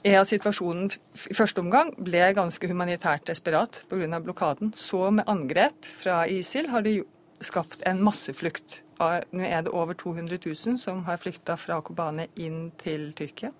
er 0.03 0.19
at 0.19 0.27
situasjonen 0.27 0.89
i 0.91 1.35
første 1.35 1.63
omgang 1.63 1.93
ble 1.95 2.33
ganske 2.35 2.67
humanitært 2.67 3.29
desperat 3.31 3.85
pga. 3.87 4.19
blokaden. 4.19 4.73
Så 4.75 5.09
med 5.11 5.23
angrep 5.31 5.87
fra 6.03 6.25
ISIL 6.27 6.67
har 6.67 6.83
det 6.83 6.97
skapt 7.45 7.83
en 7.87 8.01
masseflukt. 8.03 8.81
Nå 8.99 9.43
er 9.43 9.65
det 9.65 9.73
over 9.73 9.97
200 9.99 10.39
000 10.45 10.77
som 10.79 11.03
har 11.07 11.19
flykta 11.19 11.57
fra 11.59 11.81
Kobane 11.83 12.29
inn 12.35 12.71
til 12.79 13.11
Tyrkia. 13.17 13.51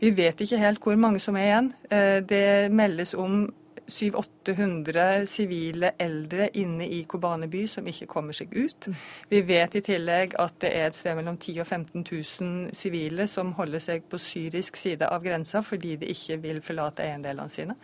Vi 0.00 0.10
vet 0.10 0.40
ikke 0.40 0.58
helt 0.58 0.82
hvor 0.82 0.96
mange 0.98 1.20
som 1.22 1.36
er 1.38 1.46
igjen. 1.48 1.68
Eh, 1.90 2.18
det 2.26 2.72
meldes 2.74 3.14
om 3.14 3.44
700-800 3.86 5.26
sivile 5.28 5.90
eldre 6.00 6.48
inne 6.56 6.86
i 6.88 7.02
Kobane 7.08 7.48
by 7.52 7.64
som 7.68 7.86
ikke 7.88 8.08
kommer 8.10 8.36
seg 8.36 8.52
ut. 8.56 8.88
Vi 9.28 9.42
vet 9.44 9.76
i 9.76 9.82
tillegg 9.84 10.36
at 10.40 10.56
det 10.64 10.72
er 10.72 10.88
et 10.88 10.96
sted 10.96 11.16
mellom 11.18 11.36
10 11.36 11.58
000 11.58 11.64
og 11.64 11.66
15 11.66 12.06
000 12.40 12.76
sivile 12.76 13.28
som 13.28 13.52
holder 13.58 13.84
seg 13.84 14.06
på 14.08 14.20
syrisk 14.20 14.80
side 14.80 15.08
av 15.08 15.24
grensa 15.24 15.62
fordi 15.62 15.96
de 16.00 16.12
ikke 16.14 16.40
vil 16.42 16.62
forlate 16.64 17.04
eiendelene 17.04 17.52
sine. 17.52 17.76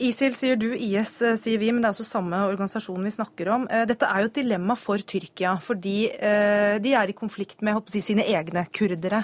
ISIL 0.00 0.32
sier 0.34 0.56
du, 0.56 0.70
IS 0.72 1.14
eh, 1.24 1.36
sier 1.40 1.60
vi, 1.60 1.68
men 1.72 1.82
det 1.82 1.90
er 1.90 1.94
også 1.94 2.06
samme 2.08 2.38
organisasjon 2.48 3.04
vi 3.04 3.12
snakker 3.12 3.50
om. 3.54 3.66
Eh, 3.68 3.84
dette 3.88 4.08
er 4.08 4.22
jo 4.22 4.30
et 4.30 4.38
dilemma 4.38 4.76
for 4.80 5.02
Tyrkia, 5.08 5.54
fordi 5.62 5.96
eh, 6.12 6.76
de 6.82 6.94
er 6.96 7.12
i 7.12 7.16
konflikt 7.16 7.60
med 7.66 7.80
si, 7.92 8.02
sine 8.04 8.24
egne 8.24 8.64
kurdere. 8.72 9.22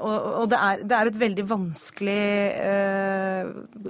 Og 0.00 0.46
det 0.50 0.58
er, 0.58 0.84
det 0.88 0.96
er 0.96 1.10
et 1.10 1.18
veldig 1.20 1.44
vanskelig 1.50 2.22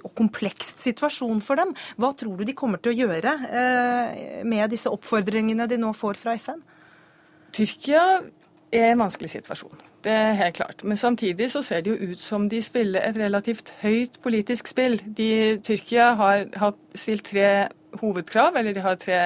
og 0.03 0.11
komplekst 0.19 0.83
situasjon 0.83 1.43
for 1.45 1.61
dem. 1.61 1.75
Hva 2.01 2.13
tror 2.19 2.41
du 2.41 2.47
de 2.49 2.57
kommer 2.57 2.83
til 2.83 2.93
å 2.93 2.99
gjøre 3.05 3.37
med 4.49 4.73
disse 4.73 4.91
oppfordringene 4.93 5.69
de 5.71 5.79
nå 5.81 5.93
får 5.97 6.21
fra 6.21 6.37
FN? 6.41 6.61
Tyrkia 7.57 8.05
er 8.71 8.93
en 8.93 9.07
vanskelig 9.07 9.33
situasjon. 9.39 9.90
Det 10.05 10.13
er 10.13 10.33
helt 10.33 10.57
klart. 10.57 10.85
Men 10.85 10.97
samtidig 10.97 11.51
så 11.53 11.63
ser 11.63 11.81
det 11.81 11.91
jo 11.91 12.13
ut 12.13 12.21
som 12.21 12.49
de 12.49 12.63
spiller 12.63 13.05
et 13.05 13.17
relativt 13.21 13.75
høyt 13.83 14.17
politisk 14.23 14.69
spill. 14.69 14.97
De, 15.17 15.59
Tyrkia 15.65 16.15
har, 16.17 16.47
hatt, 16.57 16.81
stilt 16.95 17.27
tre 17.29 17.69
hovedkrav, 18.01 18.57
eller 18.57 18.73
de 18.73 18.81
har 18.81 18.95
tre, 18.95 19.21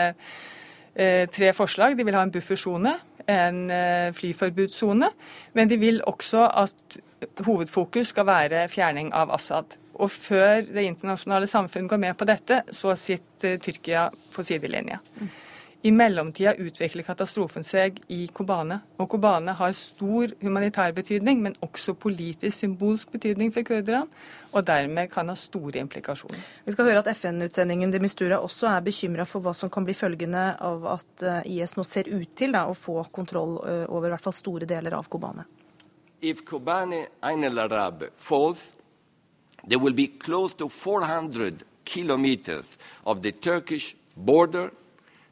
eh, 0.97 1.29
tre 1.29 1.53
forslag. 1.53 1.99
De 1.99 2.05
vil 2.05 2.15
ha 2.15 2.23
en 2.23 2.35
buffersone, 2.35 2.97
en 3.29 3.71
eh, 3.71 4.11
flyforbudssone, 4.13 5.11
men 5.53 5.71
de 5.71 5.79
vil 5.79 6.03
også 6.07 6.49
at 6.65 6.99
hovedfokus 7.47 8.11
skal 8.11 8.27
være 8.27 8.69
fjerning 8.69 9.15
av 9.15 9.31
Assad. 9.31 9.79
Og 9.95 10.11
før 10.11 10.61
det 10.67 10.89
internasjonale 10.89 11.47
samfunn 11.47 11.89
går 11.89 12.03
med 12.03 12.17
på 12.19 12.27
dette, 12.27 12.63
så 12.73 12.97
sitter 12.99 13.61
Tyrkia 13.63 14.09
på 14.35 14.43
sidelinja. 14.43 14.99
Mm. 15.21 15.31
I 15.85 15.91
mellomtida 15.93 16.55
utvikler 16.57 17.05
katastrofen 17.05 17.65
seg 17.67 17.99
i 18.09 18.23
Kobane. 18.33 18.79
Og 18.97 19.09
Kobane 19.13 19.53
har 19.53 19.73
stor 19.77 20.31
humanitær 20.41 20.95
betydning, 20.97 21.43
men 21.45 21.57
også 21.61 21.93
politisk 22.01 22.57
symbolsk 22.57 23.11
betydning 23.13 23.51
for 23.53 23.67
kurderne. 23.69 24.07
Og 24.57 24.65
dermed 24.65 25.11
kan 25.13 25.29
ha 25.29 25.35
store 25.37 25.83
implikasjoner. 25.83 26.39
Vi 26.65 26.73
skal 26.73 26.89
høre 26.89 27.03
at 27.03 27.11
FN-utsendingen 27.13 27.93
de 27.93 28.01
Mistura 28.01 28.39
også 28.41 28.71
er 28.71 28.87
bekymra 28.87 29.27
for 29.29 29.45
hva 29.45 29.53
som 29.53 29.69
kan 29.69 29.85
bli 29.85 29.93
følgende 29.99 30.45
av 30.57 30.87
at 30.95 31.25
eh, 31.29 31.51
IS 31.59 31.77
nå 31.77 31.85
ser 31.85 32.09
ut 32.09 32.33
til 32.33 32.57
da, 32.57 32.63
å 32.65 32.73
få 32.73 33.05
kontroll 33.13 33.59
eh, 33.61 33.83
over 33.85 34.09
i 34.09 34.15
hvert 34.15 34.25
fall 34.25 34.37
store 34.39 34.69
deler 34.71 34.97
av 34.97 35.11
Kobane. 35.13 35.45
If 36.25 36.47
Kobane 36.49 37.03
al-Arab 37.21 38.07
falls, 38.17 38.71
there 39.69 39.83
will 39.85 39.93
be 39.93 40.09
close 40.17 40.57
to 40.57 40.71
400 40.71 41.61
kilometers 41.85 42.73
of 43.05 43.21
the 43.21 43.33
Turkish 43.33 43.93
border 44.17 44.71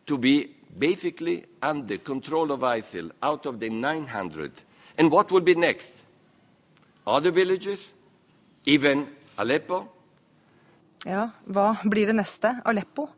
to 0.06 0.18
be 0.18 0.48
basically 0.78 1.44
under 1.62 1.98
control 1.98 2.52
of 2.52 2.60
ISIL 2.60 3.10
out 3.22 3.46
of 3.46 3.60
the 3.60 3.70
900. 3.70 4.52
And 4.98 5.10
what 5.10 5.30
will 5.30 5.40
be 5.40 5.54
next? 5.54 5.92
Other 7.06 7.30
villages? 7.30 7.92
Even 8.66 9.06
Aleppo? 9.38 9.88
Ja, 11.04 11.30
hva 11.50 11.72
blir 11.82 12.06
det 12.06 12.14
neste? 12.14 12.60
Aleppo? 12.64 13.08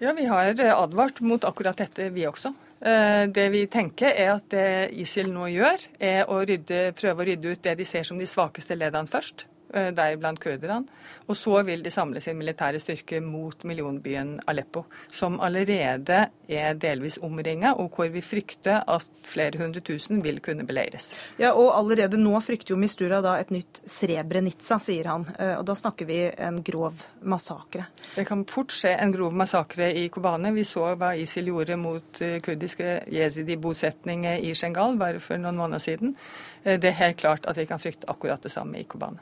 Ja, 0.00 0.12
Vi 0.12 0.24
har 0.26 0.60
eh, 0.60 0.72
advart 0.82 1.20
mot 1.20 1.44
akkurat 1.44 1.76
dette, 1.76 2.08
vi 2.10 2.26
også. 2.26 2.54
Eh, 2.80 3.24
det 3.28 3.48
vi 3.52 3.66
tenker 3.70 4.10
er 4.10 4.34
at 4.34 4.48
det 4.50 4.90
ISIL 5.00 5.30
nå 5.32 5.46
gjør, 5.52 5.84
er 6.00 6.24
å 6.28 6.40
rydde, 6.42 6.94
prøve 6.98 7.22
å 7.22 7.26
rydde 7.28 7.52
ut 7.52 7.62
det 7.62 7.76
de 7.78 7.86
ser 7.88 8.04
som 8.08 8.18
de 8.18 8.26
svakeste 8.28 8.76
leddene 8.76 9.10
først. 9.10 9.46
Eh, 9.74 9.90
deriblant 9.94 10.40
kurderne. 10.40 10.84
Og 11.28 11.36
så 11.38 11.62
vil 11.64 11.82
de 11.84 11.92
samle 11.92 12.20
sin 12.20 12.36
militære 12.36 12.80
styrke 12.82 13.20
mot 13.24 13.64
millionbyen 13.64 14.36
Aleppo, 14.50 14.84
som 15.12 15.38
allerede 15.40 16.26
er 16.48 16.74
delvis 16.76 17.16
omringa, 17.24 17.74
og 17.80 17.94
hvor 17.96 18.10
vi 18.12 18.20
frykter 18.24 18.82
at 18.90 19.08
flere 19.24 19.58
hundre 19.62 19.80
tusen 19.84 20.20
vil 20.24 20.40
kunne 20.44 20.66
beleires. 20.68 21.10
Ja, 21.40 21.54
og 21.54 21.72
allerede 21.78 22.20
nå 22.20 22.34
frykter 22.44 22.74
jo 22.74 22.80
Mistura 22.80 23.22
da 23.24 23.38
et 23.40 23.52
nytt 23.54 23.80
Srebrenica, 23.88 24.78
sier 24.82 25.08
han. 25.08 25.26
Eh, 25.38 25.54
og 25.56 25.64
da 25.68 25.76
snakker 25.78 26.08
vi 26.08 26.20
en 26.28 26.60
grov 26.66 27.00
massakre. 27.24 27.88
Det 28.14 28.26
kan 28.28 28.44
fort 28.50 28.74
skje 28.74 28.94
en 29.00 29.14
grov 29.14 29.32
massakre 29.36 29.90
i 29.96 30.08
Kobane. 30.12 30.52
Vi 30.54 30.66
så 30.68 30.90
hva 30.98 31.14
ISIL 31.16 31.48
gjorde 31.52 31.78
mot 31.80 32.20
eh, 32.24 32.40
kurdiske 32.44 32.98
jezidi-bosetninger 33.12 34.44
i 34.44 34.52
Shengal 34.58 34.98
bare 35.00 35.22
for 35.24 35.40
noen 35.40 35.58
måneder 35.60 35.82
siden. 35.82 36.18
Eh, 36.64 36.78
det 36.80 36.90
er 36.90 36.98
helt 37.00 37.20
klart 37.20 37.46
at 37.50 37.58
vi 37.60 37.66
kan 37.68 37.80
frykte 37.80 38.08
akkurat 38.10 38.42
det 38.42 38.52
samme 38.52 38.80
i 38.80 38.86
Kobane. 38.88 39.20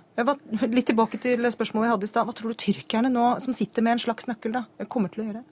Litt 0.70 0.88
tilbake 0.90 1.20
til 1.22 1.48
spørsmålet 1.54 1.88
jeg 1.88 1.96
hadde 1.96 2.08
i 2.08 2.12
stad. 2.12 2.28
Hva 2.28 2.36
tror 2.38 2.54
du 2.54 2.60
tyrkerne 2.62 3.10
nå, 3.12 3.26
som 3.44 3.56
sitter 3.56 3.84
med 3.84 3.98
en 3.98 4.04
slags 4.06 4.30
nøkkel, 4.30 4.54
da, 4.60 4.86
kommer 4.92 5.12
til 5.12 5.24
å 5.24 5.28
gjøre? 5.30 5.42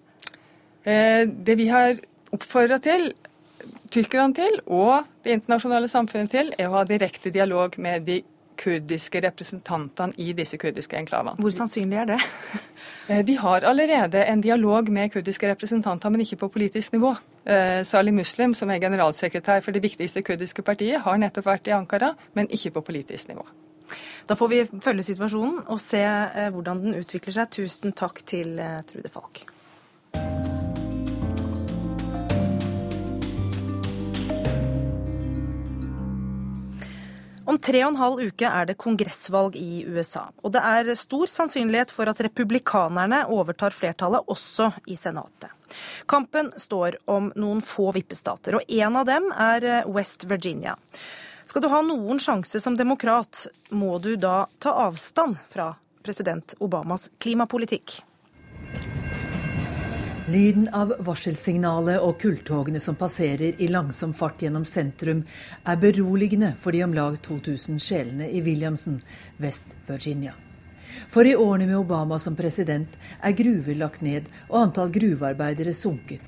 Eh, 0.86 1.24
det 1.28 1.58
vi 1.60 1.68
har 1.70 1.98
oppfordra 2.34 2.78
til, 2.82 3.10
tyrkerne 3.90 4.36
til, 4.38 4.60
og 4.70 5.08
det 5.26 5.34
internasjonale 5.34 5.90
samfunnet 5.90 6.32
til, 6.32 6.52
er 6.56 6.70
å 6.70 6.78
ha 6.78 6.84
direkte 6.88 7.32
dialog 7.34 7.74
med 7.82 8.06
de 8.06 8.20
kurdiske 8.60 9.22
representantene 9.24 10.16
i 10.20 10.32
disse 10.36 10.58
kurdiske 10.60 10.98
enklavene. 10.98 11.36
Hvor 11.40 11.54
sannsynlig 11.54 12.02
er 12.02 12.12
det? 12.14 12.20
Eh, 13.10 13.24
de 13.26 13.34
har 13.36 13.64
allerede 13.66 14.22
en 14.22 14.40
dialog 14.40 14.88
med 14.92 15.10
kurdiske 15.10 15.48
representanter, 15.50 16.08
men 16.08 16.20
ikke 16.22 16.36
på 16.44 16.48
politisk 16.54 16.92
nivå. 16.92 17.10
Eh, 17.44 17.82
Salih 17.84 18.14
Muslim, 18.14 18.54
som 18.54 18.70
er 18.70 18.78
generalsekretær 18.78 19.64
for 19.64 19.74
det 19.74 19.82
viktigste 19.82 20.22
kurdiske 20.22 20.62
partiet, 20.62 21.00
har 21.02 21.18
nettopp 21.18 21.48
vært 21.50 21.66
i 21.66 21.74
Ankara, 21.74 22.14
men 22.38 22.48
ikke 22.48 22.70
på 22.78 22.84
politisk 22.92 23.32
nivå. 23.32 23.44
Da 24.28 24.38
får 24.38 24.52
vi 24.52 24.64
følge 24.80 25.08
situasjonen 25.10 25.64
og 25.66 25.80
se 25.82 26.04
eh, 26.06 26.50
hvordan 26.54 26.84
den 26.84 27.00
utvikler 27.02 27.40
seg. 27.40 27.50
Tusen 27.58 27.96
takk 27.98 28.22
til 28.30 28.60
Trude 28.86 29.10
Falk. 29.10 29.42
Om 37.50 37.56
tre 37.58 37.80
og 37.82 37.88
en 37.90 37.98
halv 37.98 38.20
uke 38.30 38.46
er 38.46 38.68
det 38.68 38.76
kongressvalg 38.78 39.56
i 39.58 39.82
USA. 39.90 40.28
Og 40.46 40.52
det 40.54 40.60
er 40.62 40.92
stor 40.94 41.26
sannsynlighet 41.26 41.90
for 41.90 42.06
at 42.06 42.20
republikanerne 42.22 43.24
overtar 43.26 43.74
flertallet 43.74 44.28
også 44.30 44.68
i 44.86 44.94
Senatet. 44.94 45.50
Kampen 46.06 46.52
står 46.54 47.00
om 47.10 47.32
noen 47.34 47.58
få 47.66 47.88
vippestater, 47.96 48.54
og 48.60 48.70
en 48.70 49.00
av 49.00 49.08
dem 49.08 49.26
er 49.34 49.66
West 49.90 50.28
Virginia. 50.30 50.76
Skal 51.42 51.64
du 51.64 51.70
ha 51.72 51.82
noen 51.82 52.22
sjanse 52.22 52.62
som 52.62 52.78
demokrat, 52.78 53.48
må 53.74 53.98
du 53.98 54.12
da 54.14 54.44
ta 54.62 54.76
avstand 54.86 55.42
fra 55.50 55.72
president 56.06 56.54
Obamas 56.62 57.08
klimapolitikk. 57.18 57.98
Lyden 60.30 60.68
av 60.76 60.92
varselsignalet 61.02 61.98
og 62.06 62.20
kulltogene 62.22 62.78
som 62.80 62.94
passerer 62.94 63.56
i 63.58 63.66
langsom 63.66 64.12
fart 64.14 64.44
gjennom 64.44 64.62
sentrum, 64.68 65.24
er 65.66 65.80
beroligende 65.82 66.52
for 66.62 66.76
de 66.76 66.84
om 66.84 66.92
lag 66.94 67.16
2000 67.24 67.80
sjelene 67.82 68.28
i 68.30 68.42
Williamson, 68.46 69.00
West 69.42 69.74
Virginia. 69.88 70.36
For 71.10 71.26
i 71.26 71.34
årene 71.34 71.66
med 71.66 71.80
Obama 71.80 72.20
som 72.22 72.36
president 72.38 72.94
er 73.18 73.34
gruver 73.40 73.74
lagt 73.80 74.04
ned 74.06 74.28
og 74.46 74.60
antall 74.60 74.92
gruvearbeidere 74.94 75.74
sunket. 75.74 76.22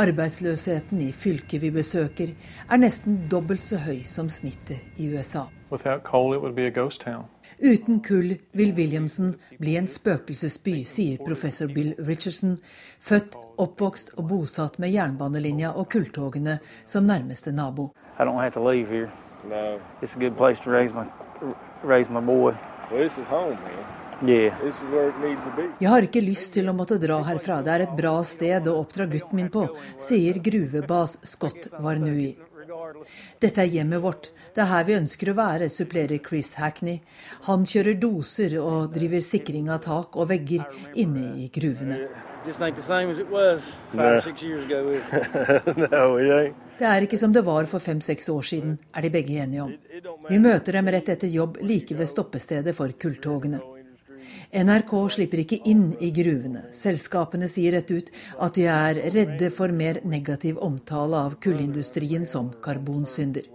Arbeidsløsheten 0.00 1.02
i 1.04 1.12
fylket 1.12 1.60
vi 1.60 1.74
besøker 1.74 2.32
er 2.32 2.80
nesten 2.80 3.26
dobbelt 3.28 3.66
så 3.66 3.82
høy 3.84 4.00
som 4.08 4.32
snittet 4.32 4.96
i 4.96 5.10
USA. 5.12 5.50
Without 5.68 6.04
coal, 6.08 6.32
it 6.32 6.40
would 6.40 6.56
be 6.56 6.64
a 6.64 6.70
ghost 6.70 7.04
town. 7.04 7.28
Uten 7.62 8.00
kull 8.00 8.34
vil 8.52 8.72
Williamson 8.74 9.36
bli 9.58 9.76
en 9.78 9.86
spøkelsesby, 9.86 10.80
sier 10.82 11.20
professor 11.22 11.70
Bill 11.70 11.92
Richardson, 11.94 12.56
født, 12.98 13.36
oppvokst 13.62 14.10
og 14.16 14.26
bosatt 14.32 14.80
med 14.82 14.90
jernbanelinja 14.90 15.70
og 15.78 15.86
kulltogene 15.94 16.58
som 16.82 17.06
nærmeste 17.06 17.54
nabo. 17.54 17.92
Jeg 25.82 25.90
har 25.94 26.10
ikke 26.10 26.26
lyst 26.26 26.52
til 26.58 26.66
å 26.66 26.74
måtte 26.74 26.98
dra 27.02 27.22
herfra. 27.30 27.62
Det 27.62 27.76
er 27.76 27.86
et 27.86 27.98
bra 27.98 28.16
sted 28.26 28.66
å 28.66 28.80
oppdra 28.82 29.06
gutten 29.06 29.38
min 29.38 29.54
på, 29.54 29.68
sier 30.02 30.42
gruvebas 30.42 31.20
Scott 31.22 31.70
Varnui. 31.78 32.32
Dette 33.42 33.62
er 33.62 33.70
hjemmet 33.70 34.02
vårt. 34.02 34.30
Det 34.54 34.62
er 34.64 34.70
her 34.72 34.84
vi 34.88 34.98
ønsker 34.98 35.32
å 35.32 35.36
være, 35.38 35.68
supplerer 35.72 36.20
Chris 36.26 36.54
Hackney. 36.60 37.00
Han 37.48 37.66
kjører 37.68 37.98
doser 38.00 38.58
og 38.60 38.92
driver 38.94 39.24
sikring 39.24 39.70
av 39.72 39.82
tak 39.86 40.16
og 40.16 40.28
vegger 40.32 40.66
inne 40.94 41.32
i 41.42 41.48
gruvene. 41.52 41.98
Det 46.82 46.88
er 46.88 47.04
ikke 47.04 47.18
som 47.20 47.30
det 47.30 47.44
var 47.46 47.68
for 47.70 47.78
fem-seks 47.84 48.26
år 48.32 48.42
siden, 48.48 48.72
er 48.96 49.04
de 49.04 49.10
begge 49.14 49.36
enige 49.38 49.62
om. 49.62 49.70
Vi 50.26 50.38
møter 50.42 50.74
dem 50.74 50.88
rett 50.90 51.12
etter 51.14 51.30
jobb 51.30 51.60
like 51.62 51.94
ved 51.94 52.10
stoppestedet 52.10 52.74
for 52.74 52.90
kulltogene. 52.98 53.60
NRK 54.52 54.92
slipper 55.14 55.42
ikke 55.42 55.60
inn 55.68 55.92
i 56.00 56.10
gruvene. 56.14 56.66
Selskapene 56.76 57.48
sier 57.48 57.76
rett 57.76 57.90
ut 57.90 58.12
at 58.38 58.58
de 58.58 58.68
er 58.68 59.00
redde 59.14 59.50
for 59.54 59.72
mer 59.72 60.02
negativ 60.04 60.60
omtale 60.60 61.24
av 61.28 61.38
kullindustrien 61.42 62.26
som 62.28 62.52
karbonsynder. 62.64 63.48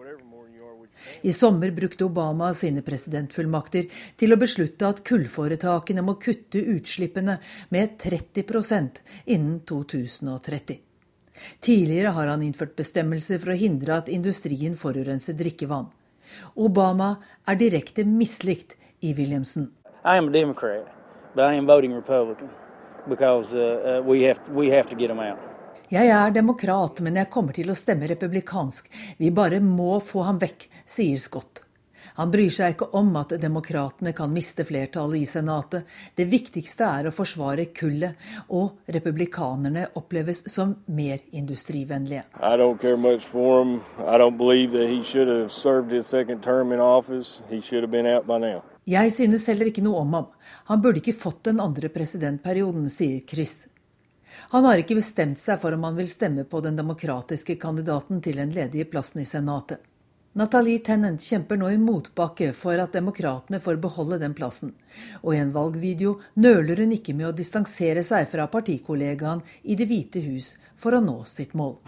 I 1.21 1.33
sommer 1.33 1.71
brukte 1.71 2.05
Obama 2.05 2.53
sine 2.57 2.81
presidentfullmakter 2.85 3.85
til 4.17 4.33
å 4.33 4.39
beslutte 4.41 4.89
at 4.89 5.03
kullforetakene 5.07 6.03
må 6.05 6.17
kutte 6.21 6.61
utslippene 6.73 7.37
med 7.73 7.95
30% 8.01 9.01
innen 9.25 9.61
2030. 9.69 10.81
Tidligere 11.61 12.15
har 12.17 12.33
han 12.33 12.43
innført 12.43 12.75
bestemmelser 12.79 13.39
for 13.41 13.53
å 13.53 13.59
hindre 13.59 13.99
at 14.01 14.09
industrien 14.09 14.77
forurenser 14.77 15.37
drikkevann. 15.37 15.89
Obama 16.55 17.15
er 17.47 17.59
direkte 17.61 18.03
mislikt 18.07 18.75
i 19.05 19.13
Williamson. 19.13 19.69
I 20.07 20.15
am 20.15 20.29
a 20.29 20.31
Democrat, 20.31 20.87
but 21.35 21.43
I 21.43 21.55
am 21.55 21.65
voting 21.65 21.93
Republican 21.93 22.49
because 23.09 23.53
uh, 23.53 23.59
uh, 23.59 24.09
we 24.09 24.21
have 24.21 24.39
we 24.49 24.69
have 24.69 24.87
to 24.89 24.95
get 24.95 25.07
them 25.07 25.19
out. 25.19 25.39
Jeg 25.89 26.07
er 26.07 26.31
demokrat, 26.31 27.01
men 27.01 27.15
jeg 27.15 27.29
kommer 27.29 27.51
til 27.51 27.67
å 27.71 27.75
stemme 27.75 28.07
republikansk. 28.07 28.87
Vi 29.19 29.31
bare 29.31 29.59
må 29.59 29.99
få 29.99 30.23
ham 30.23 30.39
vekk, 30.39 30.69
sier 30.87 31.19
Scott. 31.19 31.59
Han 32.15 32.31
bryr 32.31 32.49
seg 32.55 32.77
ikke 32.77 32.87
om 32.95 33.11
at 33.19 33.35
demokratene 33.41 34.13
kan 34.15 34.31
miste 34.31 34.63
flertallet 34.67 35.25
i 35.25 35.27
Senatet. 35.27 35.83
Det 36.15 36.25
viktigste 36.31 36.87
er 36.87 37.09
å 37.09 37.13
forsvare 37.15 37.67
kullet, 37.75 38.15
og 38.47 38.87
republikanerne 38.87 39.89
oppleves 39.99 40.45
som 40.47 40.71
mer 40.87 41.19
industrivennlige. 41.35 42.23
Jeg 48.87 49.11
synes 49.11 49.49
heller 49.51 49.67
ikke 49.67 49.83
noe 49.83 49.99
om 49.99 50.13
ham. 50.15 50.27
Han 50.69 50.79
burde 50.83 51.01
ikke 51.01 51.17
fått 51.19 51.41
den 51.49 51.59
andre 51.59 51.89
presidentperioden, 51.91 52.85
sier 52.87 53.19
Chris. 53.27 53.65
Han 54.53 54.63
har 54.63 54.79
ikke 54.79 54.95
bestemt 54.95 55.39
seg 55.41 55.59
for 55.59 55.75
om 55.75 55.83
han 55.83 55.97
vil 55.97 56.07
stemme 56.07 56.45
på 56.47 56.61
den 56.63 56.79
demokratiske 56.79 57.57
kandidaten 57.59 58.21
til 58.23 58.39
den 58.39 58.53
ledige 58.55 58.87
plassen 58.87 59.23
i 59.23 59.27
Senatet. 59.27 59.81
Nathalie 60.37 60.77
Tennant 60.85 61.21
kjemper 61.21 61.57
nå 61.57 61.71
i 61.73 61.77
motbakke 61.81 62.51
for 62.53 62.77
at 62.77 62.93
demokratene 62.93 63.57
får 63.57 63.79
beholde 63.81 64.19
den 64.21 64.35
plassen. 64.37 64.75
Og 65.23 65.31
i 65.33 65.39
en 65.41 65.49
valgvideo 65.55 66.11
nøler 66.37 66.83
hun 66.83 66.93
ikke 66.93 67.15
med 67.17 67.31
å 67.31 67.33
distansere 67.33 68.03
seg 68.05 68.27
fra 68.29 68.45
partikollegaen 68.53 69.41
i 69.65 69.73
Det 69.79 69.87
hvite 69.89 70.21
hus 70.27 70.51
for 70.77 70.93
å 70.93 70.99
nå 71.01 71.15
sitt 71.25 71.55
mål. 71.57 71.79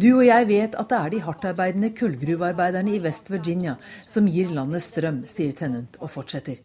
Du 0.00 0.08
og 0.14 0.24
jeg 0.24 0.48
vet 0.48 0.80
at 0.80 0.88
det 0.88 1.02
er 1.02 1.12
de 1.12 1.20
hardtarbeidende 1.28 1.92
kullgruvearbeiderne 2.00 2.96
i 2.96 3.02
West 3.04 3.28
Virginia 3.28 3.76
som 4.06 4.24
gir 4.32 4.48
landet 4.48 4.88
strøm, 4.88 5.26
sier 5.28 5.52
Tennant 5.52 6.00
og 6.00 6.08
fortsetter. 6.16 6.64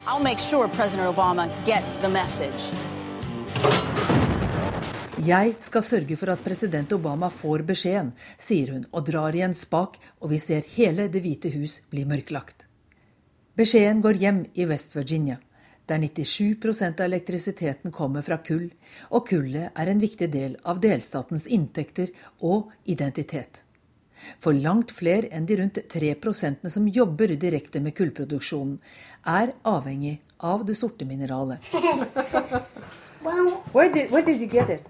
Jeg 5.28 5.55
skal 5.59 5.84
sørge 5.84 6.15
for 6.15 6.32
at 6.32 6.43
president 6.45 6.93
Obama 6.95 7.28
får 7.34 7.65
beskjeden, 7.67 8.13
sier 8.39 8.69
hun 8.71 8.86
og 8.93 9.09
drar 9.09 9.36
i 9.36 9.41
en 9.43 9.55
spak, 9.57 9.97
og 10.21 10.32
vi 10.32 10.38
ser 10.39 10.63
hele 10.78 11.09
Det 11.11 11.19
hvite 11.25 11.51
hus 11.51 11.82
bli 11.91 12.05
mørklagt. 12.07 12.63
Beskjeden 13.57 14.03
går 14.05 14.21
hjem 14.21 14.45
i 14.55 14.67
West 14.69 14.95
Virginia 14.95 15.41
der 15.88 16.01
97% 16.03 16.99
av 16.99 17.05
elektrisiteten 17.05 17.93
kommer 17.95 18.21
fra 18.21 18.38
kull, 18.43 18.65
og 19.09 19.28
kullet 19.30 19.71
er 19.71 19.88
en 19.88 20.03
viktig 20.03 20.28
del 20.34 20.57
av 20.67 20.82
delstatens 20.84 21.47
inntekter 21.47 22.11
og 22.43 22.73
identitet. 22.84 23.63
For 24.43 24.51
langt 24.51 24.91
flere 24.91 25.32
enn 25.32 25.47
de 25.47 25.59
rundt 25.61 25.80
3 25.88 26.15
som 26.67 26.88
jobber 26.88 27.36
direkte 27.39 27.80
med 27.80 27.95
kullproduksjonen, 27.95 28.80
er 29.23 29.53
avhengig 29.63 30.19
av 30.39 30.65
det 30.67 30.75
sorte 30.75 31.05
mineralet. 31.05 31.63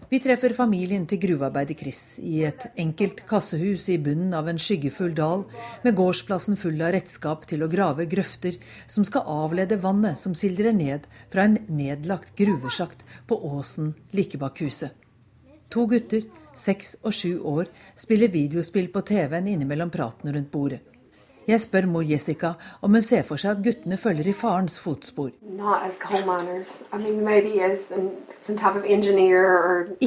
Vi 0.09 0.19
treffer 0.23 0.53
familien 0.55 1.05
til 1.09 1.19
gruvearbeider 1.21 1.77
Chris 1.79 2.01
i 2.23 2.43
et 2.47 2.67
enkelt 2.79 3.23
kassehus 3.29 3.87
i 3.91 3.97
bunnen 4.01 4.35
av 4.37 4.47
en 4.51 4.59
skyggefull 4.61 5.15
dal, 5.17 5.45
med 5.83 5.97
gårdsplassen 5.97 6.59
full 6.59 6.81
av 6.85 6.93
redskap 6.95 7.47
til 7.49 7.65
å 7.65 7.69
grave 7.71 8.05
grøfter 8.09 8.59
som 8.87 9.05
skal 9.07 9.27
avlede 9.27 9.79
vannet 9.83 10.19
som 10.21 10.35
sildrer 10.37 10.75
ned 10.75 11.07
fra 11.33 11.47
en 11.47 11.57
nedlagt 11.67 12.35
gruvesjakt 12.39 13.03
på 13.27 13.39
åsen 13.51 13.95
like 14.15 14.39
bak 14.41 14.61
huset. 14.61 14.93
To 15.73 15.87
gutter, 15.89 16.27
seks 16.57 16.95
og 17.03 17.15
sju 17.17 17.39
år, 17.41 17.71
spiller 17.99 18.31
videospill 18.33 18.91
på 18.93 19.03
TV-en 19.07 19.49
innimellom 19.51 19.91
praten 19.93 20.31
rundt 20.33 20.53
bordet. 20.53 20.96
Jeg 21.47 21.61
spør 21.63 21.85
mor 21.87 22.03
Jessica 22.03 22.49
om 22.83 22.91
hun 22.91 23.01
ser 23.01 23.21
for 23.23 23.39
seg 23.39 23.53
at 23.55 23.63
guttene 23.63 23.95
følger 23.97 24.27
i 24.27 24.33
farens 24.35 24.75
fotspor. 24.83 25.29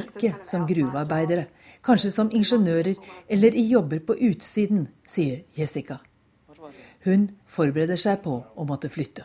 Ikke 0.02 0.34
som 0.44 0.66
gruvearbeidere, 0.68 1.46
kanskje 1.84 2.10
som 2.12 2.28
ingeniører 2.28 3.00
eller 3.28 3.56
i 3.56 3.64
jobber 3.72 4.04
på 4.04 4.18
utsiden, 4.28 4.88
sier 5.08 5.40
Jessica. 5.56 6.02
Hun 7.08 7.30
forbereder 7.48 7.96
seg 7.96 8.20
på 8.20 8.42
å 8.44 8.68
måtte 8.68 8.92
flytte. 8.92 9.24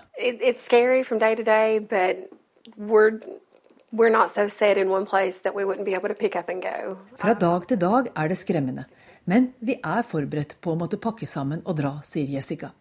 Fra 7.20 7.34
dag 7.34 7.68
til 7.68 7.82
dag 7.82 8.07
er 8.16 8.32
det 8.32 8.38
skremmende. 8.39 8.86
Men 9.26 9.52
vi 9.60 9.80
er 9.82 10.06
forberedt 10.06 10.58
på 10.62 10.74
å 10.74 10.80
måtte 10.80 11.02
pakke 11.02 11.28
sammen 11.30 11.64
og 11.66 11.80
dra, 11.80 11.98
sier 12.06 12.30
Jessica. 12.30 12.72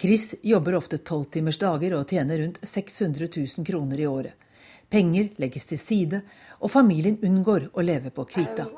Chris 0.00 0.34
jobber 0.42 0.76
ofte 0.76 0.98
tolvtimers 0.98 1.58
dager 1.60 1.96
og 1.96 2.08
tjener 2.08 2.40
rundt 2.40 2.58
600 2.64 3.28
000 3.36 3.66
kroner 3.66 4.00
i 4.00 4.08
året. 4.08 4.40
Penger 4.88 5.30
legges 5.40 5.66
til 5.66 5.80
side, 5.80 6.20
og 6.60 6.70
familien 6.70 7.16
unngår 7.24 7.70
å 7.72 7.82
leve 7.82 8.12
på 8.14 8.26
krita. 8.28 8.68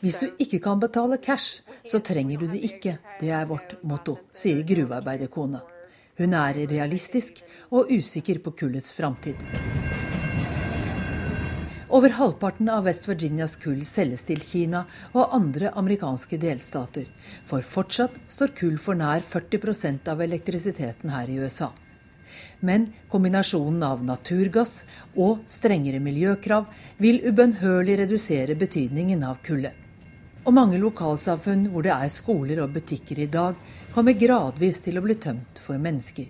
Hvis 0.00 0.18
du 0.18 0.26
ikke 0.42 0.60
kan 0.64 0.80
betale 0.82 1.20
cash, 1.22 1.62
så 1.84 2.00
trenger 2.00 2.40
du 2.40 2.46
det 2.50 2.64
ikke. 2.66 2.96
Det 3.20 3.30
er 3.30 3.46
vårt 3.46 3.76
motto, 3.82 4.18
sier 4.32 4.64
gruvearbeiderkona. 4.66 5.62
Hun 6.18 6.34
er 6.34 6.64
realistisk 6.66 7.44
og 7.70 7.92
usikker 7.94 8.42
på 8.42 8.56
kullets 8.58 8.90
framtid. 8.96 9.38
Over 11.90 12.10
halvparten 12.10 12.68
av 12.68 12.84
West 12.84 13.08
Virginias 13.08 13.54
kull 13.56 13.80
selges 13.88 14.26
til 14.28 14.42
Kina 14.44 14.82
og 15.14 15.32
andre 15.32 15.70
amerikanske 15.72 16.36
delstater, 16.36 17.06
for 17.48 17.64
fortsatt 17.64 18.18
står 18.28 18.52
kull 18.58 18.76
for 18.76 18.98
nær 18.98 19.24
40% 19.24 20.10
av 20.12 20.20
elektrisiteten 20.20 21.14
her 21.14 21.32
i 21.32 21.38
USA. 21.40 21.70
Men 22.60 22.90
kombinasjonen 23.08 23.80
av 23.88 24.04
naturgass 24.04 24.82
og 25.16 25.46
strengere 25.48 26.02
miljøkrav 26.04 26.68
vil 27.00 27.22
ubønnhørlig 27.24 27.96
redusere 28.02 28.58
betydningen 28.60 29.24
av 29.24 29.40
kullet. 29.40 29.72
Og 30.44 30.52
mange 30.52 30.76
lokalsamfunn 30.82 31.70
hvor 31.72 31.88
det 31.88 31.94
er 31.96 32.12
skoler 32.12 32.60
og 32.66 32.74
butikker 32.76 33.24
i 33.24 33.30
dag, 33.32 33.56
kommer 33.96 34.12
gradvis 34.12 34.84
til 34.84 35.00
å 35.00 35.06
bli 35.08 35.16
tømt 35.16 35.64
for 35.64 35.80
mennesker. 35.80 36.28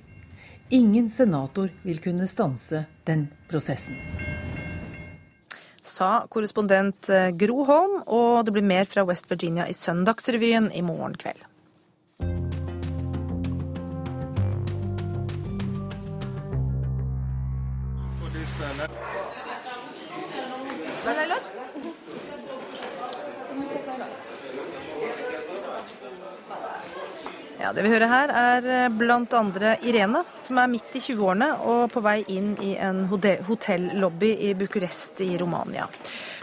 Ingen 0.70 1.10
senator 1.10 1.72
vil 1.82 1.98
kunne 2.04 2.30
stanse 2.30 2.86
den 3.08 3.26
prosessen 3.50 3.98
sa 5.90 6.10
korrespondent 6.30 7.10
eh, 7.12 7.30
Gro 7.36 7.64
Holm, 7.68 8.00
og 8.06 8.44
det 8.46 8.54
blir 8.56 8.66
mer 8.66 8.88
fra 8.88 9.06
West 9.08 9.30
Virginia 9.30 9.68
i 9.68 9.76
Søndagsrevyen 9.76 10.70
i 10.72 10.84
morgen 10.84 11.16
kveld. 11.18 11.44
Ja, 27.58 27.72
Det 27.72 27.82
vi 27.82 27.90
hører 27.90 28.06
her, 28.06 28.30
er 28.30 28.62
bl.a. 28.62 28.88
blant 28.94 29.32
andre 29.34 29.72
Irene, 29.82 30.20
som 30.40 30.60
er 30.62 30.68
midt 30.70 30.92
i 30.94 31.00
20-årene 31.02 31.48
og 31.66 31.88
på 31.90 32.02
vei 32.04 32.20
inn 32.30 32.52
i 32.62 32.76
en 32.78 33.00
hotellobby 33.10 34.28
i 34.46 34.52
Bucuresti 34.54 35.26
i 35.34 35.38
Romania. 35.40 35.88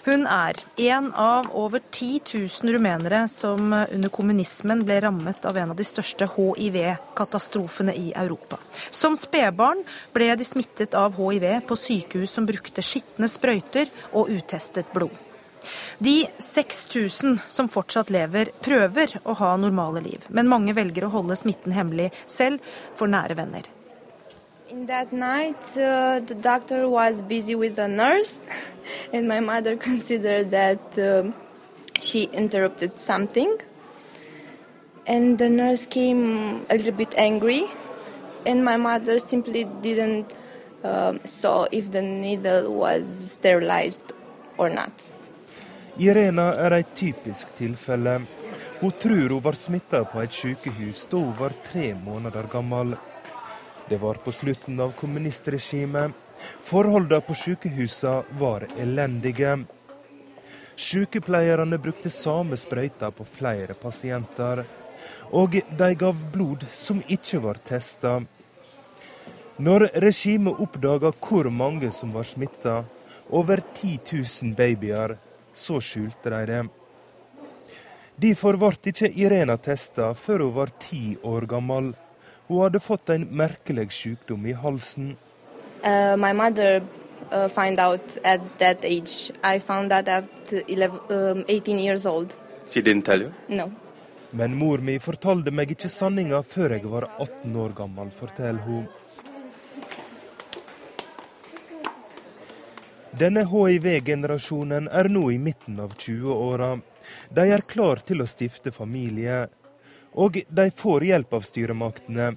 Hun 0.03 0.27
er 0.27 0.59
en 0.89 1.07
av 1.15 1.47
over 1.55 1.79
10 1.79 2.19
000 2.35 2.75
rumenere 2.75 3.21
som 3.31 3.71
under 3.71 4.11
kommunismen 4.11 4.83
ble 4.83 4.99
rammet 5.05 5.47
av 5.47 5.55
en 5.57 5.71
av 5.71 5.79
de 5.79 5.87
største 5.87 6.27
hiv-katastrofene 6.35 7.95
i 7.95 8.11
Europa. 8.11 8.59
Som 8.91 9.15
spedbarn 9.15 9.85
ble 10.13 10.33
de 10.35 10.45
smittet 10.45 10.99
av 10.99 11.15
hiv 11.15 11.47
på 11.65 11.79
sykehus 11.79 12.35
som 12.35 12.45
brukte 12.45 12.83
skitne 12.83 13.31
sprøyter 13.31 13.87
og 14.11 14.35
utestet 14.35 14.91
blod. 14.91 15.15
De 15.97 16.27
6000 16.39 17.39
som 17.49 17.69
fortsatt 17.71 18.11
lever, 18.13 18.51
prøver 18.65 19.17
å 19.23 19.35
ha 19.39 19.55
normale 19.57 20.03
liv, 20.05 20.27
men 20.29 20.49
mange 20.51 20.75
velger 20.75 21.07
å 21.07 21.13
holde 21.13 21.37
smitten 21.39 21.75
hemmelig, 21.75 22.11
selv 22.27 22.63
for 22.99 23.11
nære 23.11 23.37
venner. 23.39 23.69
In 24.69 24.87
that 24.87 25.13
night, 25.13 25.63
uh, 25.77 26.19
the 26.19 26.35
doctor 26.35 26.89
was 26.89 27.21
busy 27.21 27.55
with 27.55 27.75
the 27.75 27.87
nurse, 27.87 28.41
and 29.13 29.27
my 29.27 29.39
mother 29.39 29.77
considered 29.89 30.51
that 30.51 30.97
uh, 30.97 31.31
she 31.99 32.23
interrupted 32.33 32.99
something. 32.99 33.57
And 35.07 35.37
the 35.37 35.49
nurse 35.49 35.85
came 35.85 36.65
a 36.69 36.77
little 36.77 36.93
bit 36.93 37.13
angry, 37.15 37.65
and 38.45 38.65
my 38.65 38.75
mother 38.75 39.19
simply 39.19 39.65
didn't 39.81 40.33
uh, 40.83 41.13
if 41.71 41.91
the 41.91 42.01
needle 42.01 42.73
was 42.73 43.31
sterilized 43.33 44.13
or 44.57 44.69
not. 44.69 45.05
Irena 45.97 46.49
er 46.59 46.73
et 46.75 46.89
typisk 46.95 47.53
tilfelle. 47.55 48.17
Hun 48.81 48.91
tror 48.99 49.29
hun 49.31 49.43
var 49.43 49.55
smitta 49.55 50.01
på 50.03 50.19
et 50.19 50.33
sykehus 50.35 51.05
da 51.07 51.21
hun 51.21 51.35
var 51.39 51.53
tre 51.63 51.93
måneder 51.95 52.49
gammel. 52.51 52.95
Det 53.87 54.01
var 54.01 54.19
på 54.19 54.33
slutten 54.35 54.79
av 54.83 54.91
kommunistregimet. 54.99 56.11
Forholdene 56.67 57.21
på 57.23 57.35
sykehusene 57.39 58.39
var 58.39 58.65
elendige. 58.77 59.53
Sykepleierne 60.75 61.79
brukte 61.79 62.11
samme 62.11 62.57
sprøyta 62.59 63.11
på 63.15 63.23
flere 63.23 63.77
pasienter. 63.79 64.65
Og 65.31 65.55
de 65.55 65.89
gav 65.95 66.25
blod 66.33 66.65
som 66.73 66.99
ikke 67.07 67.39
var 67.45 67.61
testa. 67.63 68.17
Når 69.63 69.87
regimet 70.03 70.59
oppdaga 70.59 71.13
hvor 71.23 71.47
mange 71.47 71.93
som 71.95 72.11
var 72.11 72.27
smitta, 72.27 72.83
over 73.31 73.63
10 73.73 73.99
000 74.11 74.51
babyer, 74.57 75.15
så 75.55 75.79
skjulte 75.81 76.31
de 76.33 76.41
det. 76.49 76.63
Derfor 78.21 78.55
ble 78.59 78.91
ikke 78.91 79.11
Irena 79.19 79.57
testa 79.59 80.13
før 80.15 80.45
hun 80.45 80.55
var 80.55 80.71
ti 80.79 81.17
år 81.23 81.47
gammel. 81.51 81.93
Hun 82.47 82.61
hadde 82.63 82.79
fått 82.79 83.09
en 83.09 83.25
merkelig 83.31 83.89
sykdom 83.91 84.45
i 84.45 84.53
halsen. 84.55 85.15
Uh, 85.83 86.15
my 86.17 86.31
mother 86.33 86.81
uh, 87.31 87.47
found 87.49 87.79
out 87.79 88.17
at 88.23 88.41
that 88.59 88.85
age. 88.85 89.31
I 89.43 89.59
found 89.59 89.91
out 89.91 90.07
at 90.07 90.53
11, 90.67 90.99
um, 91.09 91.43
18 91.47 91.79
years 91.79 92.05
old. 92.05 92.37
She 92.67 92.81
didn't 92.81 93.05
tell 93.05 93.21
you? 93.21 93.31
No. 93.49 93.71
Men 94.31 94.55
mor 94.55 94.81
mi 94.83 94.97
fortalte 94.99 95.51
meg 95.51 95.71
ikke 95.75 95.89
sanninga 95.91 96.41
før 96.43 96.75
jeg 96.75 96.87
var 96.91 97.09
18 97.19 97.55
år 97.55 97.75
gammel, 97.77 98.09
forteller 98.11 98.63
hun. 98.65 98.87
Denne 103.15 103.45
hiv-generasjonen 103.47 104.89
er 104.91 105.07
nå 105.07 105.29
i 105.31 105.37
midten 105.39 105.77
av 105.79 105.93
20-åra. 105.95 106.73
De 107.31 107.43
er 107.47 107.61
klar 107.63 108.01
til 108.03 108.19
å 108.19 108.25
stifte 108.27 108.73
familie. 108.75 109.45
Og 110.19 110.41
de 110.57 110.65
får 110.75 111.05
hjelp 111.07 111.35
av 111.37 111.45
styremaktene. 111.47 112.33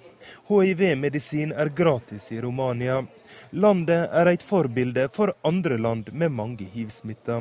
Hiv-medisin 0.46 1.50
er 1.50 1.72
gratis 1.74 2.28
i 2.30 2.38
Romania. 2.44 3.00
Landet 3.58 4.14
er 4.20 4.30
et 4.30 4.44
forbilde 4.46 5.08
for 5.14 5.32
andre 5.50 5.80
land 5.82 6.12
med 6.12 6.30
mange 6.36 6.68
hiv-smitta. 6.70 7.40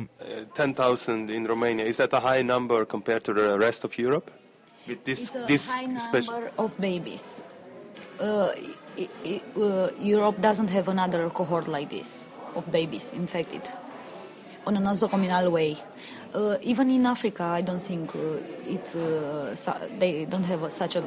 10 0.56 0.74
000 0.74 1.30
in 1.30 1.46
Romania, 1.46 1.86
is 1.86 2.02
that 2.02 2.14
a 2.14 2.20
high 2.20 2.42
number 2.42 2.84
compared 2.84 3.22
to 3.22 3.34
the 3.34 3.58
rest 3.58 3.84
of 3.84 3.98
Europe? 3.98 4.32
With 4.88 5.04
this, 5.04 5.30
of 6.56 6.76
babies. 6.80 7.44
Uh, 8.18 8.48
uh, 9.54 9.90
Europe 10.00 10.40
doesn't 10.40 10.70
have 10.70 10.88
another 10.88 11.30
cohort 11.30 11.68
like 11.68 11.90
this 11.90 12.30
of 12.54 12.70
babies 12.70 13.12
infected 13.12 13.62
on 14.66 14.76
a 14.76 14.80
nosocomial 14.80 15.50
way. 15.50 15.76
Uh, 16.34 16.56
even 16.62 16.90
in 16.90 17.06
Africa, 17.06 17.44
I 17.44 17.62
don't 17.62 17.80
think 17.80 18.14
uh, 18.14 18.18
it's 18.66 18.94
uh, 18.94 19.88
they 19.98 20.26
don't 20.26 20.44
have 20.44 20.70
such 20.70 20.96
a 20.96 21.02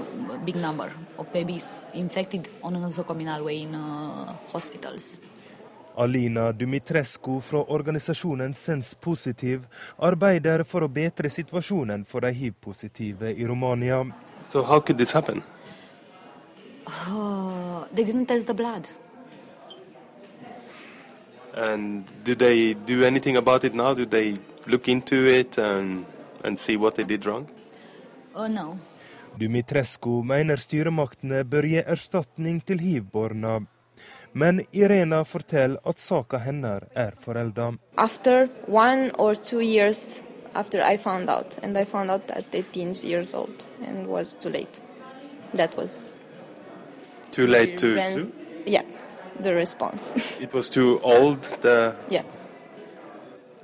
big 0.46 0.56
number 0.56 0.89
of 1.18 1.32
babies 1.32 1.84
infected 1.94 2.50
on 2.64 2.76
a 2.76 2.80
nosocomial 2.80 3.46
way 3.46 3.62
in 3.62 3.76
uh, 3.76 4.34
hospitals. 4.52 5.20
Alina 5.96 6.52
Dumitrescu 6.52 7.42
fra 7.42 7.64
organisasjonen 7.68 8.54
Sens 8.54 8.96
Positiv 8.96 9.68
arbeider 9.98 10.64
for 10.64 10.88
å 10.88 10.89
bedre 10.89 11.30
situasjonen 11.30 12.06
for 12.08 12.26
de 12.26 12.32
hiv-positive 12.32 13.34
i 13.36 13.46
Romania. 13.46 14.02
So 14.44 14.64
how 14.64 14.80
could 14.80 14.98
this 14.98 15.12
happen? 15.12 15.44
Uh, 16.88 17.86
they 17.94 18.04
didn't 18.04 18.26
test 18.26 18.48
the 18.48 18.54
blood. 18.54 18.88
And 21.54 22.06
do 22.24 22.36
they 22.36 22.74
do 22.74 23.04
anything 23.04 23.38
about 23.38 23.64
it 23.64 23.74
now? 23.74 23.93
Do 23.93 24.06
they 24.06 24.38
look 24.68 24.88
into 24.88 25.26
it 25.28 25.58
and, 25.58 26.06
and 26.43 26.58
see 26.60 26.78
what 26.78 26.95
they 26.95 27.04
did 27.04 27.26
wrong? 27.26 27.47
Oh 28.36 28.47
no. 28.47 28.78
Dumitrescu 29.39 30.24
mener 30.24 30.56
styremaktene 30.60 31.43
bør 31.43 31.66
gi 31.68 31.84
erstatning 31.88 32.60
til 32.66 32.80
hiv-barna. 32.80 33.60
Men 34.34 34.62
Irena 34.72 35.24
forteller 35.24 35.80
at 35.86 35.99
saka 35.99 36.38
hennes 36.38 36.84
er 36.95 37.12
forelda. 37.20 37.72
After 37.97 38.47
one 38.68 39.12
or 39.18 39.36
two 39.36 39.60
years 39.60 40.24
after 40.54 40.82
I 40.84 40.97
found 40.97 41.30
out, 41.30 41.58
and 41.64 41.78
I 41.78 41.86
found 41.86 42.12
out 42.12 42.30
at 42.32 42.45
18 42.54 42.93
years 43.04 43.34
old, 43.34 43.66
and 43.88 44.08
was 44.08 44.38
too 44.38 44.49
late. 44.49 44.80
That 45.54 45.76
was 45.78 46.18
Too 47.32 47.47
late 47.47 47.78
to 47.78 47.95
when- 47.95 48.32
Yeah, 48.66 48.84
the 49.44 49.54
response. 49.54 50.14
It 50.39 50.54
was 50.54 50.70
too 50.70 51.00
old, 51.04 51.44
the, 51.62 51.96
yeah. 52.10 52.24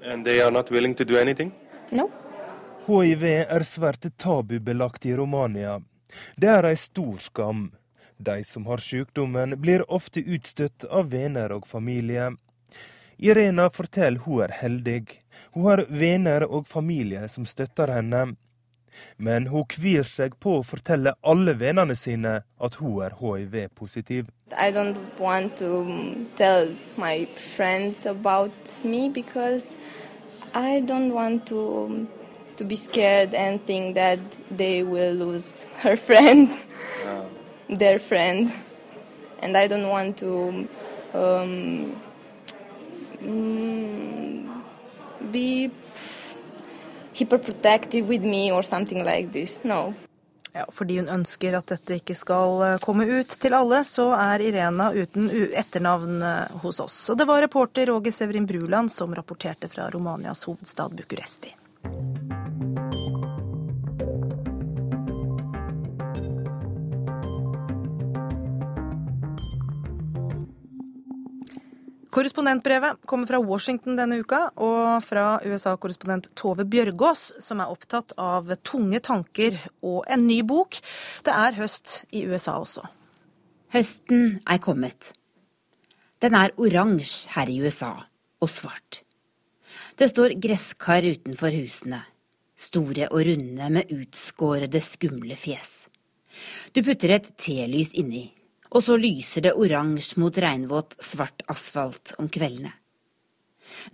and 0.04 0.26
they 0.26 0.42
are 0.42 0.52
not 0.52 0.72
willing 0.72 0.96
to 0.96 1.06
do 1.06 1.18
anything? 1.18 1.52
No. 1.92 2.10
Hiv 2.88 3.24
er 3.24 3.64
svært 3.64 4.06
tabubelagt 4.18 5.06
i 5.06 5.16
Romania. 5.16 5.82
Det 6.36 6.48
er 6.48 6.70
ei 6.70 6.76
stor 6.80 7.18
skam. 7.20 7.72
De 8.18 8.44
som 8.44 8.66
har 8.66 8.82
sykdommen, 8.82 9.58
blir 9.62 9.84
ofte 9.92 10.24
utstøtt 10.24 10.86
av 10.90 11.12
venner 11.12 11.52
og 11.52 11.68
familie. 11.68 12.32
Irena 13.18 13.70
forteller 13.70 14.24
hun 14.26 14.44
er 14.46 14.54
heldig. 14.62 15.20
Hun 15.54 15.68
har 15.68 15.86
venner 15.90 16.46
og 16.48 16.68
familie 16.68 17.28
som 17.30 17.46
støtter 17.46 17.92
henne. 17.92 18.36
Men 19.18 19.48
hun 19.48 19.66
kvir 19.70 20.06
seg 20.08 20.36
på 20.40 20.60
å 20.60 20.66
fortelle 20.66 21.16
alle 21.24 21.56
vennene 21.60 21.96
sine 21.96 22.42
at 22.62 22.78
hun 22.82 23.02
er 23.06 23.18
hiv-positiv. 23.20 24.30
I 24.58 24.72
don't 24.72 24.98
want 25.20 25.58
to 25.58 25.86
tell 26.38 26.70
my 26.98 27.26
friends 27.26 28.06
about 28.06 28.54
me 28.84 29.10
because 29.10 29.76
I 30.54 30.82
don't 30.82 31.14
want 31.14 31.46
to 31.48 32.08
to 32.58 32.64
be 32.64 32.76
scared 32.76 33.34
and 33.34 33.64
think 33.66 33.96
that 33.96 34.20
they 34.50 34.84
will 34.84 35.14
lose 35.14 35.66
her 35.84 35.96
friend, 35.96 36.50
their 37.70 38.00
friend, 38.00 38.52
and 39.40 39.56
I 39.56 39.68
don't 39.68 39.88
want 39.88 40.18
to 40.18 40.68
um, 41.14 41.96
mm, 43.22 44.62
be 45.32 45.72
hyperprotective 47.18 48.08
with 48.08 48.24
me 48.24 48.52
or 48.52 48.64
something 48.64 49.04
like 49.04 49.32
this. 49.32 49.64
No. 49.64 49.94
Ja, 50.58 50.66
fordi 50.72 50.98
hun 50.98 51.10
ønsker 51.10 51.54
at 51.58 51.70
dette 51.70 52.00
ikke 52.00 52.16
skal 52.18 52.64
eh, 52.66 52.78
komme 52.82 53.06
ut 53.06 53.36
til 53.42 53.54
alle, 53.54 53.84
så 53.86 54.08
er 54.18 54.42
Irena 54.42 54.90
uten 54.96 55.30
etternavn 55.54 56.24
eh, 56.26 56.58
hos 56.64 56.82
oss. 56.82 56.98
Og 57.14 57.20
det 57.20 57.28
var 57.30 57.44
reporter 57.46 57.92
Roger 57.92 58.16
Severin 58.16 58.50
Bruland 58.50 58.92
som 58.92 59.14
rapporterte 59.16 59.70
fra 59.70 59.92
Romanias 59.94 60.48
hovedstad 60.50 60.98
Bucuresti. 60.98 61.54
Korrespondentbrevet 72.14 73.04
kommer 73.06 73.28
fra 73.28 73.40
Washington 73.44 73.98
denne 74.00 74.20
uka, 74.22 74.48
og 74.64 75.04
fra 75.04 75.40
USA-korrespondent 75.44 76.30
Tove 76.40 76.64
Bjørgaas, 76.70 77.34
som 77.44 77.60
er 77.60 77.72
opptatt 77.72 78.14
av 78.22 78.54
tunge 78.68 79.02
tanker 79.04 79.58
og 79.86 80.06
en 80.08 80.24
ny 80.28 80.40
bok. 80.48 80.80
Det 81.28 81.34
er 81.34 81.58
høst 81.60 82.02
i 82.16 82.24
USA 82.30 82.58
også. 82.62 82.86
Høsten 83.76 84.40
er 84.48 84.62
kommet. 84.64 85.12
Den 86.24 86.38
er 86.38 86.56
oransje 86.56 87.34
her 87.36 87.52
i 87.52 87.60
USA, 87.62 87.92
og 88.40 88.50
svart. 88.50 89.04
Det 90.00 90.08
står 90.10 90.38
gresskar 90.42 91.06
utenfor 91.06 91.54
husene, 91.54 92.02
store 92.58 93.12
og 93.12 93.28
runde 93.28 93.70
med 93.74 93.92
utskårede, 93.94 94.82
skumle 94.82 95.36
fjes. 95.38 95.84
Du 96.74 96.84
putter 96.86 97.18
et 97.18 97.30
telys 97.42 97.92
inni, 97.98 98.30
og 98.74 98.84
så 98.84 98.98
lyser 99.00 99.48
det 99.48 99.56
oransje 99.56 100.20
mot 100.22 100.38
regnvåt, 100.38 100.98
svart 101.04 101.44
asfalt 101.52 102.14
om 102.20 102.30
kveldene. 102.30 102.74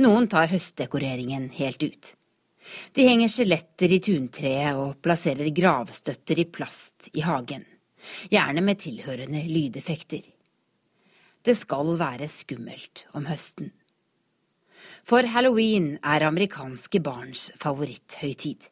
Noen 0.01 0.28
tar 0.30 0.51
høstdekoreringen 0.51 1.49
helt 1.57 1.84
ut. 1.84 2.13
De 2.95 3.05
henger 3.07 3.32
skjeletter 3.32 3.91
i 3.91 3.99
tuntreet 4.03 4.80
og 4.80 4.99
plasserer 5.03 5.49
gravstøtter 5.55 6.39
i 6.39 6.47
plast 6.47 7.09
i 7.13 7.24
hagen, 7.26 7.65
gjerne 8.32 8.63
med 8.63 8.80
tilhørende 8.80 9.43
lydeffekter. 9.49 10.24
Det 11.43 11.55
skal 11.59 11.97
være 11.99 12.30
skummelt 12.32 13.05
om 13.17 13.28
høsten. 13.28 13.74
For 15.03 15.28
halloween 15.28 15.97
er 15.99 16.24
amerikanske 16.24 17.01
barns 17.03 17.49
favoritthøytid. 17.59 18.69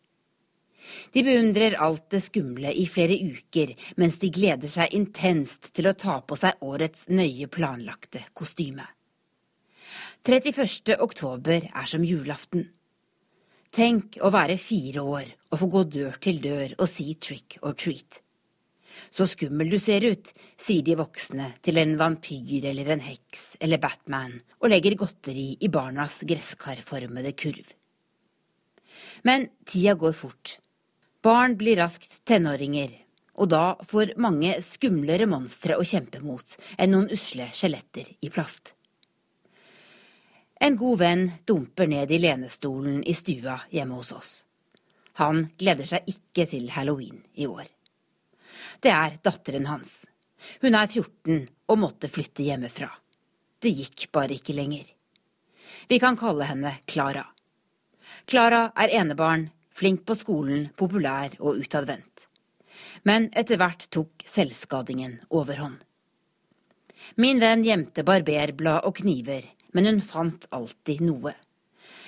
De 1.13 1.23
beundrer 1.23 1.77
alt 1.81 2.09
det 2.13 2.21
skumle 2.23 2.71
i 2.73 2.87
flere 2.89 3.17
uker, 3.17 3.73
mens 4.01 4.17
de 4.21 4.31
gleder 4.33 4.71
seg 4.71 4.95
intenst 4.97 5.71
til 5.75 5.89
å 5.89 5.97
ta 5.97 6.19
på 6.25 6.37
seg 6.39 6.63
årets 6.65 7.07
nøye 7.11 7.49
planlagte 7.51 8.25
kostyme. 8.33 8.87
31. 10.23 10.97
oktober 11.01 11.69
er 11.73 11.87
som 11.89 12.03
julaften. 12.05 12.67
Tenk 13.71 14.17
å 14.21 14.29
være 14.33 14.59
fire 14.59 15.01
år 15.01 15.29
og 15.51 15.61
få 15.61 15.69
gå 15.71 15.83
dør 15.95 16.19
til 16.21 16.41
dør 16.43 16.75
og 16.77 16.89
si 16.91 17.13
trick 17.15 17.57
or 17.61 17.73
treat. 17.73 18.19
Så 19.11 19.25
skummel 19.31 19.71
du 19.71 19.77
ser 19.79 20.03
ut, 20.03 20.31
sier 20.59 20.83
de 20.83 20.97
voksne 20.99 21.53
til 21.63 21.79
en 21.79 21.95
vampyr 21.99 22.67
eller 22.71 22.91
en 22.91 23.03
heks 23.05 23.55
eller 23.63 23.79
Batman 23.81 24.35
og 24.59 24.69
legger 24.73 24.97
godteri 24.99 25.53
i 25.63 25.71
barnas 25.71 26.19
gresskarformede 26.27 27.31
kurv. 27.39 27.71
Men 29.23 29.49
tida 29.65 29.95
går 29.95 30.13
fort. 30.17 30.57
Barn 31.21 31.57
blir 31.57 31.77
raskt 31.77 32.23
tenåringer, 32.25 32.89
og 33.37 33.49
da 33.53 33.75
får 33.85 34.15
mange 34.17 34.55
skumlere 34.65 35.27
monstre 35.29 35.75
å 35.77 35.85
kjempe 35.85 36.17
mot 36.25 36.55
enn 36.81 36.95
noen 36.95 37.11
usle 37.13 37.45
skjeletter 37.53 38.07
i 38.25 38.29
plast. 38.33 38.73
En 40.61 40.77
god 40.77 40.97
venn 41.01 41.27
dumper 41.45 41.89
ned 41.89 42.11
i 42.11 42.19
lenestolen 42.21 43.03
i 43.05 43.13
stua 43.17 43.59
hjemme 43.69 43.99
hos 43.99 44.11
oss. 44.17 44.33
Han 45.21 45.47
gleder 45.57 45.89
seg 45.89 46.09
ikke 46.09 46.47
til 46.49 46.67
halloween 46.73 47.21
i 47.37 47.45
år. 47.45 47.69
Det 48.81 48.89
er 48.89 49.21
datteren 49.21 49.69
hans. 49.69 50.03
Hun 50.61 50.73
er 50.73 50.89
14 50.89 51.47
og 51.69 51.81
måtte 51.81 52.09
flytte 52.09 52.45
hjemmefra. 52.45 52.89
Det 53.61 53.69
gikk 53.77 54.09
bare 54.13 54.37
ikke 54.37 54.57
lenger. 54.57 54.89
Vi 55.85 56.01
kan 56.01 56.17
kalle 56.17 56.49
henne 56.49 56.79
Klara. 56.89 57.27
Klara 58.25 58.71
er 58.73 58.93
enebarn, 59.01 59.51
flink 59.81 60.05
på 60.05 60.17
skolen, 60.17 60.67
populær 60.77 61.33
og 61.39 61.57
utadvendt. 61.63 62.27
Men 63.07 63.29
etter 63.37 63.57
hvert 63.57 63.87
tok 63.93 64.25
selvskadingen 64.29 65.17
overhånd. 65.33 65.79
Min 67.17 67.41
venn 67.41 67.65
gjemte 67.65 68.05
barberblad 68.05 68.85
og 68.85 68.99
kniver, 69.01 69.47
men 69.73 69.89
hun 69.89 70.03
fant 70.05 70.45
alltid 70.53 71.01
noe. 71.01 71.33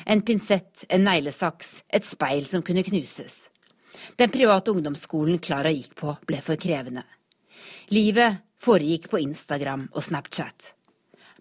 En 0.05 0.21
pinsett, 0.21 0.85
en 0.89 1.05
neglesaks, 1.07 1.81
et 1.89 2.05
speil 2.05 2.45
som 2.49 2.61
kunne 2.65 2.85
knuses. 2.85 3.47
Den 4.19 4.31
private 4.33 4.73
ungdomsskolen 4.73 5.41
Klara 5.41 5.71
gikk 5.73 5.95
på, 5.97 6.13
ble 6.27 6.41
for 6.45 6.59
krevende. 6.59 7.05
Livet 7.93 8.41
foregikk 8.63 9.09
på 9.11 9.21
Instagram 9.23 9.87
og 9.93 10.03
Snapchat. 10.05 10.73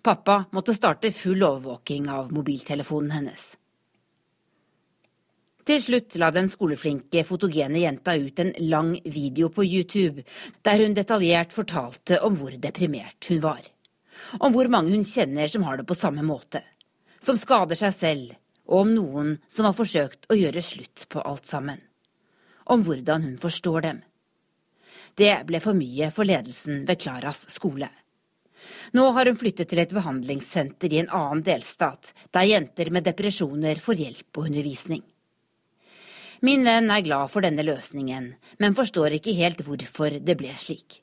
Pappa 0.02 0.44
måtte 0.56 0.74
starte 0.74 1.12
full 1.14 1.42
overvåking 1.44 2.08
av 2.10 2.32
mobiltelefonen 2.34 3.12
hennes. 3.14 3.52
Til 5.62 5.78
slutt 5.78 6.16
la 6.18 6.32
den 6.34 6.48
skoleflinke, 6.50 7.22
fotogene 7.22 7.84
jenta 7.84 8.16
ut 8.18 8.40
en 8.42 8.50
lang 8.66 8.96
video 9.04 9.46
på 9.54 9.62
YouTube, 9.62 10.24
der 10.66 10.82
hun 10.82 10.96
detaljert 10.96 11.54
fortalte 11.54 12.18
om 12.26 12.34
hvor 12.40 12.56
deprimert 12.58 13.30
hun 13.30 13.38
var. 13.44 13.62
Om 14.42 14.56
hvor 14.56 14.70
mange 14.72 14.90
hun 14.90 15.06
kjenner 15.06 15.46
som 15.50 15.62
har 15.62 15.78
det 15.78 15.86
på 15.86 15.94
samme 15.98 16.24
måte. 16.26 16.64
Som 17.22 17.38
skader 17.38 17.78
seg 17.78 17.94
selv, 17.94 18.34
og 18.66 18.82
om 18.82 18.90
noen 18.96 19.36
som 19.46 19.68
har 19.68 19.78
forsøkt 19.78 20.26
å 20.32 20.38
gjøre 20.38 20.64
slutt 20.66 21.06
på 21.14 21.22
alt 21.22 21.46
sammen. 21.46 21.78
Om 22.66 22.82
hvordan 22.82 23.28
hun 23.28 23.38
forstår 23.38 23.86
dem. 23.86 24.02
Det 25.14 25.34
ble 25.46 25.62
for 25.62 25.78
mye 25.78 26.10
for 26.10 26.26
ledelsen 26.26 26.82
ved 26.88 26.98
Klaras 27.04 27.44
skole. 27.54 27.90
Nå 28.98 29.08
har 29.14 29.30
hun 29.30 29.38
flyttet 29.38 29.70
til 29.70 29.82
et 29.82 29.94
behandlingssenter 29.94 30.90
i 30.90 31.02
en 31.02 31.14
annen 31.14 31.46
delstat, 31.46 32.10
der 32.34 32.50
jenter 32.50 32.90
med 32.94 33.06
depresjoner 33.06 33.78
får 33.82 34.02
hjelp 34.02 34.38
og 34.38 34.46
undervisning. 34.50 35.02
Min 36.43 36.64
venn 36.66 36.90
er 36.90 37.05
glad 37.07 37.30
for 37.30 37.45
denne 37.45 37.62
løsningen, 37.62 38.32
men 38.59 38.74
forstår 38.74 39.14
ikke 39.14 39.34
helt 39.38 39.61
hvorfor 39.62 40.16
det 40.18 40.34
ble 40.40 40.51
slik. 40.59 40.99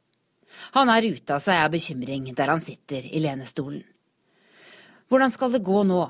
Han 0.76 0.92
er 0.92 1.08
ute 1.08 1.38
av 1.38 1.44
seg 1.44 1.62
av 1.64 1.72
bekymring 1.72 2.26
der 2.36 2.52
han 2.52 2.64
sitter 2.64 3.06
i 3.08 3.22
lenestolen. 3.24 3.86
Hvordan 5.08 5.32
skal 5.32 5.54
det 5.56 5.64
gå 5.64 5.86
nå? 5.88 6.02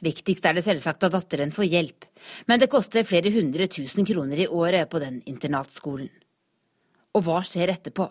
Viktigst 0.00 0.46
er 0.48 0.56
det 0.56 0.64
selvsagt 0.64 1.04
at 1.04 1.12
datteren 1.12 1.52
får 1.52 1.68
hjelp, 1.68 2.06
men 2.48 2.62
det 2.62 2.70
koster 2.72 3.04
flere 3.04 3.34
hundre 3.34 3.68
tusen 3.68 4.06
kroner 4.08 4.40
i 4.40 4.48
året 4.48 4.88
på 4.88 5.02
den 5.02 5.20
internatskolen. 5.28 6.08
Og 7.18 7.24
hva 7.26 7.42
skjer 7.44 7.74
etterpå? 7.74 8.06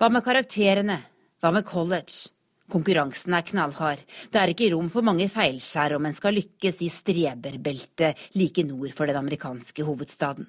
Hva 0.00 0.08
med 0.08 0.24
karakterene? 0.24 1.02
Hva 1.42 1.52
med 1.52 1.66
college? 1.68 2.30
Konkurransen 2.70 3.34
er 3.34 3.44
knallhard. 3.46 4.02
Det 4.30 4.40
er 4.40 4.52
ikke 4.52 4.70
rom 4.74 4.88
for 4.92 5.06
mange 5.06 5.26
feilskjær 5.32 5.96
om 5.96 6.06
en 6.06 6.16
skal 6.16 6.36
lykkes 6.38 6.80
i 6.86 6.90
streberbeltet 6.92 8.30
like 8.38 8.64
nord 8.66 8.94
for 8.96 9.10
den 9.10 9.18
amerikanske 9.20 9.86
hovedstaden. 9.86 10.46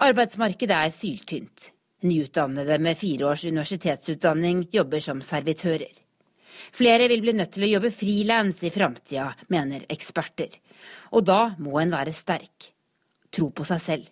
Arbeidsmarkedet 0.00 0.76
er 0.76 0.92
syltynt. 0.94 1.70
Nyutdannede 2.06 2.78
med 2.80 2.96
fire 2.96 3.26
års 3.28 3.44
universitetsutdanning 3.44 4.68
jobber 4.72 5.02
som 5.04 5.20
servitører. 5.20 5.92
Flere 6.72 7.08
vil 7.10 7.20
bli 7.24 7.34
nødt 7.36 7.52
til 7.56 7.66
å 7.66 7.72
jobbe 7.74 7.90
frilans 7.92 8.62
i 8.64 8.70
framtida, 8.72 9.30
mener 9.52 9.84
eksperter. 9.92 10.54
Og 11.16 11.24
da 11.28 11.54
må 11.58 11.80
en 11.80 11.92
være 11.92 12.14
sterk. 12.16 12.70
Tro 13.30 13.50
på 13.54 13.66
seg 13.68 13.84
selv. 13.84 14.08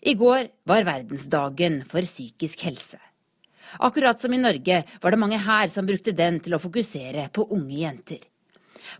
I 0.00 0.14
går 0.16 0.46
var 0.64 0.86
verdensdagen 0.86 1.82
for 1.88 2.06
psykisk 2.06 2.62
helse. 2.68 3.00
Akkurat 3.78 4.20
som 4.20 4.34
i 4.34 4.40
Norge 4.40 4.82
var 5.00 5.10
det 5.10 5.20
mange 5.20 5.38
her 5.38 5.68
som 5.68 5.86
brukte 5.86 6.14
den 6.16 6.40
til 6.42 6.56
å 6.56 6.62
fokusere 6.62 7.28
på 7.34 7.46
unge 7.54 7.76
jenter. 7.82 8.22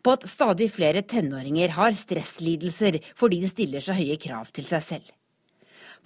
På 0.03 0.15
at 0.15 0.29
stadig 0.31 0.71
flere 0.73 1.03
tenåringer 1.03 1.75
har 1.75 1.97
stresslidelser 1.97 3.01
fordi 3.19 3.41
de 3.43 3.51
stiller 3.51 3.85
så 3.85 3.97
høye 3.97 4.19
krav 4.21 4.53
til 4.55 4.69
seg 4.69 4.85
selv. 4.87 5.09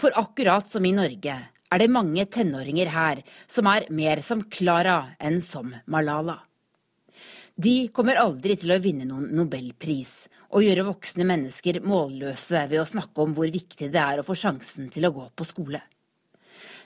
For 0.01 0.15
akkurat 0.19 0.71
som 0.71 0.87
i 0.87 0.95
Norge 0.95 1.37
er 1.75 1.83
det 1.83 1.91
mange 1.91 2.25
tenåringer 2.31 2.91
her 2.95 3.23
som 3.51 3.69
er 3.71 3.89
mer 3.91 4.23
som 4.25 4.43
Klara 4.51 5.15
enn 5.19 5.41
som 5.43 5.75
Malala. 5.91 6.39
De 7.55 7.89
kommer 7.95 8.19
aldri 8.19 8.57
til 8.59 8.73
å 8.75 8.81
vinne 8.83 9.07
noen 9.07 9.29
nobelpris 9.39 10.25
og 10.55 10.65
gjøre 10.65 10.89
voksne 10.89 11.27
mennesker 11.29 11.79
målløse 11.87 12.65
ved 12.71 12.83
å 12.83 12.89
snakke 12.89 13.23
om 13.23 13.35
hvor 13.37 13.51
viktig 13.51 13.93
det 13.95 14.01
er 14.01 14.19
å 14.19 14.27
få 14.27 14.35
sjansen 14.39 14.89
til 14.91 15.07
å 15.07 15.13
gå 15.15 15.29
på 15.39 15.47
skole. 15.47 15.83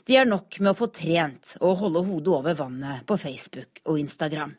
De 0.07 0.17
er 0.17 0.29
nok 0.29 0.61
med 0.61 0.73
å 0.73 0.79
få 0.79 0.89
trent 0.95 1.57
og 1.61 1.79
holde 1.83 2.05
hodet 2.07 2.35
over 2.35 2.59
vannet 2.59 3.05
på 3.09 3.19
Facebook 3.21 3.83
og 3.85 4.01
Instagram. 4.01 4.55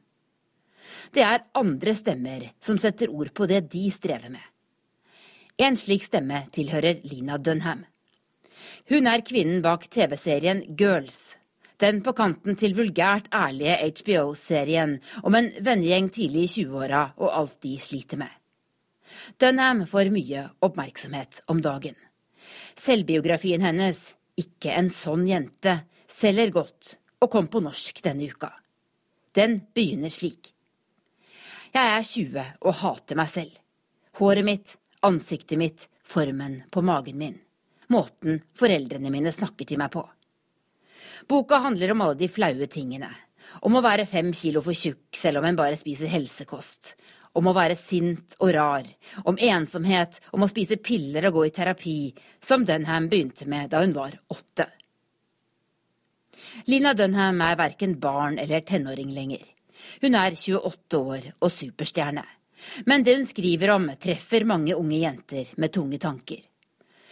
Det 1.14 1.24
er 1.26 1.46
andre 1.58 1.94
stemmer 1.98 2.50
som 2.64 2.80
setter 2.82 3.12
ord 3.14 3.32
på 3.36 3.48
det 3.50 3.64
de 3.72 3.86
strever 3.94 4.34
med. 4.34 4.44
En 5.60 5.76
slik 5.78 6.06
stemme 6.06 6.46
tilhører 6.56 7.02
Lina 7.10 7.38
Dunham. 7.38 7.84
Hun 8.90 9.08
er 9.12 9.26
kvinnen 9.26 9.62
bak 9.62 9.90
TV-serien 9.92 10.64
Girls. 10.80 11.36
Den 11.80 12.02
på 12.04 12.12
kanten 12.16 12.58
til 12.60 12.76
vulgært 12.76 13.30
ærlige 13.36 13.78
HBO-serien 14.00 14.98
om 15.24 15.36
en 15.36 15.50
vennegjeng 15.64 16.10
tidlig 16.16 16.48
i 16.48 16.52
20-åra 16.64 17.04
og 17.20 17.32
alt 17.32 17.58
de 17.64 17.76
sliter 17.80 18.20
med. 18.20 18.32
Dunham 19.40 19.86
får 19.88 20.12
mye 20.14 20.46
oppmerksomhet 20.66 21.42
om 21.50 21.62
dagen. 21.64 21.96
Selvbiografien 22.80 23.64
hennes, 23.64 24.02
Ikke 24.40 24.74
en 24.78 24.90
sånn 24.94 25.26
jente, 25.28 25.82
selger 26.08 26.54
godt 26.56 26.96
og 27.20 27.32
kom 27.34 27.50
på 27.52 27.62
norsk 27.64 28.00
denne 28.06 28.30
uka. 28.32 28.54
Den 29.36 29.60
begynner 29.76 30.14
slik. 30.14 30.54
Jeg 31.76 31.98
er 31.98 32.08
20 32.08 32.48
og 32.64 32.80
hater 32.82 33.20
meg 33.20 33.30
selv. 33.30 33.60
Håret 34.18 34.48
mitt, 34.48 34.74
ansiktet 35.06 35.60
mitt, 35.60 35.86
formen 36.04 36.64
på 36.74 36.82
magen 36.82 37.20
min 37.20 37.38
måten 37.90 38.42
foreldrene 38.58 39.12
mine 39.14 39.34
snakker 39.34 39.68
til 39.68 39.82
meg 39.82 39.92
på. 39.94 40.04
Boka 41.30 41.60
handler 41.64 41.94
om 41.94 42.06
alle 42.06 42.18
de 42.20 42.30
flaue 42.32 42.70
tingene. 42.72 43.10
Om 43.66 43.80
å 43.80 43.84
være 43.84 44.08
fem 44.10 44.30
kilo 44.36 44.62
for 44.62 44.78
tjukk 44.78 45.18
selv 45.18 45.42
om 45.42 45.48
en 45.50 45.58
bare 45.58 45.78
spiser 45.80 46.12
helsekost. 46.12 46.94
Om 47.38 47.52
å 47.52 47.54
være 47.56 47.78
sint 47.78 48.36
og 48.40 48.54
rar. 48.56 48.88
Om 49.24 49.38
ensomhet, 49.38 50.20
om 50.34 50.44
å 50.44 50.50
spise 50.50 50.80
piller 50.82 51.30
og 51.30 51.38
gå 51.38 51.46
i 51.48 51.54
terapi, 51.54 52.00
som 52.42 52.66
Dunham 52.66 53.10
begynte 53.12 53.46
med 53.50 53.70
da 53.74 53.84
hun 53.84 53.94
var 53.96 54.18
åtte. 54.34 54.68
Lina 56.66 56.94
Dunham 56.94 57.42
er 57.46 57.60
verken 57.60 58.00
barn 58.00 58.40
eller 58.42 58.66
tenåring 58.66 59.14
lenger. 59.14 59.46
Hun 60.02 60.16
er 60.16 60.36
28 60.36 61.00
år 61.00 61.32
og 61.40 61.52
superstjerne. 61.54 62.26
Men 62.86 63.04
det 63.04 63.16
hun 63.16 63.28
skriver 63.28 63.72
om, 63.76 63.88
treffer 64.00 64.44
mange 64.48 64.76
unge 64.76 65.00
jenter 65.00 65.52
med 65.58 65.72
tunge 65.74 66.00
tanker. 66.02 66.42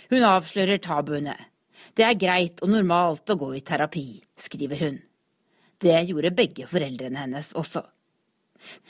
Hun 0.09 0.23
avslører 0.23 0.81
tabuene. 0.83 1.35
Det 1.95 2.03
er 2.03 2.19
greit 2.19 2.63
og 2.63 2.71
normalt 2.71 3.29
å 3.31 3.37
gå 3.39 3.53
i 3.55 3.63
terapi, 3.65 4.07
skriver 4.39 4.83
hun. 4.83 4.97
Det 5.77 5.99
gjorde 6.09 6.33
begge 6.35 6.67
foreldrene 6.67 7.21
hennes 7.21 7.53
også. 7.57 7.83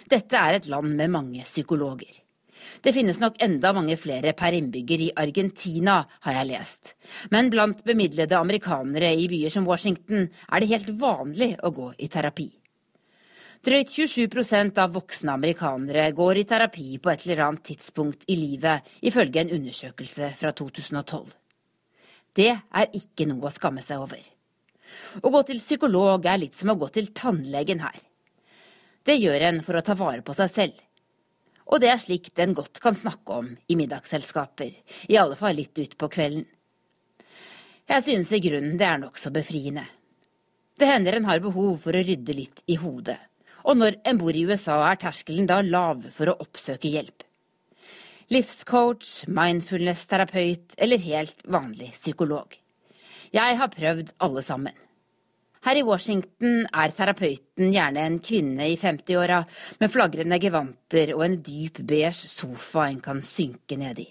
Dette 0.09 0.39
er 0.39 0.57
et 0.57 0.69
land 0.71 0.95
med 0.95 1.13
mange 1.13 1.45
psykologer. 1.47 2.23
Det 2.81 2.93
finnes 2.93 3.19
nok 3.21 3.37
enda 3.43 3.71
mange 3.75 3.97
flere 3.99 4.33
per 4.37 4.55
innbygger 4.57 5.03
i 5.07 5.09
Argentina, 5.23 5.99
har 6.25 6.39
jeg 6.39 6.49
lest. 6.51 6.93
Men 7.33 7.51
blant 7.53 7.83
bemidlede 7.85 8.37
amerikanere 8.37 9.13
i 9.15 9.27
byer 9.29 9.53
som 9.53 9.67
Washington 9.67 10.27
er 10.27 10.61
det 10.61 10.71
helt 10.73 10.93
vanlig 10.99 11.53
å 11.63 11.73
gå 11.73 11.91
i 11.97 12.09
terapi. 12.11 12.47
Drøyt 13.67 13.89
27% 13.89 14.77
av 14.79 14.93
voksne 14.93 15.33
amerikanere 15.33 16.11
går 16.15 16.39
i 16.39 16.45
terapi 16.47 16.99
på 17.01 17.11
et 17.11 17.25
eller 17.25 17.43
annet 17.47 17.65
tidspunkt 17.71 18.27
i 18.29 18.37
livet, 18.37 18.85
ifølge 19.01 19.41
en 19.41 19.53
undersøkelse 19.57 20.31
fra 20.39 20.53
2012. 20.55 21.33
Det 22.37 22.51
er 22.53 22.97
ikke 22.99 23.25
noe 23.27 23.49
å 23.49 23.53
skamme 23.53 23.81
seg 23.81 24.03
over. 24.03 24.21
Å 25.19 25.31
gå 25.33 25.41
til 25.49 25.59
psykolog 25.59 26.25
er 26.29 26.39
litt 26.45 26.55
som 26.55 26.71
å 26.71 26.77
gå 26.79 26.87
til 26.93 27.09
tannlegen 27.17 27.81
her. 27.83 27.97
Det 29.07 29.15
gjør 29.15 29.45
en 29.47 29.61
for 29.63 29.79
å 29.79 29.83
ta 29.87 29.95
vare 29.95 30.19
på 30.25 30.33
seg 30.35 30.49
selv. 30.51 30.79
Og 31.71 31.79
det 31.79 31.87
er 31.91 31.99
slikt 31.99 32.39
en 32.43 32.55
godt 32.55 32.81
kan 32.83 32.95
snakke 32.95 33.37
om 33.39 33.49
i 33.71 33.75
middagsselskaper, 33.79 34.73
i 35.07 35.19
alle 35.19 35.37
fall 35.39 35.55
litt 35.55 35.79
utpå 35.79 36.09
kvelden. 36.11 36.43
Jeg 37.87 38.03
synes 38.03 38.33
i 38.35 38.41
grunnen 38.43 38.75
det 38.79 38.87
er 38.87 38.99
nokså 38.99 39.31
befriende. 39.31 39.85
Det 40.77 40.89
hender 40.89 41.15
en 41.17 41.27
har 41.27 41.39
behov 41.43 41.77
for 41.85 41.95
å 41.95 42.03
rydde 42.03 42.35
litt 42.35 42.59
i 42.67 42.75
hodet, 42.81 43.15
og 43.63 43.79
når 43.79 43.97
en 44.07 44.19
bor 44.19 44.35
i 44.35 44.43
USA, 44.47 44.81
er 44.89 44.99
terskelen 44.99 45.47
da 45.47 45.61
lav 45.63 46.03
for 46.15 46.31
å 46.31 46.35
oppsøke 46.43 46.91
hjelp. 46.91 47.23
Livscoach, 48.31 49.23
mindfulness-terapeut 49.31 50.75
eller 50.83 50.99
helt 50.99 51.47
vanlig 51.47 51.93
psykolog. 51.95 52.59
Jeg 53.31 53.59
har 53.59 53.71
prøvd 53.71 54.11
alle 54.23 54.43
sammen. 54.43 54.75
Her 55.67 55.81
i 55.81 55.83
Washington 55.83 56.61
er 56.71 56.93
terapeuten 56.95 57.73
gjerne 57.75 58.05
en 58.07 58.21
kvinne 58.23 58.69
i 58.71 58.77
50-åra 58.79 59.41
med 59.81 59.91
flagrende 59.91 60.39
gevanter 60.39 61.11
og 61.17 61.25
en 61.25 61.41
dyp 61.43 61.81
beige 61.83 62.13
sofa 62.31 62.85
en 62.87 63.01
kan 63.03 63.19
synke 63.19 63.75
ned 63.75 63.99
i. 63.99 64.07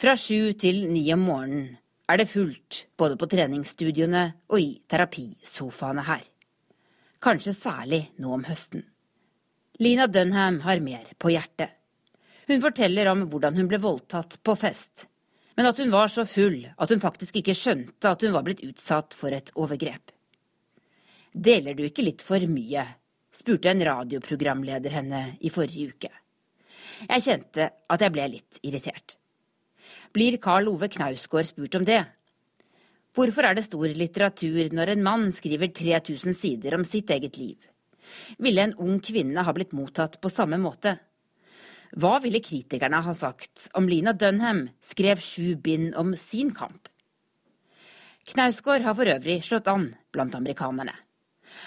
Fra 0.00 0.14
sju 0.16 0.54
til 0.56 0.86
ni 0.88 1.04
om 1.12 1.26
morgenen 1.28 1.74
er 2.08 2.22
det 2.22 2.30
fullt 2.32 2.86
både 2.96 3.20
på 3.20 3.28
treningsstudioene 3.28 4.22
og 4.48 4.62
i 4.64 4.70
terapisofaene 4.88 6.06
her 6.08 6.24
kanskje 7.20 7.52
særlig 7.52 8.00
nå 8.20 8.32
om 8.32 8.46
høsten. 8.48 8.86
Lina 9.80 10.06
Dunham 10.08 10.60
har 10.64 10.80
mer 10.80 11.12
på 11.20 11.32
hjertet. 11.34 11.76
Hun 12.48 12.62
forteller 12.64 13.10
om 13.12 13.26
hvordan 13.28 13.56
hun 13.60 13.68
ble 13.68 13.80
voldtatt 13.80 14.38
på 14.44 14.54
fest, 14.58 15.04
men 15.56 15.68
at 15.68 15.78
hun 15.78 15.92
var 15.92 16.08
så 16.08 16.24
full 16.24 16.64
at 16.64 16.90
hun 16.90 17.02
faktisk 17.02 17.36
ikke 17.40 17.56
skjønte 17.56 18.08
at 18.08 18.24
hun 18.24 18.32
var 18.32 18.46
blitt 18.46 18.64
utsatt 18.64 19.12
for 19.16 19.36
et 19.36 19.52
overgrep. 19.54 20.16
Deler 21.32 21.76
du 21.78 21.84
ikke 21.86 22.04
litt 22.06 22.24
for 22.26 22.42
mye? 22.50 22.86
spurte 23.30 23.70
en 23.70 23.84
radioprogramleder 23.86 24.90
henne 24.90 25.20
i 25.40 25.52
forrige 25.54 25.94
uke. 25.94 26.10
Jeg 27.06 27.22
kjente 27.24 27.68
at 27.70 28.02
jeg 28.02 28.12
ble 28.12 28.24
litt 28.32 28.58
irritert. 28.66 29.14
Blir 30.10 30.40
Karl 30.42 30.66
Ove 30.72 30.88
Knausgård 30.90 31.46
spurt 31.46 31.78
om 31.78 31.86
det, 31.86 32.02
Hvorfor 33.10 33.42
er 33.42 33.56
det 33.58 33.66
stor 33.66 33.90
litteratur 33.90 34.70
når 34.70 34.92
en 34.92 35.02
mann 35.02 35.30
skriver 35.34 35.72
3000 35.74 36.34
sider 36.36 36.76
om 36.76 36.84
sitt 36.86 37.10
eget 37.10 37.40
liv? 37.40 37.56
Ville 38.38 38.62
en 38.62 38.74
ung 38.78 39.00
kvinne 39.02 39.42
ha 39.42 39.54
blitt 39.54 39.74
mottatt 39.74 40.20
på 40.22 40.30
samme 40.30 40.60
måte? 40.62 40.94
Hva 41.98 42.20
ville 42.22 42.38
kritikerne 42.38 43.00
ha 43.02 43.14
sagt 43.18 43.66
om 43.74 43.88
Lina 43.90 44.14
Dunham 44.14 44.68
skrev 44.78 45.18
sju 45.18 45.56
bind 45.58 45.96
om 45.98 46.14
sin 46.14 46.54
kamp? 46.54 46.86
Knausgård 48.30 48.86
har 48.86 48.94
for 48.94 49.10
øvrig 49.10 49.40
slått 49.42 49.66
an 49.72 49.88
blant 50.14 50.36
amerikanerne. 50.38 50.94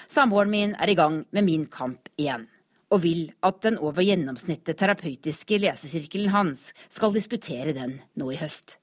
Samboeren 0.07 0.51
min 0.53 0.75
er 0.75 0.91
i 0.91 0.97
gang 0.97 1.23
med 1.31 1.47
Min 1.47 1.65
kamp 1.71 2.09
igjen, 2.17 2.47
og 2.93 3.03
vil 3.05 3.25
at 3.41 3.61
den 3.65 3.79
over 3.81 4.05
gjennomsnittet 4.05 4.77
terapeutiske 4.79 5.59
lesesirkelen 5.61 6.33
hans 6.33 6.71
skal 6.89 7.13
diskutere 7.15 7.73
den 7.75 7.99
nå 8.19 8.31
i 8.33 8.39
høst. 8.41 8.77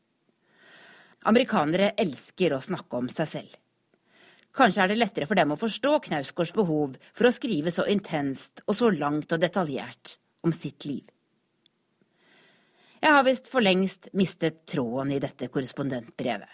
Amerikanere 1.29 1.93
elsker 2.01 2.57
å 2.57 2.63
snakke 2.65 2.97
om 2.97 3.11
seg 3.13 3.29
selv. 3.29 3.57
Kanskje 4.57 4.83
er 4.83 4.91
det 4.91 4.99
lettere 4.99 5.29
for 5.31 5.39
dem 5.39 5.53
å 5.55 5.61
forstå 5.61 5.93
Knausgårds 6.09 6.55
behov 6.57 6.97
for 7.13 7.29
å 7.29 7.35
skrive 7.35 7.71
så 7.71 7.85
intenst 7.93 8.65
og 8.67 8.75
så 8.79 8.91
langt 8.91 9.31
og 9.31 9.43
detaljert 9.43 10.17
om 10.43 10.55
sitt 10.57 10.87
liv. 10.89 11.05
Jeg 13.01 13.15
har 13.15 13.25
visst 13.25 13.47
for 13.49 13.65
lengst 13.65 14.11
mistet 14.13 14.65
tråden 14.69 15.15
i 15.15 15.21
dette 15.23 15.49
korrespondentbrevet, 15.53 16.51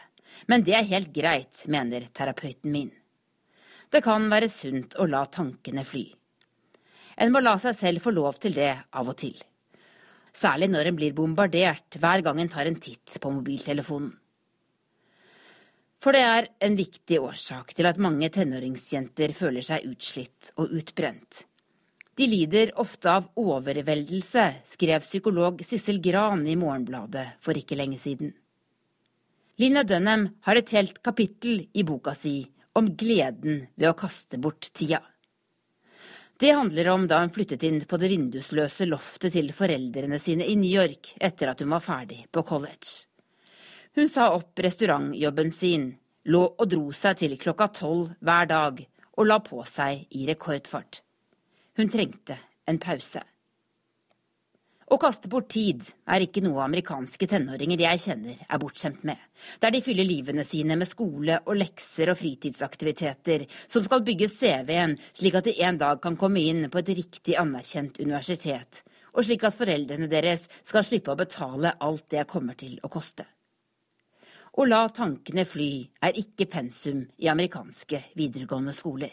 men 0.51 0.63
det 0.67 0.77
er 0.79 0.91
helt 0.93 1.11
greit, 1.15 1.65
mener 1.73 2.07
terapeuten 2.15 2.75
min. 2.75 2.93
Det 3.93 4.03
kan 4.05 4.27
være 4.31 4.51
sunt 4.51 4.97
å 4.99 5.07
la 5.09 5.25
tankene 5.31 5.85
fly. 5.87 6.05
En 7.23 7.33
må 7.33 7.41
la 7.41 7.55
seg 7.61 7.77
selv 7.79 8.05
få 8.05 8.13
lov 8.13 8.41
til 8.43 8.57
det 8.57 8.73
av 8.93 9.09
og 9.09 9.17
til. 9.21 9.37
Særlig 10.37 10.69
når 10.69 10.91
en 10.91 10.99
blir 10.99 11.17
bombardert 11.17 11.97
hver 12.01 12.25
gang 12.27 12.43
en 12.43 12.53
tar 12.53 12.69
en 12.69 12.77
titt 12.77 13.17
på 13.23 13.33
mobiltelefonen. 13.33 14.13
For 16.03 16.13
det 16.13 16.23
er 16.23 16.49
en 16.63 16.77
viktig 16.77 17.19
årsak 17.25 17.73
til 17.75 17.89
at 17.89 17.99
mange 17.99 18.29
tenåringsjenter 18.31 19.33
føler 19.35 19.65
seg 19.65 19.87
utslitt 19.89 20.51
og 20.61 20.75
utbrent. 20.77 21.47
De 22.17 22.29
lider 22.29 22.71
ofte 22.81 23.11
av 23.13 23.31
overveldelse, 23.41 24.45
skrev 24.69 25.05
psykolog 25.05 25.65
Sissel 25.65 25.99
Gran 26.05 26.45
i 26.49 26.57
Morgenbladet 26.57 27.27
for 27.45 27.57
ikke 27.57 27.79
lenge 27.81 27.99
siden. 28.01 28.31
Lina 29.61 29.83
Dunham 29.89 30.29
har 30.45 30.61
et 30.61 30.73
helt 30.77 31.01
kapittel 31.05 31.65
i 31.73 31.85
boka 31.89 32.13
si 32.17 32.43
om 32.77 32.93
gleden 32.99 33.67
ved 33.75 33.91
å 33.91 33.97
kaste 33.99 34.39
bort 34.39 34.69
tida. 34.77 35.03
Det 36.37 36.53
handler 36.53 36.89
om 36.93 37.07
da 37.09 37.23
hun 37.23 37.33
flyttet 37.33 37.63
inn 37.65 37.79
på 37.89 37.97
det 37.97 38.11
vindusløse 38.13 38.85
loftet 38.89 39.33
til 39.33 39.49
foreldrene 39.57 40.19
sine 40.21 40.45
i 40.45 40.57
New 40.61 40.69
York 40.69 41.15
etter 41.17 41.49
at 41.49 41.63
hun 41.65 41.73
var 41.73 41.85
ferdig 41.85 42.27
på 42.29 42.45
college. 42.45 43.07
Hun 43.97 44.11
sa 44.13 44.29
opp 44.35 44.61
restaurantjobben 44.61 45.49
sin, 45.55 45.89
lå 46.29 46.43
og 46.45 46.69
dro 46.69 46.91
seg 46.93 47.23
til 47.23 47.39
klokka 47.41 47.71
tolv 47.79 48.11
hver 48.21 48.51
dag 48.51 48.83
og 49.17 49.25
la 49.31 49.41
på 49.41 49.63
seg 49.65 50.05
i 50.13 50.27
rekordfart. 50.29 51.01
Hun 51.81 51.89
trengte 51.89 52.37
en 52.69 52.81
pause. 52.83 53.23
Å 54.87 54.97
kaste 55.03 55.27
bort 55.27 55.49
tid 55.51 55.81
er 56.07 56.23
ikke 56.23 56.45
noe 56.45 56.61
amerikanske 56.63 57.27
tenåringer 57.27 57.81
jeg 57.83 58.03
kjenner 58.05 58.43
er 58.47 58.61
bortskjemt 58.63 59.01
med, 59.09 59.19
der 59.59 59.73
de 59.75 59.81
fyller 59.83 60.07
livene 60.07 60.45
sine 60.47 60.77
med 60.79 60.87
skole 60.87 61.41
og 61.43 61.57
lekser 61.59 62.13
og 62.13 62.21
fritidsaktiviteter 62.21 63.49
som 63.65 63.83
skal 63.83 64.05
bygge 64.07 64.29
CV-en 64.31 64.95
slik 65.09 65.41
at 65.41 65.49
de 65.49 65.57
en 65.67 65.81
dag 65.81 65.99
kan 66.05 66.19
komme 66.21 66.45
inn 66.47 66.69
på 66.71 66.79
et 66.79 66.93
riktig 67.01 67.35
anerkjent 67.41 67.99
universitet, 67.99 68.85
og 69.11 69.27
slik 69.27 69.49
at 69.49 69.59
foreldrene 69.59 70.07
deres 70.13 70.47
skal 70.61 70.87
slippe 70.87 71.11
å 71.11 71.19
betale 71.19 71.75
alt 71.83 72.07
det 72.15 72.23
kommer 72.31 72.55
til 72.55 72.79
å 72.87 72.93
koste. 72.93 73.27
Å 74.57 74.69
la 74.71 74.85
tankene 74.95 75.49
fly 75.51 75.73
er 76.07 76.23
ikke 76.23 76.47
pensum 76.47 77.03
i 77.19 77.27
amerikanske 77.33 78.05
videregående 78.15 78.77
skoler. 78.77 79.11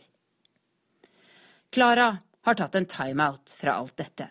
Klara 1.73 2.13
har 2.45 2.61
tatt 2.61 2.77
en 2.77 2.85
timeout 2.85 3.57
fra 3.57 3.79
alt 3.81 3.97
dette. 3.97 4.29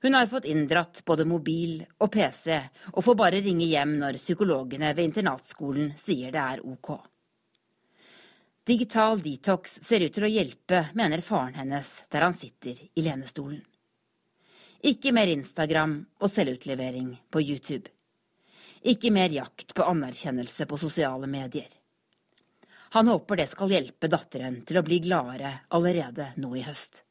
Hun 0.00 0.14
har 0.14 0.26
fått 0.26 0.44
inndratt 0.44 1.04
både 1.04 1.24
mobil 1.26 1.80
og 1.98 2.12
PC, 2.14 2.60
og 2.94 3.04
får 3.04 3.16
bare 3.18 3.40
ringe 3.42 3.66
hjem 3.66 3.96
når 3.98 4.20
psykologene 4.20 4.92
ved 4.94 5.10
internatskolen 5.10 5.94
sier 5.98 6.30
det 6.34 6.42
er 6.42 6.62
ok. 6.62 6.92
Digital 8.68 9.18
detox 9.24 9.78
ser 9.82 10.04
ut 10.04 10.12
til 10.14 10.26
å 10.26 10.30
hjelpe, 10.30 10.84
mener 10.94 11.24
faren 11.24 11.56
hennes 11.56 11.92
der 12.12 12.26
han 12.26 12.36
sitter 12.36 12.78
i 12.94 13.02
lenestolen. 13.02 13.62
Ikke 14.86 15.10
mer 15.10 15.26
Instagram 15.32 15.96
og 16.20 16.30
selvutlevering 16.30 17.10
på 17.32 17.42
YouTube. 17.42 17.90
Ikke 18.86 19.10
mer 19.10 19.32
jakt 19.34 19.74
på 19.74 19.82
anerkjennelse 19.82 20.68
på 20.70 20.78
sosiale 20.78 21.26
medier. 21.26 21.72
Han 22.94 23.08
håper 23.10 23.40
det 23.40 23.48
skal 23.50 23.72
hjelpe 23.74 24.08
datteren 24.08 24.62
til 24.68 24.78
å 24.78 24.84
bli 24.86 25.00
gladere 25.02 25.56
allerede 25.74 26.30
nå 26.38 26.54
i 26.56 26.62
høst. 26.68 27.02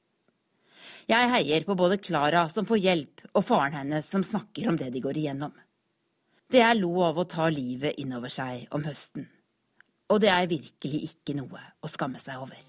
Jeg 1.07 1.29
heier 1.31 1.63
på 1.63 1.75
både 1.79 1.95
Klara 2.03 2.41
som 2.51 2.65
får 2.67 2.81
hjelp, 2.83 3.21
og 3.31 3.45
faren 3.47 3.77
hennes 3.77 4.09
som 4.11 4.25
snakker 4.27 4.67
om 4.67 4.79
det 4.79 4.89
de 4.91 4.99
går 5.03 5.19
igjennom. 5.21 5.53
Det 6.51 6.59
er 6.63 6.75
lov 6.75 7.21
å 7.21 7.27
ta 7.27 7.47
livet 7.51 7.95
innover 8.01 8.31
seg 8.31 8.67
om 8.75 8.83
høsten. 8.83 9.29
Og 10.11 10.19
det 10.23 10.31
er 10.31 10.51
virkelig 10.51 11.05
ikke 11.07 11.35
noe 11.39 11.63
å 11.79 11.91
skamme 11.91 12.19
seg 12.19 12.43
over. 12.43 12.59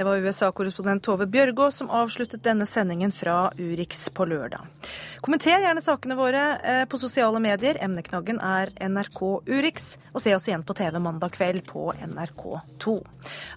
Det 0.00 0.04
var 0.04 0.16
USA-korrespondent 0.16 1.02
Tove 1.04 1.26
Bjørgå 1.28 1.66
som 1.76 1.90
avsluttet 1.92 2.40
denne 2.40 2.64
sendingen 2.64 3.10
fra 3.12 3.50
Urix 3.58 4.06
på 4.16 4.24
lørdag. 4.24 4.62
Kommenter 5.20 5.60
gjerne 5.60 5.82
sakene 5.84 6.16
våre 6.16 6.44
eh, 6.64 6.84
på 6.88 6.96
sosiale 6.96 7.36
medier. 7.44 7.76
Emneknaggen 7.84 8.40
er 8.40 8.72
NRK 8.80 9.20
Urix. 9.44 9.90
Og 10.14 10.24
se 10.24 10.32
oss 10.32 10.48
igjen 10.48 10.64
på 10.64 10.72
TV 10.78 10.96
mandag 11.04 11.34
kveld 11.34 11.66
på 11.68 11.90
NRK2. 12.00 12.94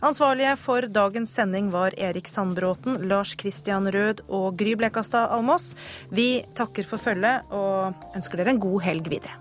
Ansvarlige 0.04 0.58
for 0.60 0.90
dagens 1.00 1.32
sending 1.32 1.72
var 1.72 1.96
Erik 1.96 2.28
Sandbråten, 2.28 3.00
Lars 3.08 3.38
Christian 3.40 3.88
Rød 3.96 4.26
og 4.28 4.60
Gry 4.60 4.76
Blekastad 4.76 5.32
Almås. 5.32 5.78
Vi 6.12 6.44
takker 6.60 6.92
for 6.92 7.00
følget 7.00 7.56
og 7.56 7.96
ønsker 8.20 8.44
dere 8.44 8.58
en 8.58 8.64
god 8.68 8.84
helg 8.90 9.08
videre. 9.16 9.40